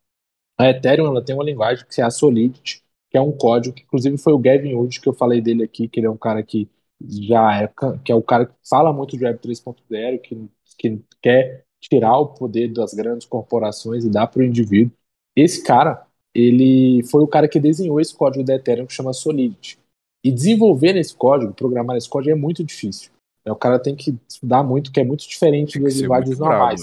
[0.60, 3.84] a Ethereum ela tem uma linguagem que é a Solidity, que é um código que
[3.84, 6.44] inclusive foi o Gavin Wood que eu falei dele aqui, que ele é um cara
[6.44, 6.70] que
[7.02, 7.70] já é
[8.04, 12.34] que é o cara que fala muito de Web 3.0, que que quer tirar o
[12.34, 14.92] poder das grandes corporações e dar para o indivíduo.
[15.36, 19.80] Esse cara, ele foi o cara que desenhou esse código da Ethereum que chama Solidity.
[20.26, 23.12] E desenvolver esse código, programar esse código é muito difícil.
[23.46, 26.82] É, o cara tem que estudar muito, que é muito diferente das linguagens normais.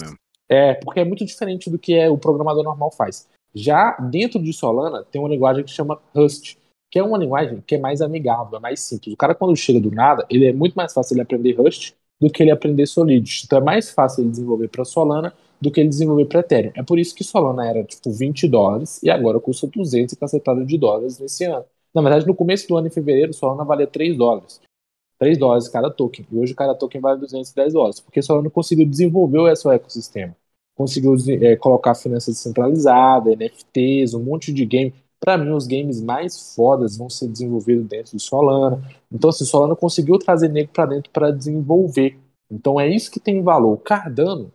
[0.48, 3.26] É, porque é muito diferente do que é o programador normal faz.
[3.52, 6.56] Já dentro de Solana tem uma linguagem que chama Rust,
[6.88, 9.12] que é uma linguagem que é mais amigável, é mais simples.
[9.12, 12.30] O cara quando chega do nada, ele é muito mais fácil ele aprender Rust do
[12.30, 13.42] que ele aprender Solidity.
[13.44, 16.70] Então é mais fácil ele desenvolver para Solana do que ele desenvolver para Ethereum.
[16.76, 20.64] É por isso que Solana era tipo 20 dólares e agora custa 200 e cacetada
[20.64, 21.64] de dólares nesse ano.
[21.94, 24.60] Na verdade, no começo do ano, em fevereiro, Solana valia 3 dólares.
[25.18, 26.26] 3 dólares cada token.
[26.30, 28.00] E hoje cada token vale 210 dólares.
[28.00, 30.34] Porque Solana conseguiu desenvolver o seu ecossistema.
[30.74, 34.94] Conseguiu é, colocar finanças descentralizadas, NFTs, um monte de game.
[35.20, 38.82] Para mim, os games mais fodas vão ser desenvolvidos dentro de Solana.
[39.10, 42.18] Então, assim, Solana conseguiu trazer negro para dentro para desenvolver.
[42.50, 43.76] Então, é isso que tem valor.
[43.78, 44.50] Cardano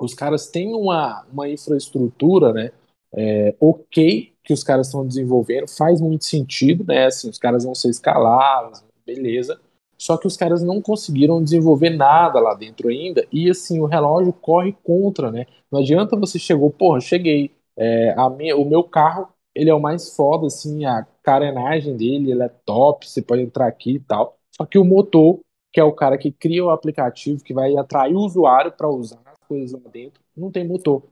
[0.00, 2.72] os caras têm uma, uma infraestrutura, né?
[3.12, 7.06] É, ok que os caras estão desenvolvendo, faz muito sentido, né?
[7.06, 9.60] Assim, os caras vão ser escaláveis, beleza.
[9.98, 13.26] Só que os caras não conseguiram desenvolver nada lá dentro ainda.
[13.30, 15.46] E assim, o relógio corre contra, né?
[15.70, 17.52] Não adianta você chegou, porra, cheguei.
[17.76, 22.32] É, a minha, o meu carro, ele é o mais foda, assim, a carenagem dele,
[22.32, 24.38] ele é top, você pode entrar aqui e tal.
[24.56, 25.40] Só que o motor,
[25.70, 29.18] que é o cara que cria o aplicativo, que vai atrair o usuário para usar
[29.46, 31.02] coisas lá dentro, não tem motor.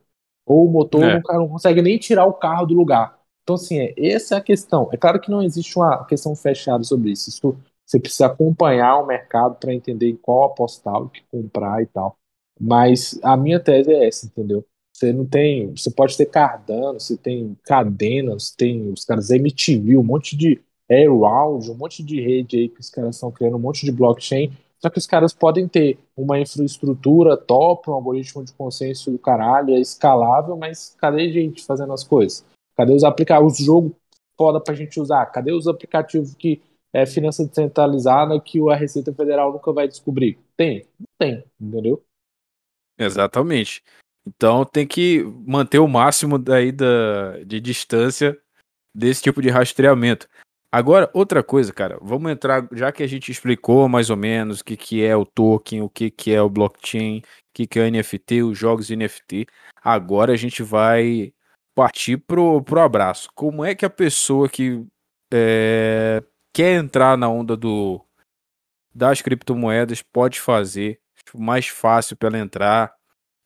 [0.47, 1.21] Ou o motor é.
[1.27, 3.18] não, não consegue nem tirar o carro do lugar.
[3.49, 4.89] Então, assim, é, essa é a questão.
[4.93, 7.29] É claro que não existe uma questão fechada sobre isso.
[7.29, 11.87] isso você precisa acompanhar o mercado para entender em qual apostar, o que comprar e
[11.87, 12.15] tal.
[12.59, 14.63] Mas a minha tese é essa, entendeu?
[14.93, 15.75] Você não tem.
[15.75, 21.71] Você pode ter Cardano, você tem cadenas, tem os caras MTV, um monte de Airround,
[21.71, 24.89] um monte de rede aí que os caras estão criando, um monte de blockchain só
[24.89, 29.79] que os caras podem ter uma infraestrutura top, um algoritmo de consenso do caralho, é
[29.79, 32.45] escalável, mas cadê gente fazendo as coisas?
[32.79, 33.91] Cadê os aplicativos, os jogos
[34.37, 35.25] foda pra gente usar?
[35.25, 36.61] Cadê os aplicativos que
[36.93, 40.39] é finança descentralizada que a Receita Federal nunca vai descobrir?
[40.55, 40.87] Tem?
[40.97, 42.01] Não tem, entendeu?
[42.97, 43.83] Exatamente.
[44.25, 48.39] Então tem que manter o máximo daí da, de distância
[48.95, 50.29] desse tipo de rastreamento.
[50.71, 54.63] Agora, outra coisa, cara, vamos entrar, já que a gente explicou mais ou menos o
[54.63, 57.23] que, que é o token, o que, que é o blockchain, o
[57.53, 59.47] que, que é o NFT, os jogos NFT,
[59.83, 61.33] agora a gente vai
[61.79, 63.29] partir pro, pro abraço.
[63.33, 64.85] Como é que a pessoa que
[65.31, 66.21] é,
[66.53, 68.05] quer entrar na onda do
[68.93, 70.99] das criptomoedas pode fazer
[71.33, 72.93] mais fácil para ela entrar?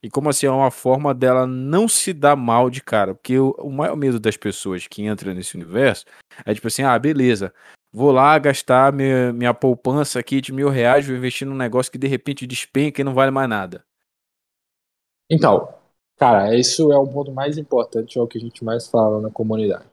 [0.02, 3.14] E como assim, é uma forma dela não se dar mal de cara.
[3.14, 6.04] Porque o, o maior medo das pessoas que entram nesse universo
[6.44, 7.54] é tipo assim, ah, beleza,
[7.92, 12.00] vou lá gastar minha, minha poupança aqui de mil reais, vou investir num negócio que
[12.00, 13.86] de repente despenca e não vale mais nada.
[15.30, 15.72] Então,
[16.24, 19.30] cara, isso é o ponto mais importante, é o que a gente mais fala na
[19.30, 19.86] comunidade.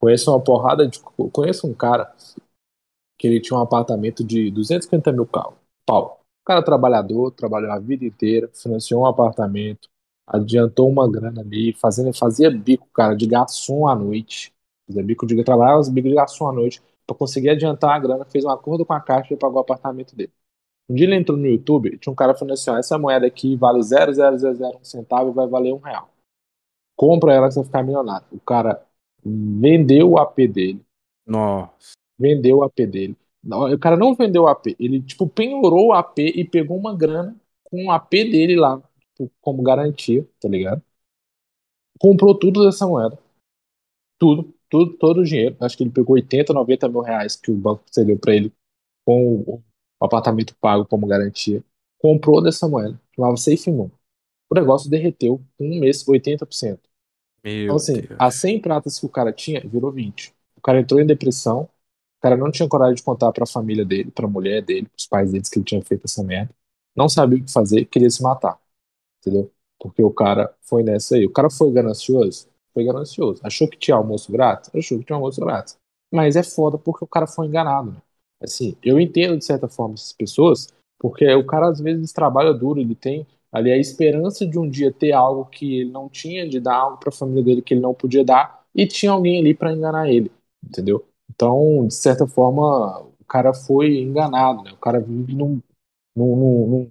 [0.00, 0.98] Conheço uma porrada de.
[1.30, 2.10] Conheço um cara
[3.18, 5.58] que ele tinha um apartamento de 250 mil pau.
[6.42, 9.88] O cara trabalhador, trabalhou a vida inteira, financiou um apartamento,
[10.26, 14.54] adiantou uma grana ali, fazendo, fazia bico, cara, de garçom à noite.
[14.86, 18.44] Fazia bico de trabalhava bico de garçom à noite para conseguir adiantar a grana, fez
[18.44, 20.32] um acordo com a caixa e pagou o apartamento dele.
[20.88, 23.56] Um dia ele entrou no YouTube, tinha um cara falando assim: ó, essa moeda aqui
[23.56, 26.10] vale 0,001 centavo e vai valer um real.
[26.96, 28.26] Compra ela que você vai ficar milionário.
[28.30, 28.84] O cara
[29.24, 30.84] vendeu o AP dele.
[31.26, 31.94] Nossa.
[32.18, 33.16] Vendeu o AP dele.
[33.46, 37.36] O cara não vendeu o AP, ele tipo penhorou o AP e pegou uma grana
[37.62, 40.82] com o AP dele lá, tipo, como garantia, tá ligado?
[41.98, 43.18] Comprou tudo dessa moeda.
[44.18, 45.56] Tudo, tudo, todo o dinheiro.
[45.60, 48.52] Acho que ele pegou 80, 90 mil reais que o banco cedeu para ele
[49.04, 49.62] com o,
[50.04, 51.62] apartamento pago como garantia.
[51.98, 53.90] Comprou dessa moeda, chamava Safe Moon.
[54.50, 56.78] O negócio derreteu com um mês, 80%.
[57.42, 58.16] Meu então, assim, Deus.
[58.18, 60.34] as 100 pratas que o cara tinha, virou 20.
[60.56, 61.68] O cara entrou em depressão,
[62.24, 64.98] cara não tinha coragem de contar para a família dele, para a mulher dele, para
[64.98, 66.54] os pais deles que ele tinha feito essa merda.
[66.96, 68.58] Não sabia o que fazer, queria se matar.
[69.20, 69.50] Entendeu?
[69.78, 71.26] Porque o cara foi nessa aí.
[71.26, 72.48] O cara foi ganancioso?
[72.72, 73.42] Foi ganancioso.
[73.44, 74.70] Achou que tinha almoço grátis?
[74.74, 75.76] Achou que tinha almoço grátis.
[76.10, 77.92] Mas é foda porque o cara foi enganado.
[77.92, 78.02] Né?
[78.44, 80.68] Assim, eu entendo de certa forma essas pessoas,
[80.98, 84.92] porque o cara às vezes trabalha duro, ele tem ali a esperança de um dia
[84.92, 87.80] ter algo que ele não tinha, de dar algo para a família dele que ele
[87.80, 90.30] não podia dar, e tinha alguém ali para enganar ele,
[90.62, 91.06] entendeu?
[91.30, 94.72] Então, de certa forma, o cara foi enganado, né?
[94.72, 95.60] O cara vive num,
[96.16, 96.90] num, num,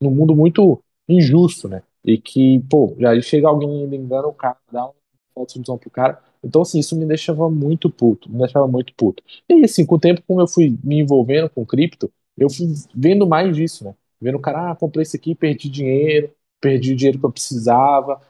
[0.00, 1.82] num mundo muito injusto, né?
[2.04, 4.94] E que, pô, já chega alguém e engana o cara, dá uma
[5.34, 6.22] falta de pro cara.
[6.42, 9.22] Então, assim, isso me deixava muito puto, me deixava muito puto.
[9.48, 12.66] E aí, assim, com o tempo, como eu fui me envolvendo com cripto, eu fui
[12.94, 13.94] vendo mais disso, né?
[14.20, 18.20] Vendo o cara, ah, comprei isso aqui, perdi dinheiro, perdi o dinheiro que eu precisava,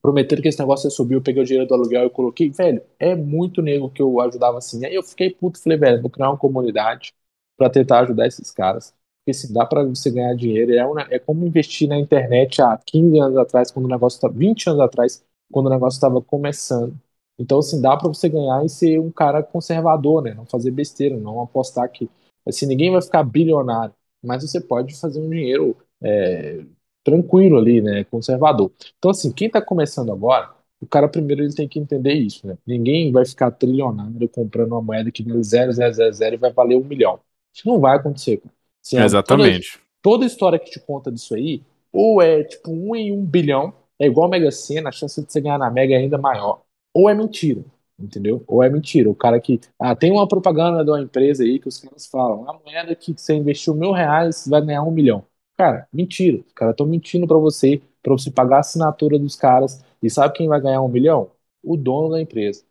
[0.00, 2.50] prometeram que esse negócio ia subir, eu peguei o dinheiro do aluguel e coloquei.
[2.50, 4.84] Velho, é muito nego que eu ajudava assim.
[4.84, 7.12] Aí eu fiquei puto, falei, velho, vou criar uma comunidade
[7.56, 8.94] para tentar ajudar esses caras.
[9.24, 12.76] Porque se dá para você ganhar dinheiro, é, uma, é como investir na internet há
[12.84, 16.98] 15 anos atrás, quando o negócio tá 20 anos atrás, quando o negócio estava começando.
[17.38, 20.34] Então, assim, dá para você ganhar e ser um cara conservador, né?
[20.34, 22.08] Não fazer besteira, não apostar que.
[22.46, 26.64] Assim, ninguém vai ficar bilionário, mas você pode fazer um dinheiro é,
[27.04, 28.04] tranquilo ali, né?
[28.04, 28.70] Conservador.
[28.98, 30.50] Então, assim, quem está começando agora,
[30.80, 32.58] o cara primeiro ele tem que entender isso, né?
[32.66, 37.20] Ninguém vai ficar trilionário comprando uma moeda que vale 0,000 e vai valer um milhão.
[37.54, 38.54] Isso não vai acontecer, cara.
[38.84, 39.78] Assim, Exatamente.
[40.02, 43.72] Toda, toda história que te conta disso aí, ou é tipo um em um bilhão,
[43.98, 46.62] é igual a Mega Sena, a chance de você ganhar na Mega é ainda maior.
[46.94, 47.64] Ou é mentira,
[47.98, 48.44] entendeu?
[48.46, 49.10] Ou é mentira.
[49.10, 49.60] O cara que.
[49.78, 53.12] Ah, tem uma propaganda de uma empresa aí que os caras falam: a moeda que
[53.16, 55.24] você investiu mil reais vai ganhar um milhão.
[55.56, 56.38] Cara, mentira.
[56.46, 59.82] Os caras estão mentindo para você, para você pagar a assinatura dos caras.
[60.02, 61.30] E sabe quem vai ganhar um milhão?
[61.62, 62.64] O dono da empresa.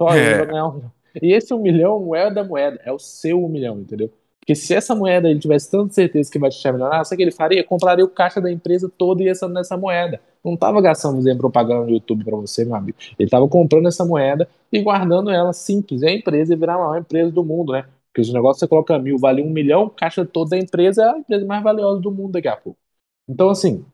[0.00, 0.18] Só é.
[0.18, 0.92] ele vai ganhar um milhão.
[1.22, 4.12] E esse um milhão não é da moeda, é o seu um milhão, entendeu?
[4.38, 7.18] Porque se essa moeda ele tivesse tanta certeza que vai te deixar milionário, sabe o
[7.18, 7.64] que ele faria?
[7.64, 10.20] Compraria o caixa da empresa todo e ia nessa moeda.
[10.46, 12.96] Não estava gastando em propaganda no YouTube para você, meu amigo.
[13.18, 16.02] Ele estava comprando essa moeda e guardando ela simples.
[16.02, 17.84] E a empresa ia virar a maior empresa do mundo, né?
[18.08, 21.18] Porque os negócios você coloca mil, vale um milhão, caixa toda da empresa é a
[21.18, 22.78] empresa mais valiosa do mundo daqui a pouco.
[23.28, 23.84] Então, assim,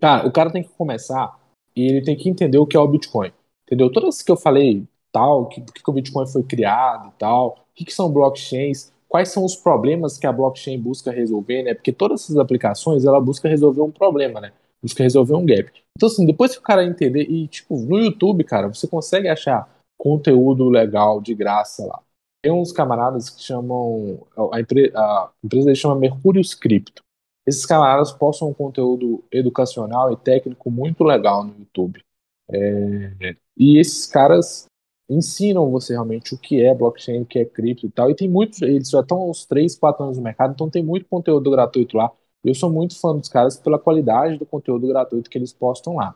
[0.00, 1.38] cara, o cara tem que começar
[1.76, 3.30] e ele tem que entender o que é o Bitcoin.
[3.66, 3.92] Entendeu?
[3.92, 7.74] Todas as que eu falei, tal, que, que o Bitcoin foi criado e tal, o
[7.74, 11.74] que, que são blockchains, quais são os problemas que a blockchain busca resolver, né?
[11.74, 14.52] Porque todas essas aplicações, ela busca resolver um problema, né?
[14.82, 15.70] Busca resolver um gap.
[15.96, 19.68] Então, assim, depois que o cara entender, e, tipo, no YouTube, cara, você consegue achar
[19.96, 22.02] conteúdo legal, de graça lá.
[22.42, 27.02] Tem uns camaradas que chamam, a, empre, a empresa chama Mercurius Cripto.
[27.46, 32.04] Esses camaradas postam um conteúdo educacional e técnico muito legal no YouTube.
[32.50, 34.66] É, e esses caras
[35.08, 38.10] ensinam você realmente o que é blockchain, o que é cripto e tal.
[38.10, 41.06] E tem muitos, eles já estão uns 3, 4 anos no mercado, então tem muito
[41.06, 42.10] conteúdo gratuito lá.
[42.44, 46.14] Eu sou muito fã dos caras pela qualidade do conteúdo gratuito que eles postam lá.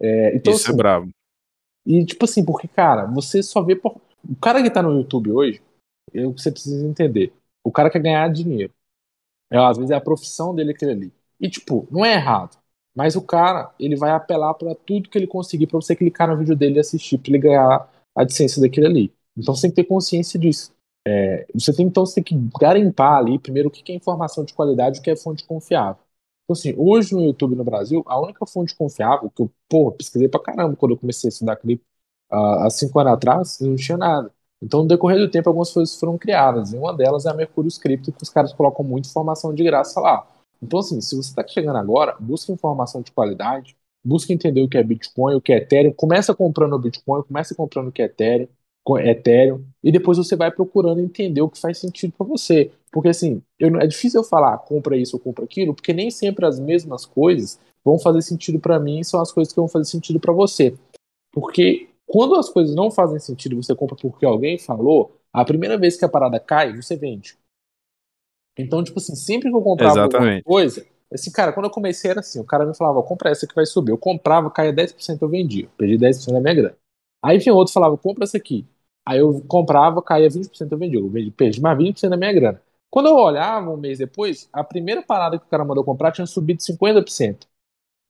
[0.00, 1.10] É, então, Isso é assim, é brabo.
[1.86, 3.76] E tipo assim, porque, cara, você só vê.
[3.76, 4.00] Por...
[4.28, 5.60] O cara que tá no YouTube hoje,
[6.12, 7.32] é o que você precisa entender.
[7.62, 8.72] O cara quer ganhar dinheiro.
[9.50, 11.12] É, às vezes é a profissão dele aquele ali.
[11.40, 12.56] E, tipo, não é errado.
[12.94, 16.36] Mas o cara, ele vai apelar para tudo que ele conseguir para você clicar no
[16.36, 19.14] vídeo dele e assistir, pra ele ganhar a licença daquele ali.
[19.36, 20.72] Então você tem que ter consciência disso.
[21.06, 24.54] É, você tem então você tem que garimpar ali primeiro o que é informação de
[24.54, 26.02] qualidade o que é fonte confiável.
[26.44, 30.28] Então, assim, hoje no YouTube no Brasil, a única fonte confiável, que eu, porra, pesquisei
[30.28, 31.82] pra caramba quando eu comecei a estudar clipe
[32.30, 34.30] há cinco anos atrás, não tinha nada.
[34.62, 37.68] Então, no decorrer do tempo, algumas coisas foram criadas, e uma delas é a Mercúrio
[37.68, 40.26] Script, que os caras colocam muita informação de graça lá.
[40.62, 44.78] Então, assim, se você está chegando agora, busque informação de qualidade, busca entender o que
[44.78, 48.06] é Bitcoin, o que é Ethereum, começa comprando o Bitcoin, começa comprando o que é
[48.06, 48.48] Ethereum,
[48.98, 52.70] Ethereum, e depois você vai procurando entender o que faz sentido para você.
[52.92, 56.44] Porque assim, eu, é difícil eu falar compra isso ou compra aquilo, porque nem sempre
[56.44, 59.86] as mesmas coisas vão fazer sentido para mim e são as coisas que vão fazer
[59.90, 60.74] sentido para você.
[61.32, 65.96] Porque quando as coisas não fazem sentido, você compra porque alguém falou, a primeira vez
[65.96, 67.36] que a parada cai, você vende.
[68.56, 70.18] Então, tipo assim, sempre que eu comprava Exatamente.
[70.18, 73.46] alguma coisa, esse cara, quando eu comecei era assim, o cara me falava, compra essa
[73.46, 73.90] que vai subir.
[73.90, 75.68] Eu comprava, caía 10%, eu vendia.
[75.76, 76.76] Perdi 10% da minha grana.
[77.22, 78.66] Aí vinha outro falava, compra essa aqui.
[79.06, 80.98] Aí eu comprava, caía 20%, eu vendia.
[80.98, 82.62] Eu vendi, perdi mais 20% da minha grana.
[82.90, 86.26] Quando eu olhava um mês depois, a primeira parada que o cara mandou comprar tinha
[86.26, 87.46] subido 50%.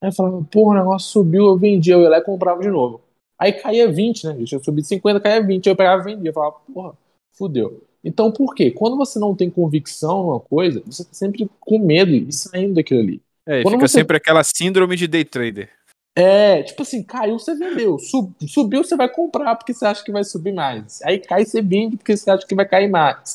[0.03, 2.69] Aí eu falava, porra, o negócio subiu, eu vendia, eu ia lá e comprava de
[2.69, 3.01] novo.
[3.39, 4.37] Aí caía 20, né?
[4.39, 6.31] Eu tinha subido 50, caía 20, aí eu pegava e vendia.
[6.31, 6.93] Eu falava, porra,
[7.33, 7.83] fudeu.
[8.05, 8.71] Então, por quê?
[8.71, 13.01] Quando você não tem convicção numa coisa, você tá sempre com medo e saindo daquilo
[13.01, 13.23] ali.
[13.47, 13.99] É, Quando fica você...
[13.99, 15.71] sempre aquela síndrome de day trader.
[16.17, 17.99] É, tipo assim, caiu, você vendeu.
[17.99, 21.03] Sub, subiu, você vai comprar porque você acha que vai subir mais.
[21.03, 23.35] Aí cai, você vende porque você acha que vai cair mais.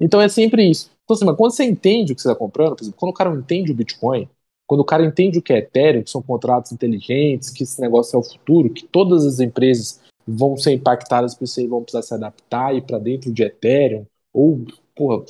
[0.00, 0.90] Então é sempre isso.
[1.04, 3.14] Então, assim, mas quando você entende o que você está comprando, por exemplo, quando o
[3.14, 4.28] cara entende o Bitcoin,
[4.70, 8.16] Quando o cara entende o que é Ethereum, que são contratos inteligentes, que esse negócio
[8.16, 12.02] é o futuro, que todas as empresas vão ser impactadas por isso e vão precisar
[12.02, 15.24] se adaptar e ir para dentro de Ethereum, ou porra,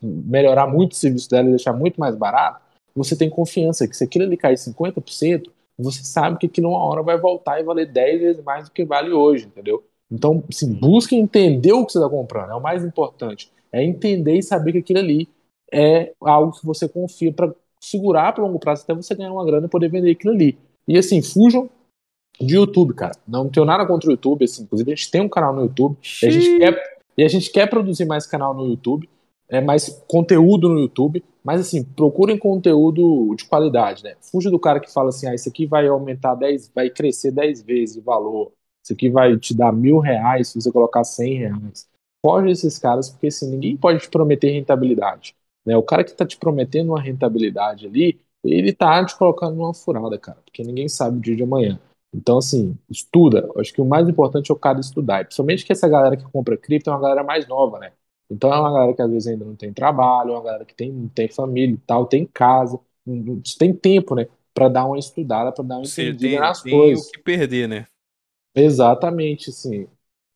[0.00, 2.62] melhorar muito o serviço dela e deixar muito mais barato,
[2.94, 7.02] você tem confiança que se aquilo ali cair 50%, você sabe que aquilo uma hora
[7.02, 9.84] vai voltar e valer 10 vezes mais do que vale hoje, entendeu?
[10.10, 13.52] Então, assim, busque entender o que você está comprando, é o mais importante.
[13.72, 15.28] É entender e saber que aquilo ali
[15.72, 19.66] é algo que você confia para segurar por longo prazo até você ganhar uma grana
[19.66, 20.58] e poder vender aquilo ali.
[20.88, 21.68] E assim, fujam
[22.40, 23.14] de YouTube, cara.
[23.26, 25.96] Não tenho nada contra o YouTube, assim, inclusive a gente tem um canal no YouTube
[26.22, 29.08] e a gente quer, e a gente quer produzir mais canal no YouTube,
[29.48, 34.16] é mais conteúdo no YouTube, mas assim, procurem conteúdo de qualidade, né?
[34.20, 37.62] Fuja do cara que fala assim, ah, isso aqui vai aumentar 10, vai crescer 10
[37.62, 38.52] vezes o valor,
[38.82, 41.88] isso aqui vai te dar mil reais se você colocar 100 reais.
[42.24, 45.36] Foge desses caras, porque assim, ninguém pode te prometer rentabilidade.
[45.64, 45.76] Né?
[45.76, 50.18] O cara que está te prometendo uma rentabilidade ali, ele está te colocando numa furada,
[50.18, 51.78] cara, porque ninguém sabe o dia de amanhã.
[52.14, 53.48] Então, assim, estuda.
[53.54, 55.20] Eu acho que o mais importante é o cara estudar.
[55.20, 57.92] E principalmente que essa galera que compra cripto é uma galera mais nova, né?
[58.30, 60.74] Então é uma galera que às vezes ainda não tem trabalho, é uma galera que
[60.74, 64.26] tem, não tem família e tal, tem casa, não, tem tempo, né?
[64.52, 67.04] Para dar uma estudada, para dar uma entendida tem, nas tem coisas.
[67.04, 67.86] Tem o que perder, né?
[68.54, 69.86] Exatamente, assim.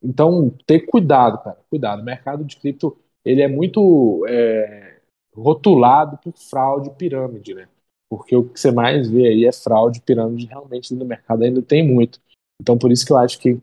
[0.02, 1.58] Então, ter cuidado, cara.
[1.68, 2.02] Cuidado.
[2.02, 5.00] O mercado de cripto, ele é muito é,
[5.34, 7.68] rotulado por fraude pirâmide, né?
[8.08, 11.86] Porque o que você mais vê aí é fraude, pirâmide, realmente no mercado ainda tem
[11.86, 12.20] muito.
[12.60, 13.58] Então, por isso que eu acho que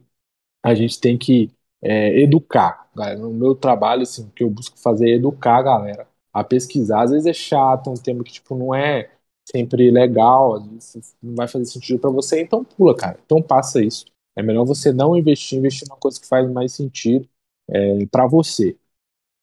[0.64, 1.52] a gente tem que
[1.82, 2.88] é, educar.
[2.96, 3.20] Galera.
[3.20, 7.04] No meu trabalho, assim, o que eu busco fazer é educar a galera a pesquisar.
[7.04, 9.10] Às vezes é chato, é um tema que tipo, não é
[9.50, 13.20] sempre legal, às vezes não vai fazer sentido para você, então pula, cara.
[13.26, 14.06] Então passa isso.
[14.36, 17.28] É melhor você não investir, investir numa coisa que faz mais sentido
[17.70, 18.78] é, para você.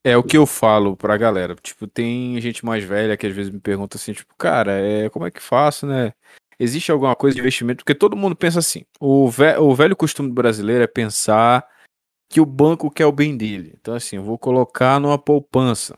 [0.05, 1.57] É o que eu falo pra galera.
[1.57, 5.27] Tipo, tem gente mais velha que às vezes me pergunta assim, tipo, cara, é, como
[5.27, 6.13] é que faço, né?
[6.61, 7.79] Existe alguma coisa de investimento?
[7.79, 8.85] Porque todo mundo pensa assim.
[9.01, 11.67] O, ve o velho costume brasileiro é pensar
[12.29, 13.75] que o banco quer o bem dele.
[13.81, 15.97] Então, assim, eu vou colocar numa poupança.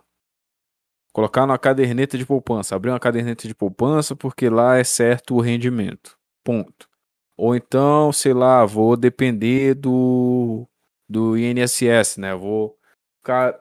[1.13, 2.75] Colocar numa caderneta de poupança.
[2.75, 6.19] Abrir uma caderneta de poupança porque lá é certo o rendimento.
[6.45, 6.89] Ponto.
[7.37, 10.67] Ou então, sei lá, vou depender do,
[11.09, 12.35] do INSS, né?
[12.35, 12.79] Vou
[13.19, 13.59] ficar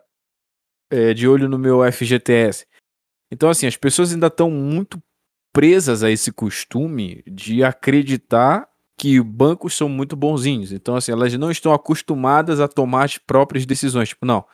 [0.89, 2.65] é, de olho no meu FGTS.
[3.31, 5.01] Então, assim, as pessoas ainda estão muito
[5.53, 10.71] presas a esse costume de acreditar que bancos são muito bonzinhos.
[10.71, 14.09] Então, assim, elas não estão acostumadas a tomar as próprias decisões.
[14.09, 14.45] Tipo, não,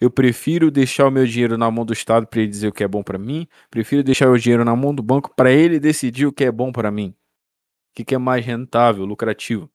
[0.00, 2.84] eu prefiro deixar o meu dinheiro na mão do Estado para ele dizer o que
[2.84, 6.26] é bom para mim, prefiro deixar o dinheiro na mão do banco para ele decidir
[6.26, 7.14] o que é bom para mim,
[7.98, 9.70] o que é mais rentável, lucrativo.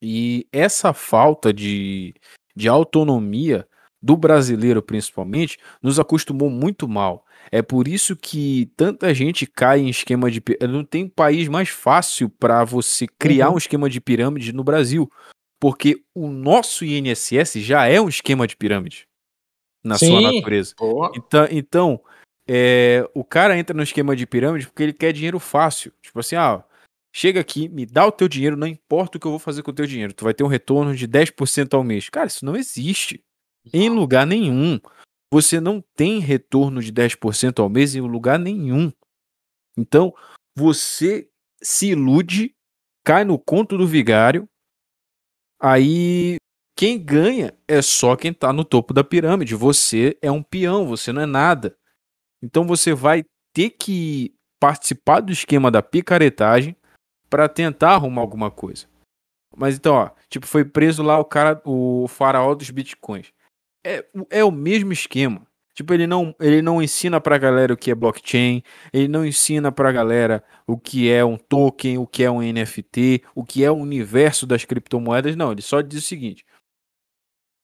[0.00, 2.14] E essa falta de,
[2.56, 3.68] de autonomia
[4.00, 7.24] do brasileiro principalmente, nos acostumou muito mal.
[7.50, 12.28] É por isso que tanta gente cai em esquema de não tem país mais fácil
[12.28, 13.54] para você criar uhum.
[13.54, 15.10] um esquema de pirâmide no Brasil,
[15.60, 19.06] porque o nosso INSS já é um esquema de pirâmide
[19.82, 20.08] na Sim.
[20.08, 20.74] sua natureza.
[20.78, 21.12] Boa.
[21.16, 22.00] Então, então
[22.46, 25.92] é, o cara entra no esquema de pirâmide porque ele quer dinheiro fácil.
[26.02, 26.64] Tipo assim, ah,
[27.12, 29.70] chega aqui, me dá o teu dinheiro, não importa o que eu vou fazer com
[29.70, 32.08] o teu dinheiro, tu vai ter um retorno de 10% ao mês.
[32.08, 33.22] Cara, isso não existe.
[33.72, 34.80] Em lugar nenhum.
[35.32, 38.90] Você não tem retorno de 10% ao mês em lugar nenhum.
[39.76, 40.14] Então,
[40.56, 41.28] você
[41.62, 42.54] se ilude,
[43.04, 44.48] cai no conto do vigário,
[45.60, 46.36] aí
[46.76, 49.54] quem ganha é só quem está no topo da pirâmide.
[49.54, 51.76] Você é um peão, você não é nada.
[52.42, 56.76] Então você vai ter que participar do esquema da picaretagem
[57.28, 58.86] para tentar arrumar alguma coisa.
[59.56, 63.32] Mas então, ó, tipo, foi preso lá o cara, o faraó dos bitcoins
[63.84, 65.46] é, é o mesmo esquema.
[65.74, 69.70] Tipo, ele não, ele não ensina pra galera o que é blockchain, ele não ensina
[69.70, 73.70] pra galera o que é um token, o que é um NFT, o que é
[73.70, 75.36] o universo das criptomoedas.
[75.36, 76.44] Não, ele só diz o seguinte: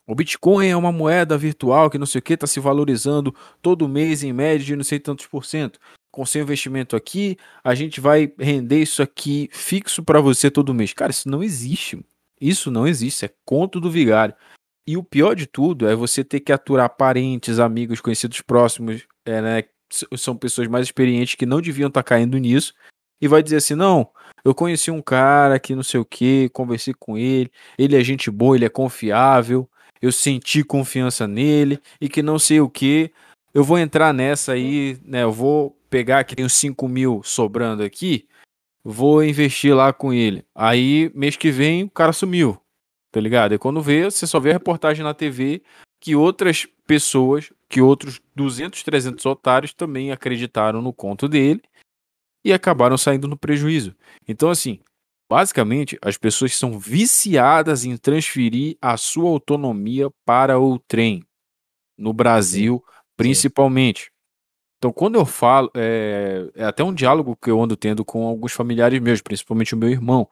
[0.07, 3.89] o Bitcoin é uma moeda virtual que não sei o que está se valorizando todo
[3.89, 5.81] mês em média de não sei tantos por cento.
[6.11, 10.93] Com seu investimento aqui, a gente vai render isso aqui fixo para você todo mês.
[10.93, 12.05] Cara, isso não existe.
[12.41, 13.25] Isso não existe.
[13.25, 14.35] É conto do vigário.
[14.87, 19.41] E o pior de tudo é você ter que aturar parentes, amigos, conhecidos próximos, é,
[19.41, 19.63] né?
[20.17, 22.75] São pessoas mais experientes que não deviam estar tá caindo nisso.
[23.21, 24.11] E vai dizer assim: não,
[24.45, 28.31] eu conheci um cara que não sei o que, conversei com ele, ele é gente
[28.31, 29.69] boa, ele é confiável,
[30.03, 33.11] eu senti confiança nele e que não sei o que.
[33.55, 35.23] Eu vou entrar nessa aí, né?
[35.23, 38.27] Eu vou pegar que tem uns 5 mil sobrando aqui,
[38.85, 40.45] vou investir lá com ele.
[40.55, 42.61] Aí, mês que vem, o cara sumiu
[43.15, 43.55] tá ligado?
[43.55, 45.63] E quando vê, você só vê a reportagem na TV
[46.01, 51.63] que outras pessoas, que outros 200, 300 otários também acreditaram no conto dele
[52.45, 53.95] e acabaram saindo no prejuízo.
[54.27, 54.81] Então, assim,
[55.31, 61.23] basicamente, as pessoas são viciadas em transferir a sua autonomia para o trem,
[61.97, 63.03] no Brasil, Sim.
[63.17, 64.11] principalmente.
[64.79, 68.53] Então, quando eu falo, é, é, até um diálogo que eu ando tendo com alguns
[68.53, 70.29] familiares meus, principalmente o meu irmão.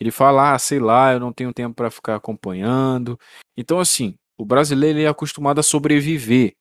[0.00, 3.18] Ele fala, ah, sei lá, eu não tenho tempo para ficar acompanhando.
[3.56, 6.54] Então, assim, o brasileiro é acostumado a sobreviver.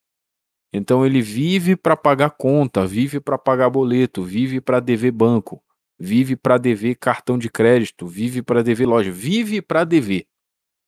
[0.74, 5.64] Então ele vive para pagar conta, vive para pagar boleto, vive para dever banco,
[6.00, 10.26] vive para dever cartão de crédito, vive para dever loja, vive para dever.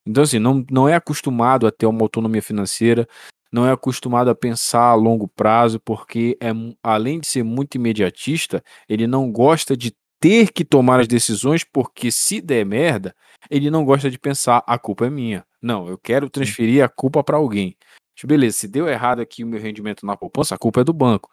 [0.04, 3.06] Então assim, não, não é acostumado a ter uma autonomia financeira,
[3.52, 6.50] não é acostumado a pensar a longo prazo, porque é
[6.82, 9.92] além de ser muito imediatista, ele não gosta de
[10.26, 13.14] ter que tomar as decisões, porque se der merda,
[13.48, 15.46] ele não gosta de pensar a culpa é minha.
[15.62, 17.76] Não, eu quero transferir a culpa para alguém.
[18.24, 21.30] Beleza, se deu errado aqui o meu rendimento na poupança, a culpa é do banco.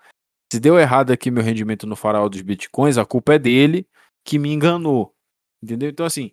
[0.52, 3.88] Se deu errado aqui meu rendimento no farol dos bitcoins, a culpa é dele
[4.24, 5.12] que me enganou.
[5.64, 5.90] Entendeu?
[5.90, 6.30] Então, assim,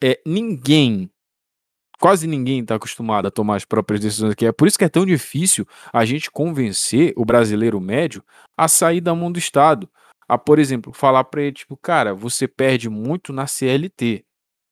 [0.00, 1.10] é, ninguém,
[1.98, 4.46] quase ninguém está acostumado a tomar as próprias decisões aqui.
[4.46, 8.22] É por isso que é tão difícil a gente convencer o brasileiro médio
[8.56, 9.90] a sair da mão do Estado.
[10.28, 14.24] A, por exemplo, falar para ele, tipo, cara, você perde muito na CLT.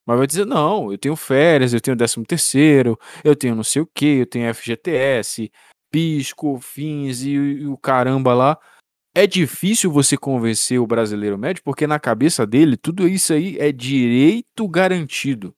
[0.07, 3.83] Mas vai dizer, não, eu tenho férias, eu tenho décimo terceiro, eu tenho não sei
[3.83, 5.51] o que, eu tenho FGTS,
[5.91, 8.59] pisco, fins e, e o caramba lá.
[9.15, 13.71] É difícil você convencer o brasileiro médio, porque na cabeça dele tudo isso aí é
[13.71, 15.55] direito garantido.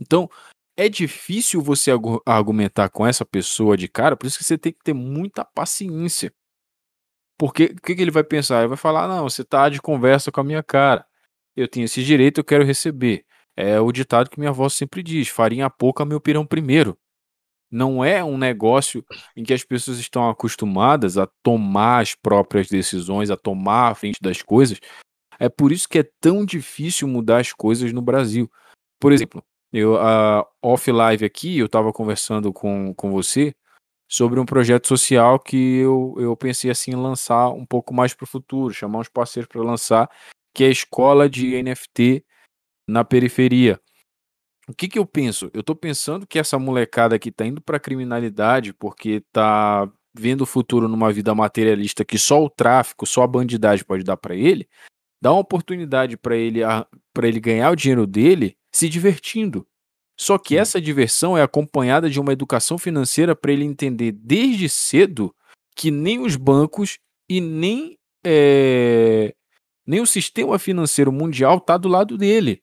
[0.00, 0.28] Então,
[0.76, 1.90] é difícil você
[2.26, 6.32] argumentar com essa pessoa de cara, por isso que você tem que ter muita paciência.
[7.38, 8.58] Porque o que, que, ele vai pensar?
[8.58, 11.06] Ele vai falar: não, você tá de conversa com a minha cara.
[11.56, 13.24] Eu tenho esse direito, eu quero receber.
[13.56, 16.98] É o ditado que minha avó sempre diz: farinha pouca, meu pirão primeiro.
[17.70, 19.04] Não é um negócio
[19.36, 24.20] em que as pessoas estão acostumadas a tomar as próprias decisões, a tomar a frente
[24.22, 24.80] das coisas.
[25.38, 28.50] É por isso que é tão difícil mudar as coisas no Brasil.
[28.98, 33.54] Por exemplo, eu uh, off live aqui, eu estava conversando com, com você
[34.08, 38.28] sobre um projeto social que eu, eu pensei assim lançar um pouco mais para o
[38.28, 40.10] futuro, chamar uns parceiros para lançar,
[40.54, 42.24] que é a escola de NFT
[42.88, 43.78] na periferia.
[44.66, 45.50] O que, que eu penso?
[45.52, 50.46] Eu tô pensando que essa molecada que tá indo pra criminalidade porque tá vendo o
[50.46, 54.68] futuro numa vida materialista que só o tráfico, só a bandidagem pode dar para ele,
[55.22, 56.60] dá uma oportunidade para ele
[57.12, 59.66] para ele ganhar o dinheiro dele se divertindo.
[60.20, 65.32] Só que essa diversão é acompanhada de uma educação financeira para ele entender desde cedo
[65.76, 66.98] que nem os bancos
[67.30, 67.96] e nem
[68.26, 69.32] é,
[69.86, 72.60] nem o sistema financeiro mundial tá do lado dele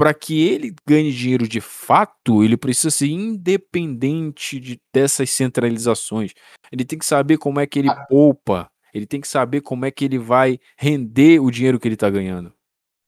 [0.00, 6.32] para que ele ganhe dinheiro de fato, ele precisa ser independente de, dessas centralizações.
[6.72, 8.06] Ele tem que saber como é que ele ah.
[8.08, 11.96] poupa, ele tem que saber como é que ele vai render o dinheiro que ele
[11.96, 12.50] está ganhando.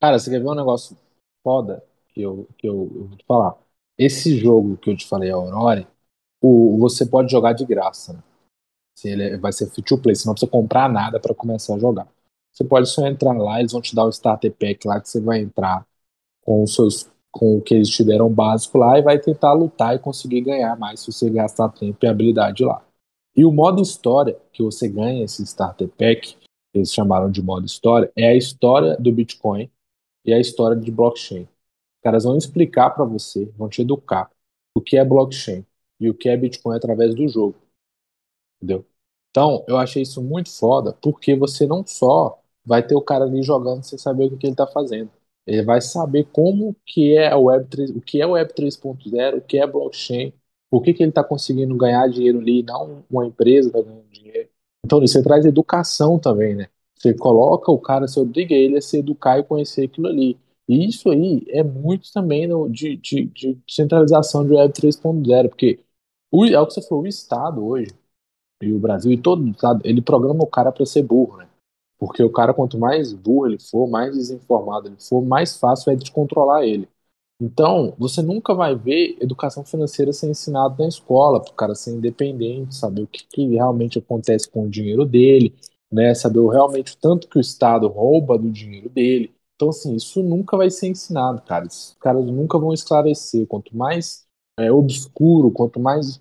[0.02, 0.94] Cara, você quer ver um negócio
[1.42, 1.82] foda
[2.12, 3.56] que eu, que eu, vou te falar?
[3.98, 5.86] Esse jogo que eu te falei, Aurora,
[6.40, 8.12] o, você pode jogar de graça.
[8.14, 8.22] Né?
[8.96, 11.74] Se ele é, vai ser free to play, você não precisa comprar nada para começar
[11.76, 12.08] a jogar.
[12.52, 15.20] Você pode só entrar lá, eles vão te dar o starter pack lá que você
[15.20, 15.86] vai entrar
[16.42, 19.96] com os seus com o que eles te deram básico lá e vai tentar lutar
[19.96, 22.84] e conseguir ganhar mais se você gastar tempo e habilidade lá.
[23.34, 26.36] E o modo história que você ganha esse starter pack,
[26.74, 29.70] eles chamaram de modo história, é a história do Bitcoin
[30.26, 31.48] e a história de blockchain.
[32.02, 34.30] Caras vão explicar para você, vão te educar
[34.74, 35.64] o que é blockchain
[36.00, 37.56] e o que é Bitcoin através do jogo.
[38.56, 38.84] Entendeu?
[39.30, 43.42] Então, eu achei isso muito foda, porque você não só vai ter o cara ali
[43.42, 45.10] jogando sem saber o que ele está fazendo.
[45.46, 49.38] Ele vai saber como que é a Web 3, o que é o Web 3.0,
[49.38, 50.32] o que é blockchain,
[50.70, 54.48] por que, que ele está conseguindo ganhar dinheiro ali, não uma empresa está ganhando dinheiro.
[54.84, 56.68] Então você traz educação também, né?
[56.96, 60.38] Você coloca o cara, você obriga ele a se educar e conhecer aquilo ali.
[60.68, 65.80] E isso aí é muito também no, de, de, de centralização de Web 3.0, porque
[66.30, 67.92] o, é o que você falou, o Estado hoje,
[68.62, 71.48] e o Brasil e todo o Estado, ele programa o cara para ser burro, né?
[71.98, 75.96] Porque o cara, quanto mais burro ele for, mais desinformado ele for, mais fácil é
[75.96, 76.88] descontrolar ele.
[77.40, 81.92] Então, você nunca vai ver educação financeira ser ensinada na escola, para o cara ser
[81.92, 85.54] independente, saber o que, que, realmente acontece com o dinheiro dele,
[85.90, 86.14] né?
[86.14, 89.34] Saber realmente o tanto que o Estado rouba do dinheiro dele.
[89.56, 91.66] Então, assim, isso nunca vai ser ensinado, cara.
[91.66, 93.46] Os caras nunca vão esclarecer.
[93.46, 94.26] Quanto mais
[94.58, 96.20] é, obscuro, quanto mais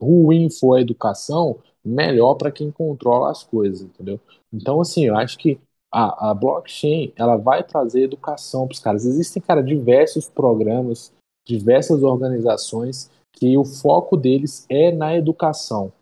[0.00, 4.20] ruim for a educação, melhor para quem controla as coisas, entendeu?
[4.52, 5.60] Então, assim, eu acho que
[5.92, 9.04] a, a blockchain ela vai trazer educação para os caras.
[9.04, 11.12] Existem, cara, diversos programas,
[11.46, 15.92] diversas organizações que o foco deles é na educação,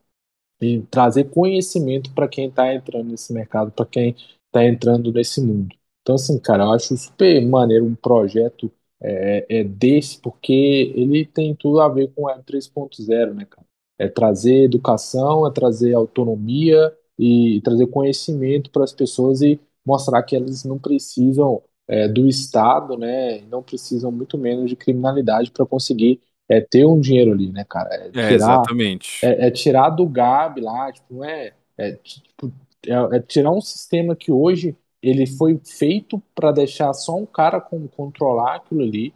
[0.60, 5.40] em trazer conhecimento para quem está entrando nesse mercado, para quem está tá entrando nesse
[5.40, 5.77] mundo.
[6.08, 11.54] Então, assim, cara, eu acho super maneiro um projeto é, é desse, porque ele tem
[11.54, 13.66] tudo a ver com o Web 3.0, né, cara?
[13.98, 20.34] É trazer educação, é trazer autonomia e trazer conhecimento para as pessoas e mostrar que
[20.34, 23.42] elas não precisam é, do Estado, né?
[23.42, 27.90] Não precisam muito menos de criminalidade para conseguir é, ter um dinheiro ali, né, cara?
[27.92, 29.26] É, tirar, é exatamente.
[29.26, 32.50] É, é, tirar do GAB lá, tipo, não é, é, tipo,
[32.86, 37.60] é, é tirar um sistema que hoje ele foi feito para deixar só um cara
[37.60, 39.14] com, controlar aquilo ali,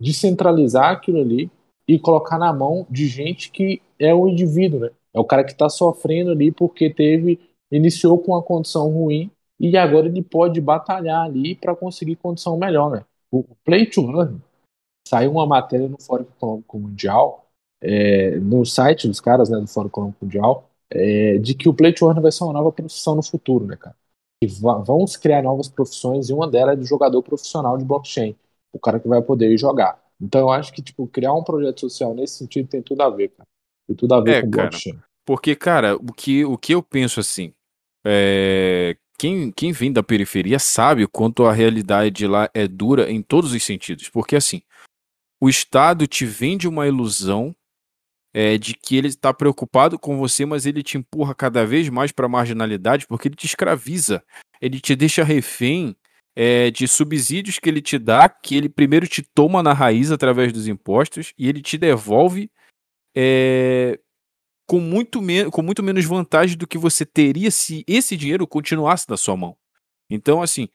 [0.00, 1.50] descentralizar aquilo ali
[1.88, 4.90] e colocar na mão de gente que é o indivíduo, né?
[5.12, 7.38] É o cara que está sofrendo ali porque teve
[7.70, 12.90] iniciou com uma condição ruim e agora ele pode batalhar ali para conseguir condição melhor,
[12.90, 13.04] né?
[13.30, 14.40] O play to earn
[15.06, 17.46] saiu uma matéria no Fórum Econômico Mundial,
[17.80, 21.92] é, no site dos caras, né, do Fórum Econômico Mundial, é, de que o play
[21.92, 23.96] to earn vai ser uma nova profissão no futuro, né, cara?
[24.42, 28.36] E vão se criar novas profissões e uma delas é de jogador profissional de blockchain,
[28.72, 30.02] o cara que vai poder jogar.
[30.20, 33.28] Então eu acho que tipo criar um projeto social nesse sentido tem tudo a ver,
[33.28, 33.48] cara.
[33.86, 34.98] Tem tudo a ver é, com cara, blockchain.
[35.24, 37.52] Porque, cara, o que, o que eu penso assim,
[38.04, 43.22] é, quem, quem vem da periferia sabe o quanto a realidade lá é dura em
[43.22, 44.08] todos os sentidos.
[44.10, 44.62] Porque, assim,
[45.40, 47.54] o Estado te vende uma ilusão
[48.34, 52.10] é, de que ele está preocupado com você, mas ele te empurra cada vez mais
[52.10, 54.24] para a marginalidade porque ele te escraviza.
[54.60, 55.96] Ele te deixa refém
[56.34, 60.52] é, de subsídios que ele te dá, que ele primeiro te toma na raiz através
[60.52, 62.50] dos impostos e ele te devolve
[63.16, 64.00] é,
[64.66, 65.20] com, muito
[65.52, 69.56] com muito menos vantagem do que você teria se esse dinheiro continuasse na sua mão.
[70.10, 70.68] Então, assim,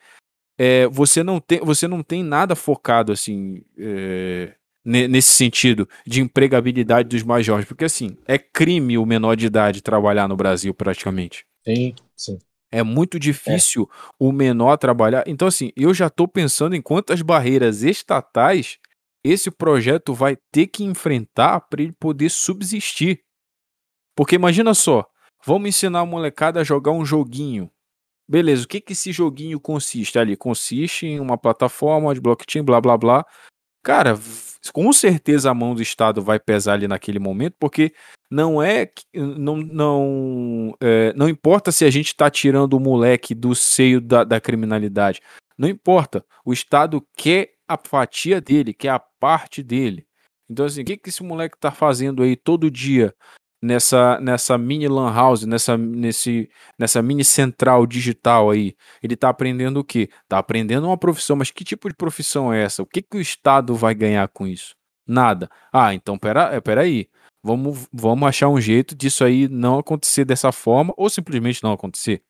[0.57, 7.09] é, você, não tem, você não tem nada focado assim é, nesse sentido de empregabilidade
[7.09, 11.45] dos mais jovens, porque assim, é crime o menor de idade trabalhar no Brasil praticamente.
[11.65, 12.39] Sim, sim.
[12.71, 14.13] É muito difícil é.
[14.19, 15.23] o menor trabalhar.
[15.27, 18.77] Então, assim, eu já estou pensando em quantas barreiras estatais
[19.23, 23.23] esse projeto vai ter que enfrentar para ele poder subsistir.
[24.15, 25.05] Porque imagina só,
[25.45, 27.69] vamos ensinar a molecada a jogar um joguinho.
[28.27, 30.37] Beleza, o que, que esse joguinho consiste ali?
[30.37, 33.25] Consiste em uma plataforma de blockchain, blá blá blá.
[33.83, 34.15] Cara,
[34.73, 37.93] com certeza a mão do Estado vai pesar ali naquele momento, porque
[38.29, 38.91] não é.
[39.13, 44.23] Não, não, é, não importa se a gente está tirando o moleque do seio da,
[44.23, 45.21] da criminalidade.
[45.57, 46.23] Não importa.
[46.45, 50.05] O Estado quer a fatia dele, quer a parte dele.
[50.49, 53.13] Então, assim, o que, que esse moleque está fazendo aí todo dia
[53.61, 59.79] nessa, nessa mini lan house, nessa, nesse, nessa mini central digital aí, ele está aprendendo
[59.79, 60.09] o quê?
[60.23, 62.81] Está aprendendo uma profissão, mas que tipo de profissão é essa?
[62.81, 64.75] O que, que o Estado vai ganhar com isso?
[65.05, 65.49] Nada.
[65.73, 67.07] Ah, então pera, é, pera aí.
[67.41, 72.21] Vamos, vamos achar um jeito disso aí não acontecer dessa forma ou simplesmente não acontecer.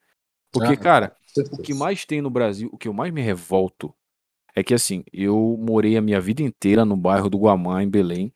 [0.51, 1.15] Porque, ah, cara,
[1.51, 3.93] o que mais tem no Brasil, o que eu mais me revolto
[4.55, 8.33] é que assim, eu morei a minha vida inteira no bairro do Guamá, em Belém,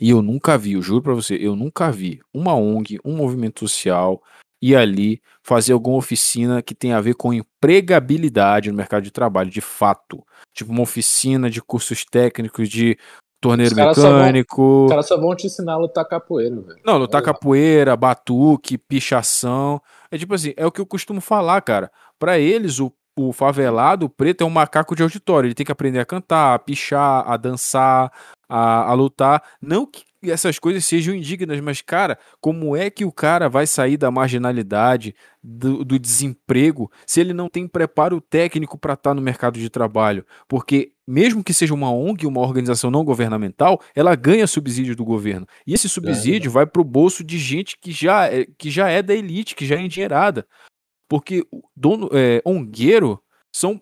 [0.00, 3.60] e eu nunca vi, eu juro para você, eu nunca vi uma ONG, um movimento
[3.60, 4.22] social
[4.62, 9.50] ir ali fazer alguma oficina que tem a ver com empregabilidade no mercado de trabalho,
[9.50, 10.24] de fato.
[10.54, 12.96] Tipo uma oficina de cursos técnicos de
[13.40, 14.84] torneiro mecânico.
[14.84, 16.80] os caras só vão te ensinar a lutar capoeira, velho.
[16.84, 19.82] Não, lutar capoeira, batuque, pichação.
[20.12, 21.90] É tipo assim, é o que eu costumo falar, cara.
[22.16, 25.48] Para eles, o, o favelado, o preto, é um macaco de auditório.
[25.48, 28.12] Ele tem que aprender a cantar, a pichar, a dançar,
[28.52, 29.42] a, a lutar.
[29.60, 33.96] Não que essas coisas sejam indignas, mas, cara, como é que o cara vai sair
[33.96, 39.22] da marginalidade, do, do desemprego, se ele não tem preparo técnico para estar tá no
[39.22, 40.24] mercado de trabalho?
[40.46, 45.46] Porque, mesmo que seja uma ONG, uma organização não governamental, ela ganha subsídio do governo.
[45.66, 48.90] E esse subsídio é, vai para o bolso de gente que já, é, que já
[48.90, 50.46] é da elite, que já é endinheirada.
[51.08, 53.20] Porque dono, é, ongueiro
[53.52, 53.80] são,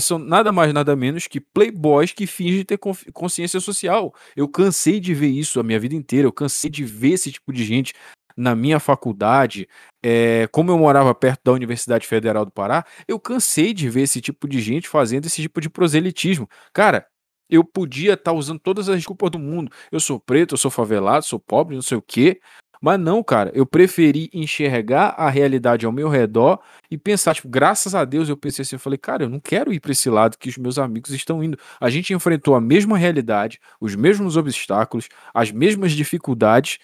[0.00, 2.78] são nada mais nada menos que playboys que fingem ter
[3.12, 4.14] consciência social.
[4.36, 7.52] Eu cansei de ver isso a minha vida inteira, eu cansei de ver esse tipo
[7.52, 7.92] de gente
[8.36, 9.68] na minha faculdade,
[10.00, 14.20] é, como eu morava perto da Universidade Federal do Pará, eu cansei de ver esse
[14.20, 16.48] tipo de gente fazendo esse tipo de proselitismo.
[16.72, 17.04] Cara,
[17.50, 19.72] eu podia estar tá usando todas as desculpas do mundo.
[19.90, 22.40] Eu sou preto, eu sou favelado, sou pobre, não sei o quê.
[22.80, 26.60] Mas não, cara, eu preferi enxergar a realidade ao meu redor
[26.90, 29.72] e pensar, tipo, graças a Deus eu pensei assim, eu falei, cara, eu não quero
[29.72, 31.58] ir para esse lado que os meus amigos estão indo.
[31.80, 36.78] A gente enfrentou a mesma realidade, os mesmos obstáculos, as mesmas dificuldades,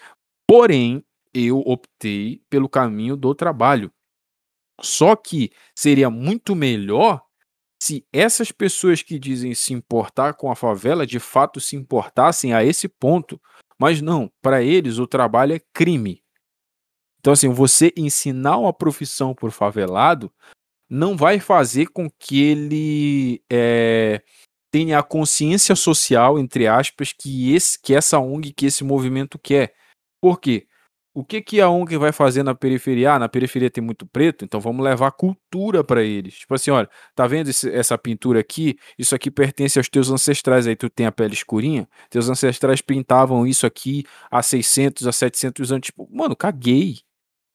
[0.47, 1.03] porém
[1.33, 3.91] eu optei pelo caminho do trabalho.
[4.81, 7.21] Só que seria muito melhor
[7.81, 12.63] se essas pessoas que dizem se importar com a favela de fato se importassem a
[12.63, 13.39] esse ponto
[13.79, 16.23] mas não, para eles o trabalho é crime.
[17.19, 20.31] Então, assim, você ensinar uma profissão por favelado
[20.89, 24.21] não vai fazer com que ele é,
[24.71, 29.73] tenha a consciência social, entre aspas, que, esse, que essa ONG, que esse movimento quer.
[30.21, 30.67] Por quê?
[31.15, 33.13] O que, que a ONG vai fazer na periferia?
[33.13, 36.39] Ah, na periferia tem muito preto, então vamos levar cultura para eles.
[36.39, 38.77] Tipo assim, olha, tá vendo esse, essa pintura aqui?
[38.99, 40.67] Isso aqui pertence aos teus ancestrais.
[40.67, 41.87] Aí tu tem a pele escurinha.
[42.09, 45.85] Teus ancestrais pintavam isso aqui há 600, a 700 anos.
[45.85, 46.97] Tipo, mano, caguei.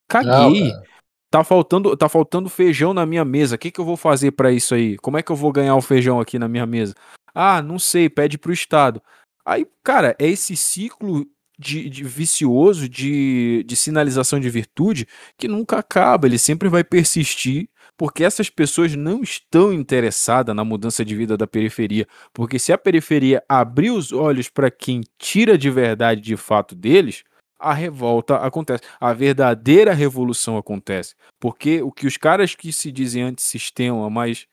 [0.08, 0.72] Caguei.
[0.72, 0.82] Não,
[1.30, 3.56] tá faltando, tá faltando feijão na minha mesa.
[3.56, 4.96] O que, que eu vou fazer para isso aí?
[4.96, 6.94] Como é que eu vou ganhar o feijão aqui na minha mesa?
[7.34, 9.02] Ah, não sei, pede pro Estado.
[9.44, 11.26] Aí, cara, é esse ciclo
[11.60, 15.06] de, de, vicioso de, de sinalização de virtude
[15.36, 17.68] que nunca acaba, ele sempre vai persistir,
[17.98, 22.08] porque essas pessoas não estão interessadas na mudança de vida da periferia.
[22.32, 27.22] Porque se a periferia abrir os olhos para quem tira de verdade de fato deles,
[27.58, 28.82] a revolta acontece.
[28.98, 31.14] A verdadeira revolução acontece.
[31.38, 34.46] Porque o que os caras que se dizem antissistema, mas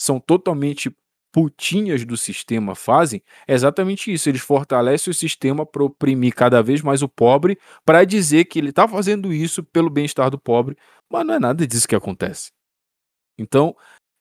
[0.00, 0.90] são totalmente
[1.34, 4.28] putinhas do sistema fazem é exatamente isso.
[4.28, 8.70] Eles fortalecem o sistema para oprimir cada vez mais o pobre, para dizer que ele
[8.70, 10.76] está fazendo isso pelo bem-estar do pobre,
[11.10, 12.52] mas não é nada disso que acontece.
[13.36, 13.74] Então,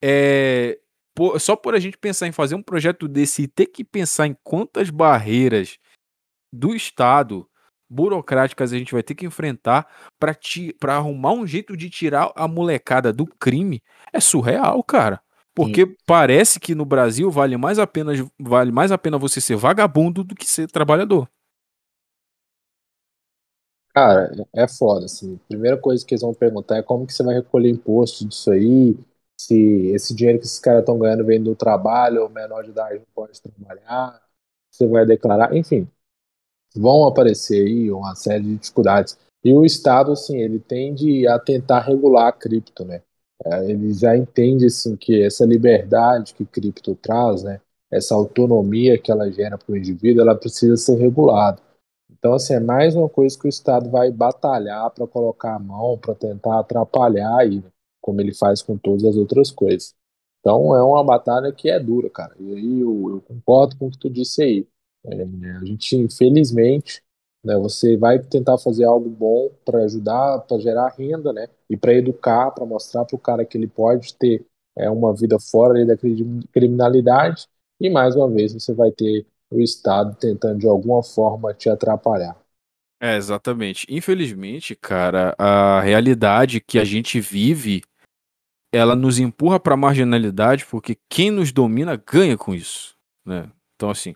[0.04, 0.80] é,
[1.14, 4.26] por, só por a gente pensar em fazer um projeto desse e ter que pensar
[4.26, 5.78] em quantas barreiras
[6.52, 7.48] do Estado
[7.88, 9.88] burocráticas a gente vai ter que enfrentar
[10.20, 15.23] para arrumar um jeito de tirar a molecada do crime, é surreal, cara.
[15.56, 15.96] Porque Sim.
[16.06, 20.24] parece que no Brasil vale mais, a pena, vale mais a pena você ser vagabundo
[20.24, 21.30] do que ser trabalhador.
[23.94, 25.40] Cara, é foda, assim.
[25.48, 28.98] Primeira coisa que eles vão perguntar é como que você vai recolher imposto disso aí,
[29.38, 33.00] se esse dinheiro que esses caras estão ganhando vem do trabalho, o menor de idade
[33.00, 34.20] não pode trabalhar,
[34.72, 35.88] você vai declarar, enfim.
[36.76, 39.18] Vão aparecer aí uma série de dificuldades.
[39.44, 43.04] E o Estado, assim, ele tende a tentar regular a cripto, né?
[43.46, 47.60] É, ele já entende assim que essa liberdade que cripto traz, né,
[47.92, 51.62] essa autonomia que ela gera para o indivíduo, ela precisa ser regulada.
[52.12, 55.98] Então, assim, é mais uma coisa que o Estado vai batalhar para colocar a mão,
[55.98, 57.64] para tentar atrapalhar aí,
[58.02, 59.94] como ele faz com todas as outras coisas.
[60.40, 62.36] Então, é uma batalha que é dura, cara.
[62.40, 64.68] E aí eu, eu concordo com o que tu disse aí.
[65.06, 67.04] É, a gente, infelizmente,
[67.44, 67.58] né?
[67.58, 71.48] Você vai tentar fazer algo bom para ajudar, para gerar renda, né?
[71.70, 74.46] E para educar, para mostrar para o cara que ele pode ter
[74.78, 75.96] é, uma vida fora da
[76.52, 77.48] criminalidade.
[77.80, 82.38] E mais uma vez você vai ter o Estado tentando de alguma forma te atrapalhar.
[83.02, 83.86] É, exatamente.
[83.90, 87.82] Infelizmente, cara, a realidade que a gente vive,
[88.72, 92.96] ela nos empurra para marginalidade, porque quem nos domina ganha com isso,
[93.26, 93.52] né?
[93.76, 94.16] Então, assim,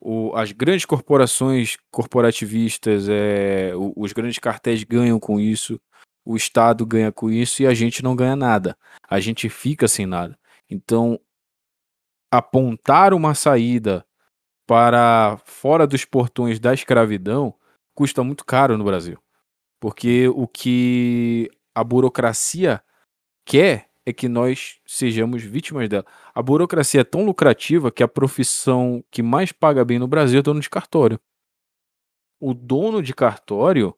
[0.00, 5.80] o, as grandes corporações corporativistas, é, o, os grandes cartéis ganham com isso,
[6.24, 8.76] o Estado ganha com isso e a gente não ganha nada.
[9.08, 10.38] A gente fica sem nada.
[10.68, 11.18] Então,
[12.30, 14.04] apontar uma saída
[14.66, 17.54] para fora dos portões da escravidão
[17.94, 19.18] custa muito caro no Brasil.
[19.80, 22.82] Porque o que a burocracia
[23.46, 26.04] quer é que nós sejamos vítimas dela.
[26.38, 30.42] A burocracia é tão lucrativa que a profissão que mais paga bem no Brasil é
[30.42, 31.18] dono de cartório.
[32.40, 33.92] O dono de cartório,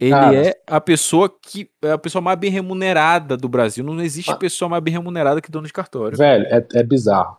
[0.00, 3.84] ele Cara, é a pessoa que é a pessoa mais bem remunerada do Brasil.
[3.84, 6.16] Não existe ah, pessoa mais bem remunerada que dono de cartório.
[6.16, 7.36] Velho, é, é bizarro.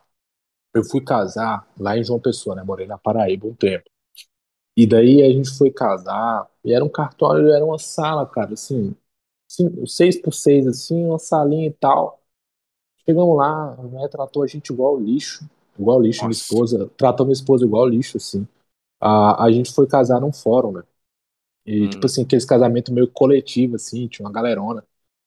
[0.72, 2.62] Eu fui casar lá em João Pessoa, né?
[2.62, 3.90] Morei na Paraíba um tempo.
[4.76, 8.94] E daí a gente foi casar, e era um cartório, era uma sala, cara, assim,
[9.50, 12.23] cinco, seis por seis, assim, uma salinha e tal.
[13.06, 15.48] Chegamos lá, a mulher tratou a gente igual lixo,
[15.78, 16.28] igual lixo, Nossa.
[16.28, 18.46] minha esposa, tratou minha esposa igual lixo, assim.
[19.00, 20.82] A, a gente foi casar num fórum, né?
[21.66, 21.90] E, hum.
[21.90, 24.84] tipo assim, aqueles casamentos meio coletivo, assim, tinha uma galerona.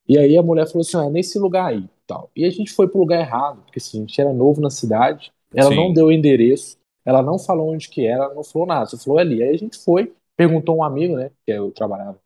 [0.07, 2.31] E aí a mulher falou assim, ah, é nesse lugar aí, tal.
[2.35, 5.31] E a gente foi pro lugar errado, porque assim, a gente era novo na cidade,
[5.53, 5.75] ela Sim.
[5.75, 9.19] não deu o endereço, ela não falou onde que era, não falou nada, só falou
[9.19, 9.43] ali.
[9.43, 12.17] Aí a gente foi, perguntou um amigo, né, que eu trabalhava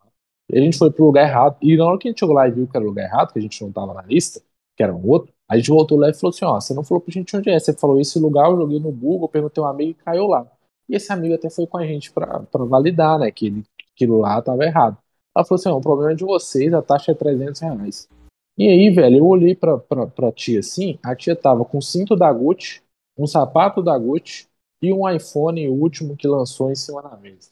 [0.53, 1.57] a gente foi pro lugar errado.
[1.61, 3.31] E na hora que a gente chegou lá e viu que era o lugar errado,
[3.31, 4.41] que a gente não tava na lista,
[4.75, 7.01] que era um outro, a gente voltou lá e falou assim: ó, você não falou
[7.01, 7.59] pra gente onde é.
[7.59, 10.47] Você falou esse lugar, eu joguei no Google, perguntei um amigo e caiu lá.
[10.87, 13.63] E esse amigo até foi com a gente pra, pra validar, né, que ele,
[13.93, 14.97] aquilo lá tava errado.
[15.35, 18.07] Ela falou assim: ó, o problema é de vocês, a taxa é 300 reais.
[18.57, 22.15] E aí, velho, eu olhei pra, pra, pra tia assim, a tia tava com cinto
[22.15, 22.81] da Gucci,
[23.17, 24.47] um sapato da Gucci
[24.81, 27.49] e um iPhone último que lançou em cima da mesa.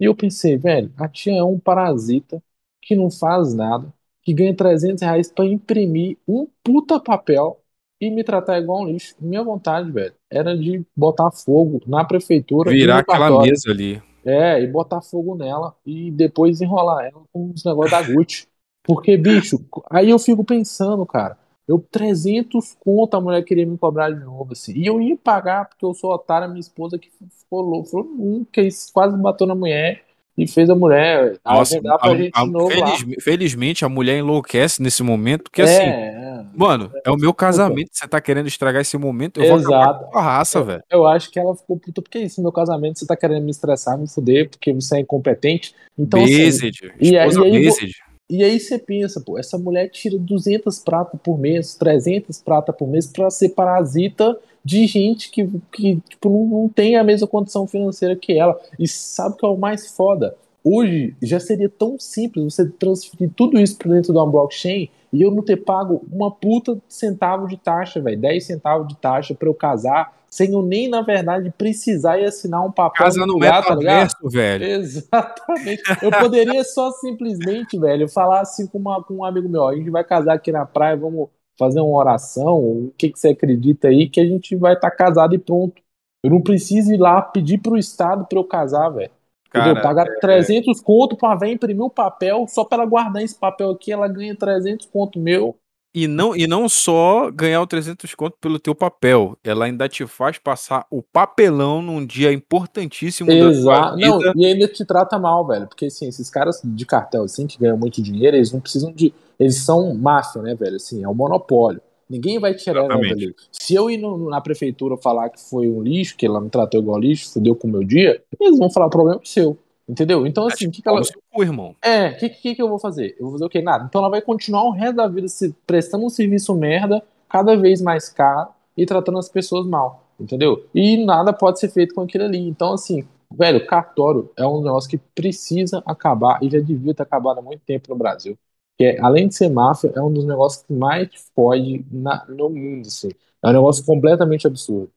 [0.00, 2.42] E eu pensei, velho, a tia é um parasita
[2.80, 3.92] que não faz nada,
[4.22, 7.58] que ganha 300 reais pra imprimir um puta papel
[8.00, 9.14] e me tratar igual um lixo.
[9.20, 12.70] Minha vontade, velho, era de botar fogo na prefeitura.
[12.70, 14.02] Virar aquela mesa ali.
[14.24, 18.46] É, e botar fogo nela e depois enrolar ela com os negócios da Gucci.
[18.84, 21.38] Porque, bicho, aí eu fico pensando, cara,
[21.68, 24.72] Eu, 300 conto, a mulher queria me cobrar de novo, assim.
[24.74, 28.44] E eu ia pagar, porque eu sou otário, minha esposa que ficou louca, falou, hum,
[28.50, 30.04] que quase matou na mulher
[30.36, 34.82] e fez a mulher Nossa, a, a, gente a, novo feliz, Felizmente a mulher enlouquece
[34.82, 38.80] nesse momento, porque é, assim, é, mano, é, o meu casamento, você tá querendo estragar
[38.80, 39.62] esse momento, eu Exato.
[39.62, 40.82] vou acabar com a raça, eu, velho.
[40.90, 43.50] Eu acho que ela ficou puta, porque é isso, meu casamento, você tá querendo me
[43.50, 45.74] estressar, me fuder, porque você é incompetente.
[45.98, 47.92] Então, Based, assim, e aí, e aí,
[48.30, 52.88] e aí você pensa, pô, essa mulher tira 200 pratas por mês, 300 pratas por
[52.88, 57.66] mês para ser parasita de gente que, que tipo, não, não tem a mesma condição
[57.66, 58.58] financeira que ela.
[58.78, 60.36] E sabe o que é o mais foda?
[60.64, 65.20] Hoje já seria tão simples você transferir tudo isso para dentro de uma blockchain e
[65.20, 69.48] eu não ter pago uma puta centavo de taxa, velho, 10 centavos de taxa para
[69.48, 73.04] eu casar, sem eu nem, na verdade, precisar e assinar um papel.
[73.04, 74.64] Casa no lugar, tá metaverso, tá velho.
[74.64, 75.82] Exatamente.
[76.00, 79.90] Eu poderia só simplesmente, velho, falar assim com, uma, com um amigo meu, a gente
[79.90, 81.28] vai casar aqui na praia, vamos
[81.58, 84.96] fazer uma oração, o que, que você acredita aí, que a gente vai estar tá
[84.96, 85.80] casado e pronto.
[86.22, 89.10] Eu não preciso ir lá pedir pro Estado para eu casar, velho.
[89.50, 89.82] Cara?
[89.82, 90.18] Pagar é...
[90.18, 94.08] 300 conto pra ver imprimir o papel, só pra ela guardar esse papel aqui, ela
[94.08, 95.56] ganha 300 conto meu.
[95.94, 100.06] E não, e não só ganhar o 300 conto pelo teu papel, ela ainda te
[100.06, 103.98] faz passar o papelão num dia importantíssimo Exato.
[103.98, 107.58] Não, e ainda te trata mal, velho, porque assim, esses caras de cartel assim que
[107.58, 109.12] ganham muito dinheiro, eles não precisam de,
[109.42, 111.80] eles são máfia, né, velho, assim, é um monopólio.
[112.08, 113.34] Ninguém vai tirar nada ali.
[113.50, 116.80] Se eu ir no, na prefeitura falar que foi um lixo, que ela me tratou
[116.80, 119.56] igual lixo, fudeu com o meu dia, eles vão falar o problema é seu.
[119.88, 120.26] Entendeu?
[120.26, 121.00] Então, assim, o que, que ela.
[121.32, 121.74] Cu, irmão.
[121.82, 123.16] É, o que, que, que eu vou fazer?
[123.18, 123.62] Eu vou fazer o quê?
[123.62, 123.86] Nada.
[123.88, 127.80] Então ela vai continuar o resto da vida se prestando um serviço merda, cada vez
[127.80, 130.04] mais caro e tratando as pessoas mal.
[130.20, 130.66] Entendeu?
[130.74, 132.38] E nada pode ser feito com aquilo ali.
[132.46, 137.38] Então, assim, velho, cartório é um negócio que precisa acabar e já devia ter acabado
[137.38, 138.36] há muito tempo no Brasil
[138.82, 142.50] que é, além de ser máfia, é um dos negócios que mais pode na, no
[142.50, 143.10] mundo, assim.
[143.42, 144.92] É um negócio completamente absurdo.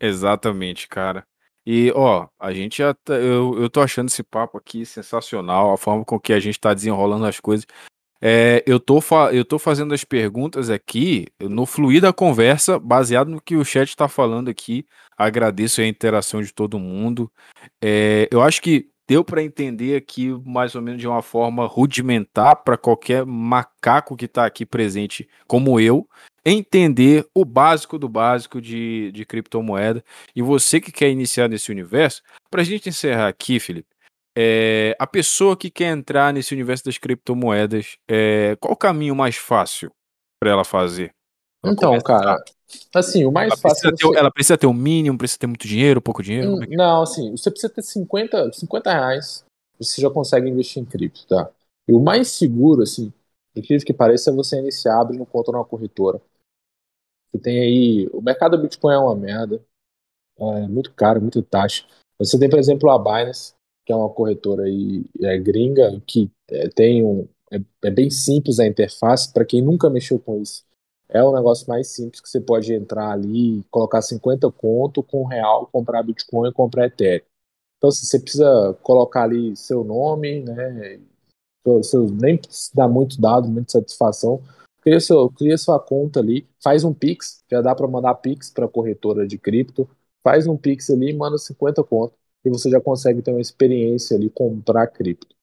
[0.00, 1.26] Exatamente, cara.
[1.66, 2.94] E, ó, a gente já.
[2.94, 6.60] Tá, eu, eu tô achando esse papo aqui sensacional, a forma com que a gente
[6.60, 7.66] tá desenrolando as coisas.
[8.20, 8.98] É, eu, tô
[9.32, 13.88] eu tô fazendo as perguntas aqui no fluir da conversa, baseado no que o chat
[13.88, 14.86] está falando aqui.
[15.16, 17.30] Agradeço a interação de todo mundo.
[17.82, 22.56] É, eu acho que deu para entender aqui mais ou menos de uma forma rudimentar
[22.56, 26.06] para qualquer macaco que está aqui presente, como eu,
[26.44, 30.04] entender o básico do básico de, de criptomoeda.
[30.36, 33.88] E você que quer iniciar nesse universo, para a gente encerrar aqui, Felipe,
[34.36, 39.36] é, a pessoa que quer entrar nesse universo das criptomoedas, é, qual o caminho mais
[39.36, 39.90] fácil
[40.38, 41.12] para ela fazer?
[41.64, 42.36] então, cara,
[42.94, 43.90] assim, o mais ela fácil.
[43.90, 46.56] Precisa ter, Ela precisa ter o um mínimo, precisa ter muito dinheiro, pouco dinheiro?
[46.56, 49.44] Hum, é, é não, assim, você precisa ter 50, 50 reais,
[49.78, 51.50] você já consegue investir em cripto, tá?
[51.86, 53.12] E o mais seguro, assim,
[53.56, 56.20] incrível que pareça, é você iniciar abrindo conta numa corretora.
[57.30, 58.08] Você tem aí.
[58.12, 59.62] O mercado do Bitcoin é uma merda.
[60.38, 61.84] É muito caro, muito taxa.
[62.18, 63.54] Você tem, por exemplo, a Binance,
[63.84, 67.28] que é uma corretora aí, é, gringa, que é, tem um.
[67.50, 70.67] É, é bem simples a interface, para quem nunca mexeu com isso
[71.08, 75.66] é o negócio mais simples que você pode entrar ali, colocar 50 conto com real,
[75.66, 77.24] comprar Bitcoin e comprar Ethereum.
[77.78, 81.00] Então, assim, você precisa colocar ali seu nome, né?
[81.82, 82.40] Seu, nem
[82.90, 84.42] muito dado, muita satisfação.
[84.80, 88.68] Cria, seu, cria sua conta ali, faz um Pix, já dá para mandar Pix para
[88.68, 89.88] corretora de cripto.
[90.22, 92.14] Faz um Pix ali, manda 50 conto
[92.44, 95.34] e você já consegue ter uma experiência ali comprar cripto.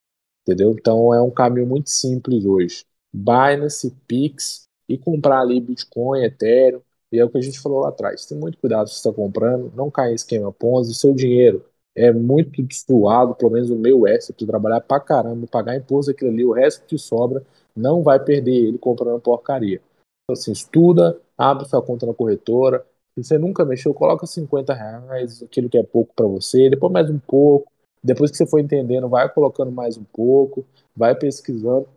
[0.42, 0.72] Entendeu?
[0.72, 2.86] Então é um caminho muito simples hoje.
[3.14, 6.82] Binance, Pix, e comprar ali Bitcoin, Ethereum.
[7.12, 8.26] E é o que a gente falou lá atrás.
[8.26, 10.94] Tem muito cuidado se está comprando, não cai em esquema Ponzi.
[10.94, 14.20] Seu dinheiro é muito destruado, pelo menos o meu é.
[14.20, 17.44] Você precisa trabalhar pra caramba, pagar imposto aquilo ali, o resto que sobra,
[17.76, 19.82] não vai perder ele comprando porcaria.
[20.24, 22.86] Então, assim, estuda, abre sua conta na corretora.
[23.18, 27.10] Se você nunca mexeu, coloca 50 reais, aquilo que é pouco para você, depois mais
[27.10, 27.72] um pouco.
[28.04, 31.88] Depois que você for entendendo, vai colocando mais um pouco, vai pesquisando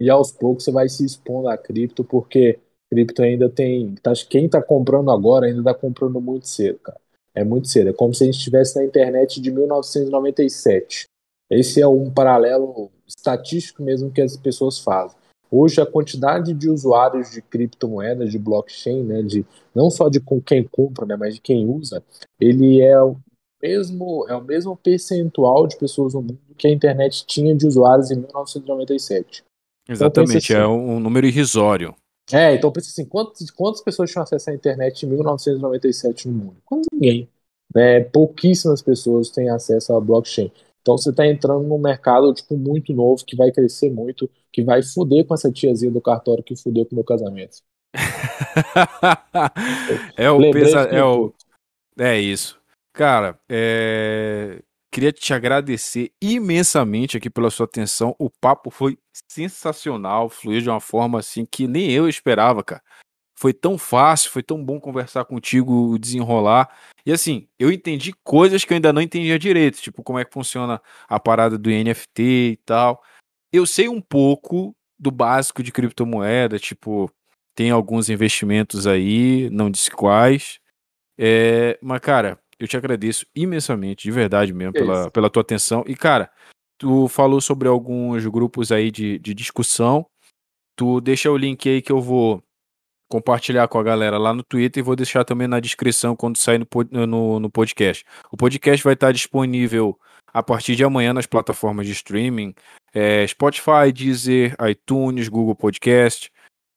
[0.00, 2.58] e aos poucos você vai se expondo a cripto, porque
[2.90, 3.94] cripto ainda tem.
[3.96, 6.98] Tá, quem está comprando agora ainda está comprando muito cedo, cara.
[7.34, 7.90] É muito cedo.
[7.90, 11.04] É como se a gente estivesse na internet de 1997.
[11.50, 15.18] Esse é um paralelo estatístico mesmo que as pessoas fazem.
[15.50, 19.44] Hoje a quantidade de usuários de criptomoedas, de blockchain, né, de
[19.74, 22.04] não só de quem compra, né, mas de quem usa,
[22.40, 23.16] ele é o
[23.60, 28.10] mesmo é o mesmo percentual de pessoas no mundo que a internet tinha de usuários
[28.10, 29.42] em 1997.
[29.90, 31.94] Então, Exatamente, então, assim, é um número irrisório.
[32.32, 36.56] É, então pensa assim, quantas, quantas pessoas tinham acesso à internet em 1997 no mundo?
[36.64, 37.28] Quase ninguém.
[37.74, 38.04] Né?
[38.04, 40.52] Pouquíssimas pessoas têm acesso à blockchain.
[40.80, 44.82] Então você está entrando num mercado tipo, muito novo, que vai crescer muito, que vai
[44.82, 47.58] fuder com essa tiazinha do cartório que fudeu com o meu casamento.
[50.16, 51.32] é o pesa, é o
[51.98, 52.58] é isso.
[52.92, 54.62] Cara, é...
[54.90, 58.14] queria te agradecer imensamente aqui pela sua atenção.
[58.18, 58.98] O papo foi
[59.30, 62.82] sensacional, fluiu de uma forma assim que nem eu esperava, cara.
[63.38, 66.68] Foi tão fácil, foi tão bom conversar contigo, desenrolar.
[67.06, 70.32] E assim, eu entendi coisas que eu ainda não entendia direito, tipo como é que
[70.32, 73.02] funciona a parada do NFT e tal.
[73.52, 77.10] Eu sei um pouco do básico de criptomoeda, tipo,
[77.54, 80.60] tem alguns investimentos aí, não disse quais.
[81.18, 85.82] É, mas, cara, eu te agradeço imensamente, de verdade mesmo, pela, pela tua atenção.
[85.86, 86.30] E, cara,
[86.78, 90.06] tu falou sobre alguns grupos aí de, de discussão.
[90.76, 92.42] Tu deixa o link aí que eu vou
[93.08, 96.58] compartilhar com a galera lá no Twitter e vou deixar também na descrição quando sair
[96.58, 98.04] no, no, no podcast.
[98.30, 99.98] O podcast vai estar disponível
[100.32, 102.54] a partir de amanhã nas plataformas de streaming,
[102.94, 106.30] é, Spotify, Deezer, iTunes, Google Podcast.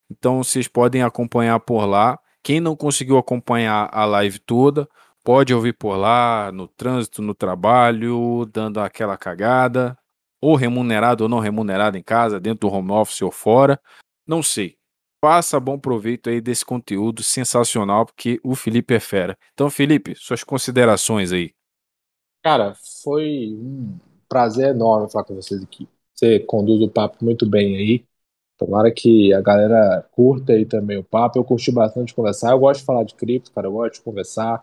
[0.10, 2.18] Então vocês podem acompanhar por lá.
[2.42, 4.88] Quem não conseguiu acompanhar a live toda,
[5.24, 9.98] pode ouvir por lá, no trânsito, no trabalho, dando aquela cagada,
[10.42, 13.80] ou remunerado ou não remunerado em casa, dentro do home office ou fora.
[14.28, 14.78] Não sei
[15.24, 19.38] faça bom proveito aí desse conteúdo sensacional, porque o Felipe é fera.
[19.54, 21.54] Então, Felipe, suas considerações aí.
[22.44, 23.98] Cara, foi um
[24.28, 25.88] prazer enorme falar com vocês aqui.
[26.14, 28.06] Você conduz o papo muito bem aí.
[28.58, 31.40] Tomara que a galera curta aí também o papo.
[31.40, 32.52] Eu curti bastante conversar.
[32.52, 33.68] Eu gosto de falar de cripto, cara.
[33.68, 34.62] Eu gosto de conversar.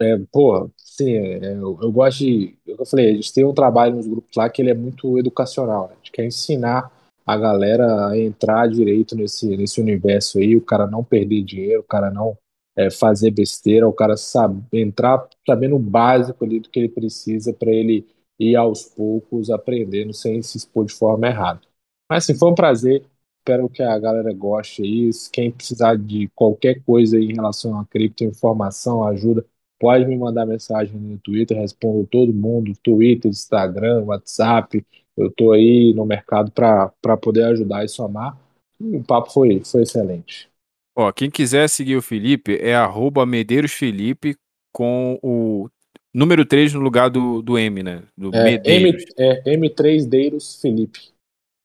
[0.00, 2.56] É, pô, sim, é, eu, eu, gosto de.
[2.66, 5.88] Eu falei, a gente tem um trabalho nos grupos lá que ele é muito educacional.
[5.88, 5.92] Né?
[5.92, 6.90] A gente quer ensinar
[7.26, 12.10] a galera entrar direito nesse, nesse universo aí, o cara não perder dinheiro, o cara
[12.10, 12.36] não
[12.76, 17.52] é, fazer besteira, o cara sabe, entrar sabendo o básico ali do que ele precisa
[17.52, 18.06] para ele
[18.38, 21.60] ir aos poucos aprendendo sem se expor de forma errada.
[22.08, 23.04] Mas assim, foi um prazer.
[23.38, 25.10] Espero que a galera goste aí.
[25.30, 29.44] Quem precisar de qualquer coisa em relação a cripto, informação, ajuda,
[29.80, 34.84] pode me mandar mensagem no Twitter, respondo todo mundo, Twitter, Instagram, WhatsApp,
[35.16, 38.38] eu estou aí no mercado para poder ajudar e somar.
[38.78, 40.48] E o papo foi, foi excelente.
[40.96, 44.36] Ó, quem quiser seguir o Felipe é arroba Medeiros Felipe
[44.72, 45.68] com o
[46.14, 48.02] número 3 no lugar do, do M, né?
[48.16, 49.04] Do é, Medeiros.
[49.16, 51.00] M, é, M3 Deiros Felipe.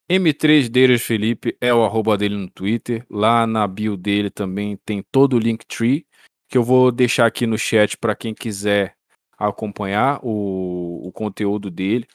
[0.09, 3.05] M3 Deiros Felipe é o arroba dele no Twitter.
[3.09, 6.05] Lá na bio dele também tem todo o Linktree,
[6.47, 8.95] que eu vou deixar aqui no chat para quem quiser
[9.37, 12.07] acompanhar o, o conteúdo dele.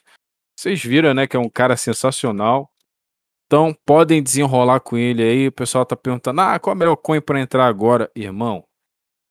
[0.58, 2.70] Vocês viram, né, que é um cara sensacional.
[3.46, 5.48] Então, podem desenrolar com ele aí.
[5.48, 8.10] O pessoal tá perguntando: ah, qual é o melhor coin para entrar agora?
[8.14, 8.64] Irmão,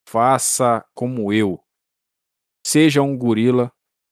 [0.08, 1.64] faça como eu.
[2.66, 3.72] Seja um gorila,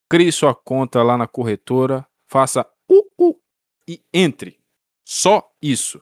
[0.09, 3.39] crie sua conta lá na corretora, faça uh, uh,
[3.87, 4.59] e entre.
[5.05, 6.01] Só isso.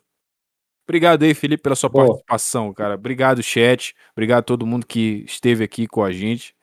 [0.87, 2.05] Obrigado aí, Felipe, pela sua Boa.
[2.05, 2.93] participação, cara.
[2.93, 3.95] Obrigado, chat.
[4.13, 6.55] Obrigado a todo mundo que esteve aqui com a gente.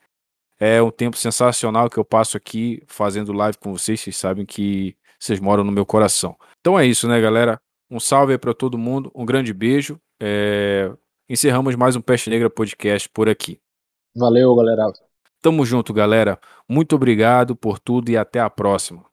[0.60, 4.00] É um tempo sensacional que eu passo aqui fazendo live com vocês.
[4.00, 6.36] Vocês sabem que vocês moram no meu coração.
[6.60, 7.60] Então é isso, né, galera?
[7.90, 10.00] Um salve aí para todo mundo, um grande beijo.
[10.20, 10.90] É...
[11.28, 13.60] Encerramos mais um Peste Negra Podcast por aqui.
[14.14, 14.84] Valeu, galera.
[15.40, 16.38] Tamo junto, galera.
[16.68, 19.11] Muito obrigado por tudo e até a próxima.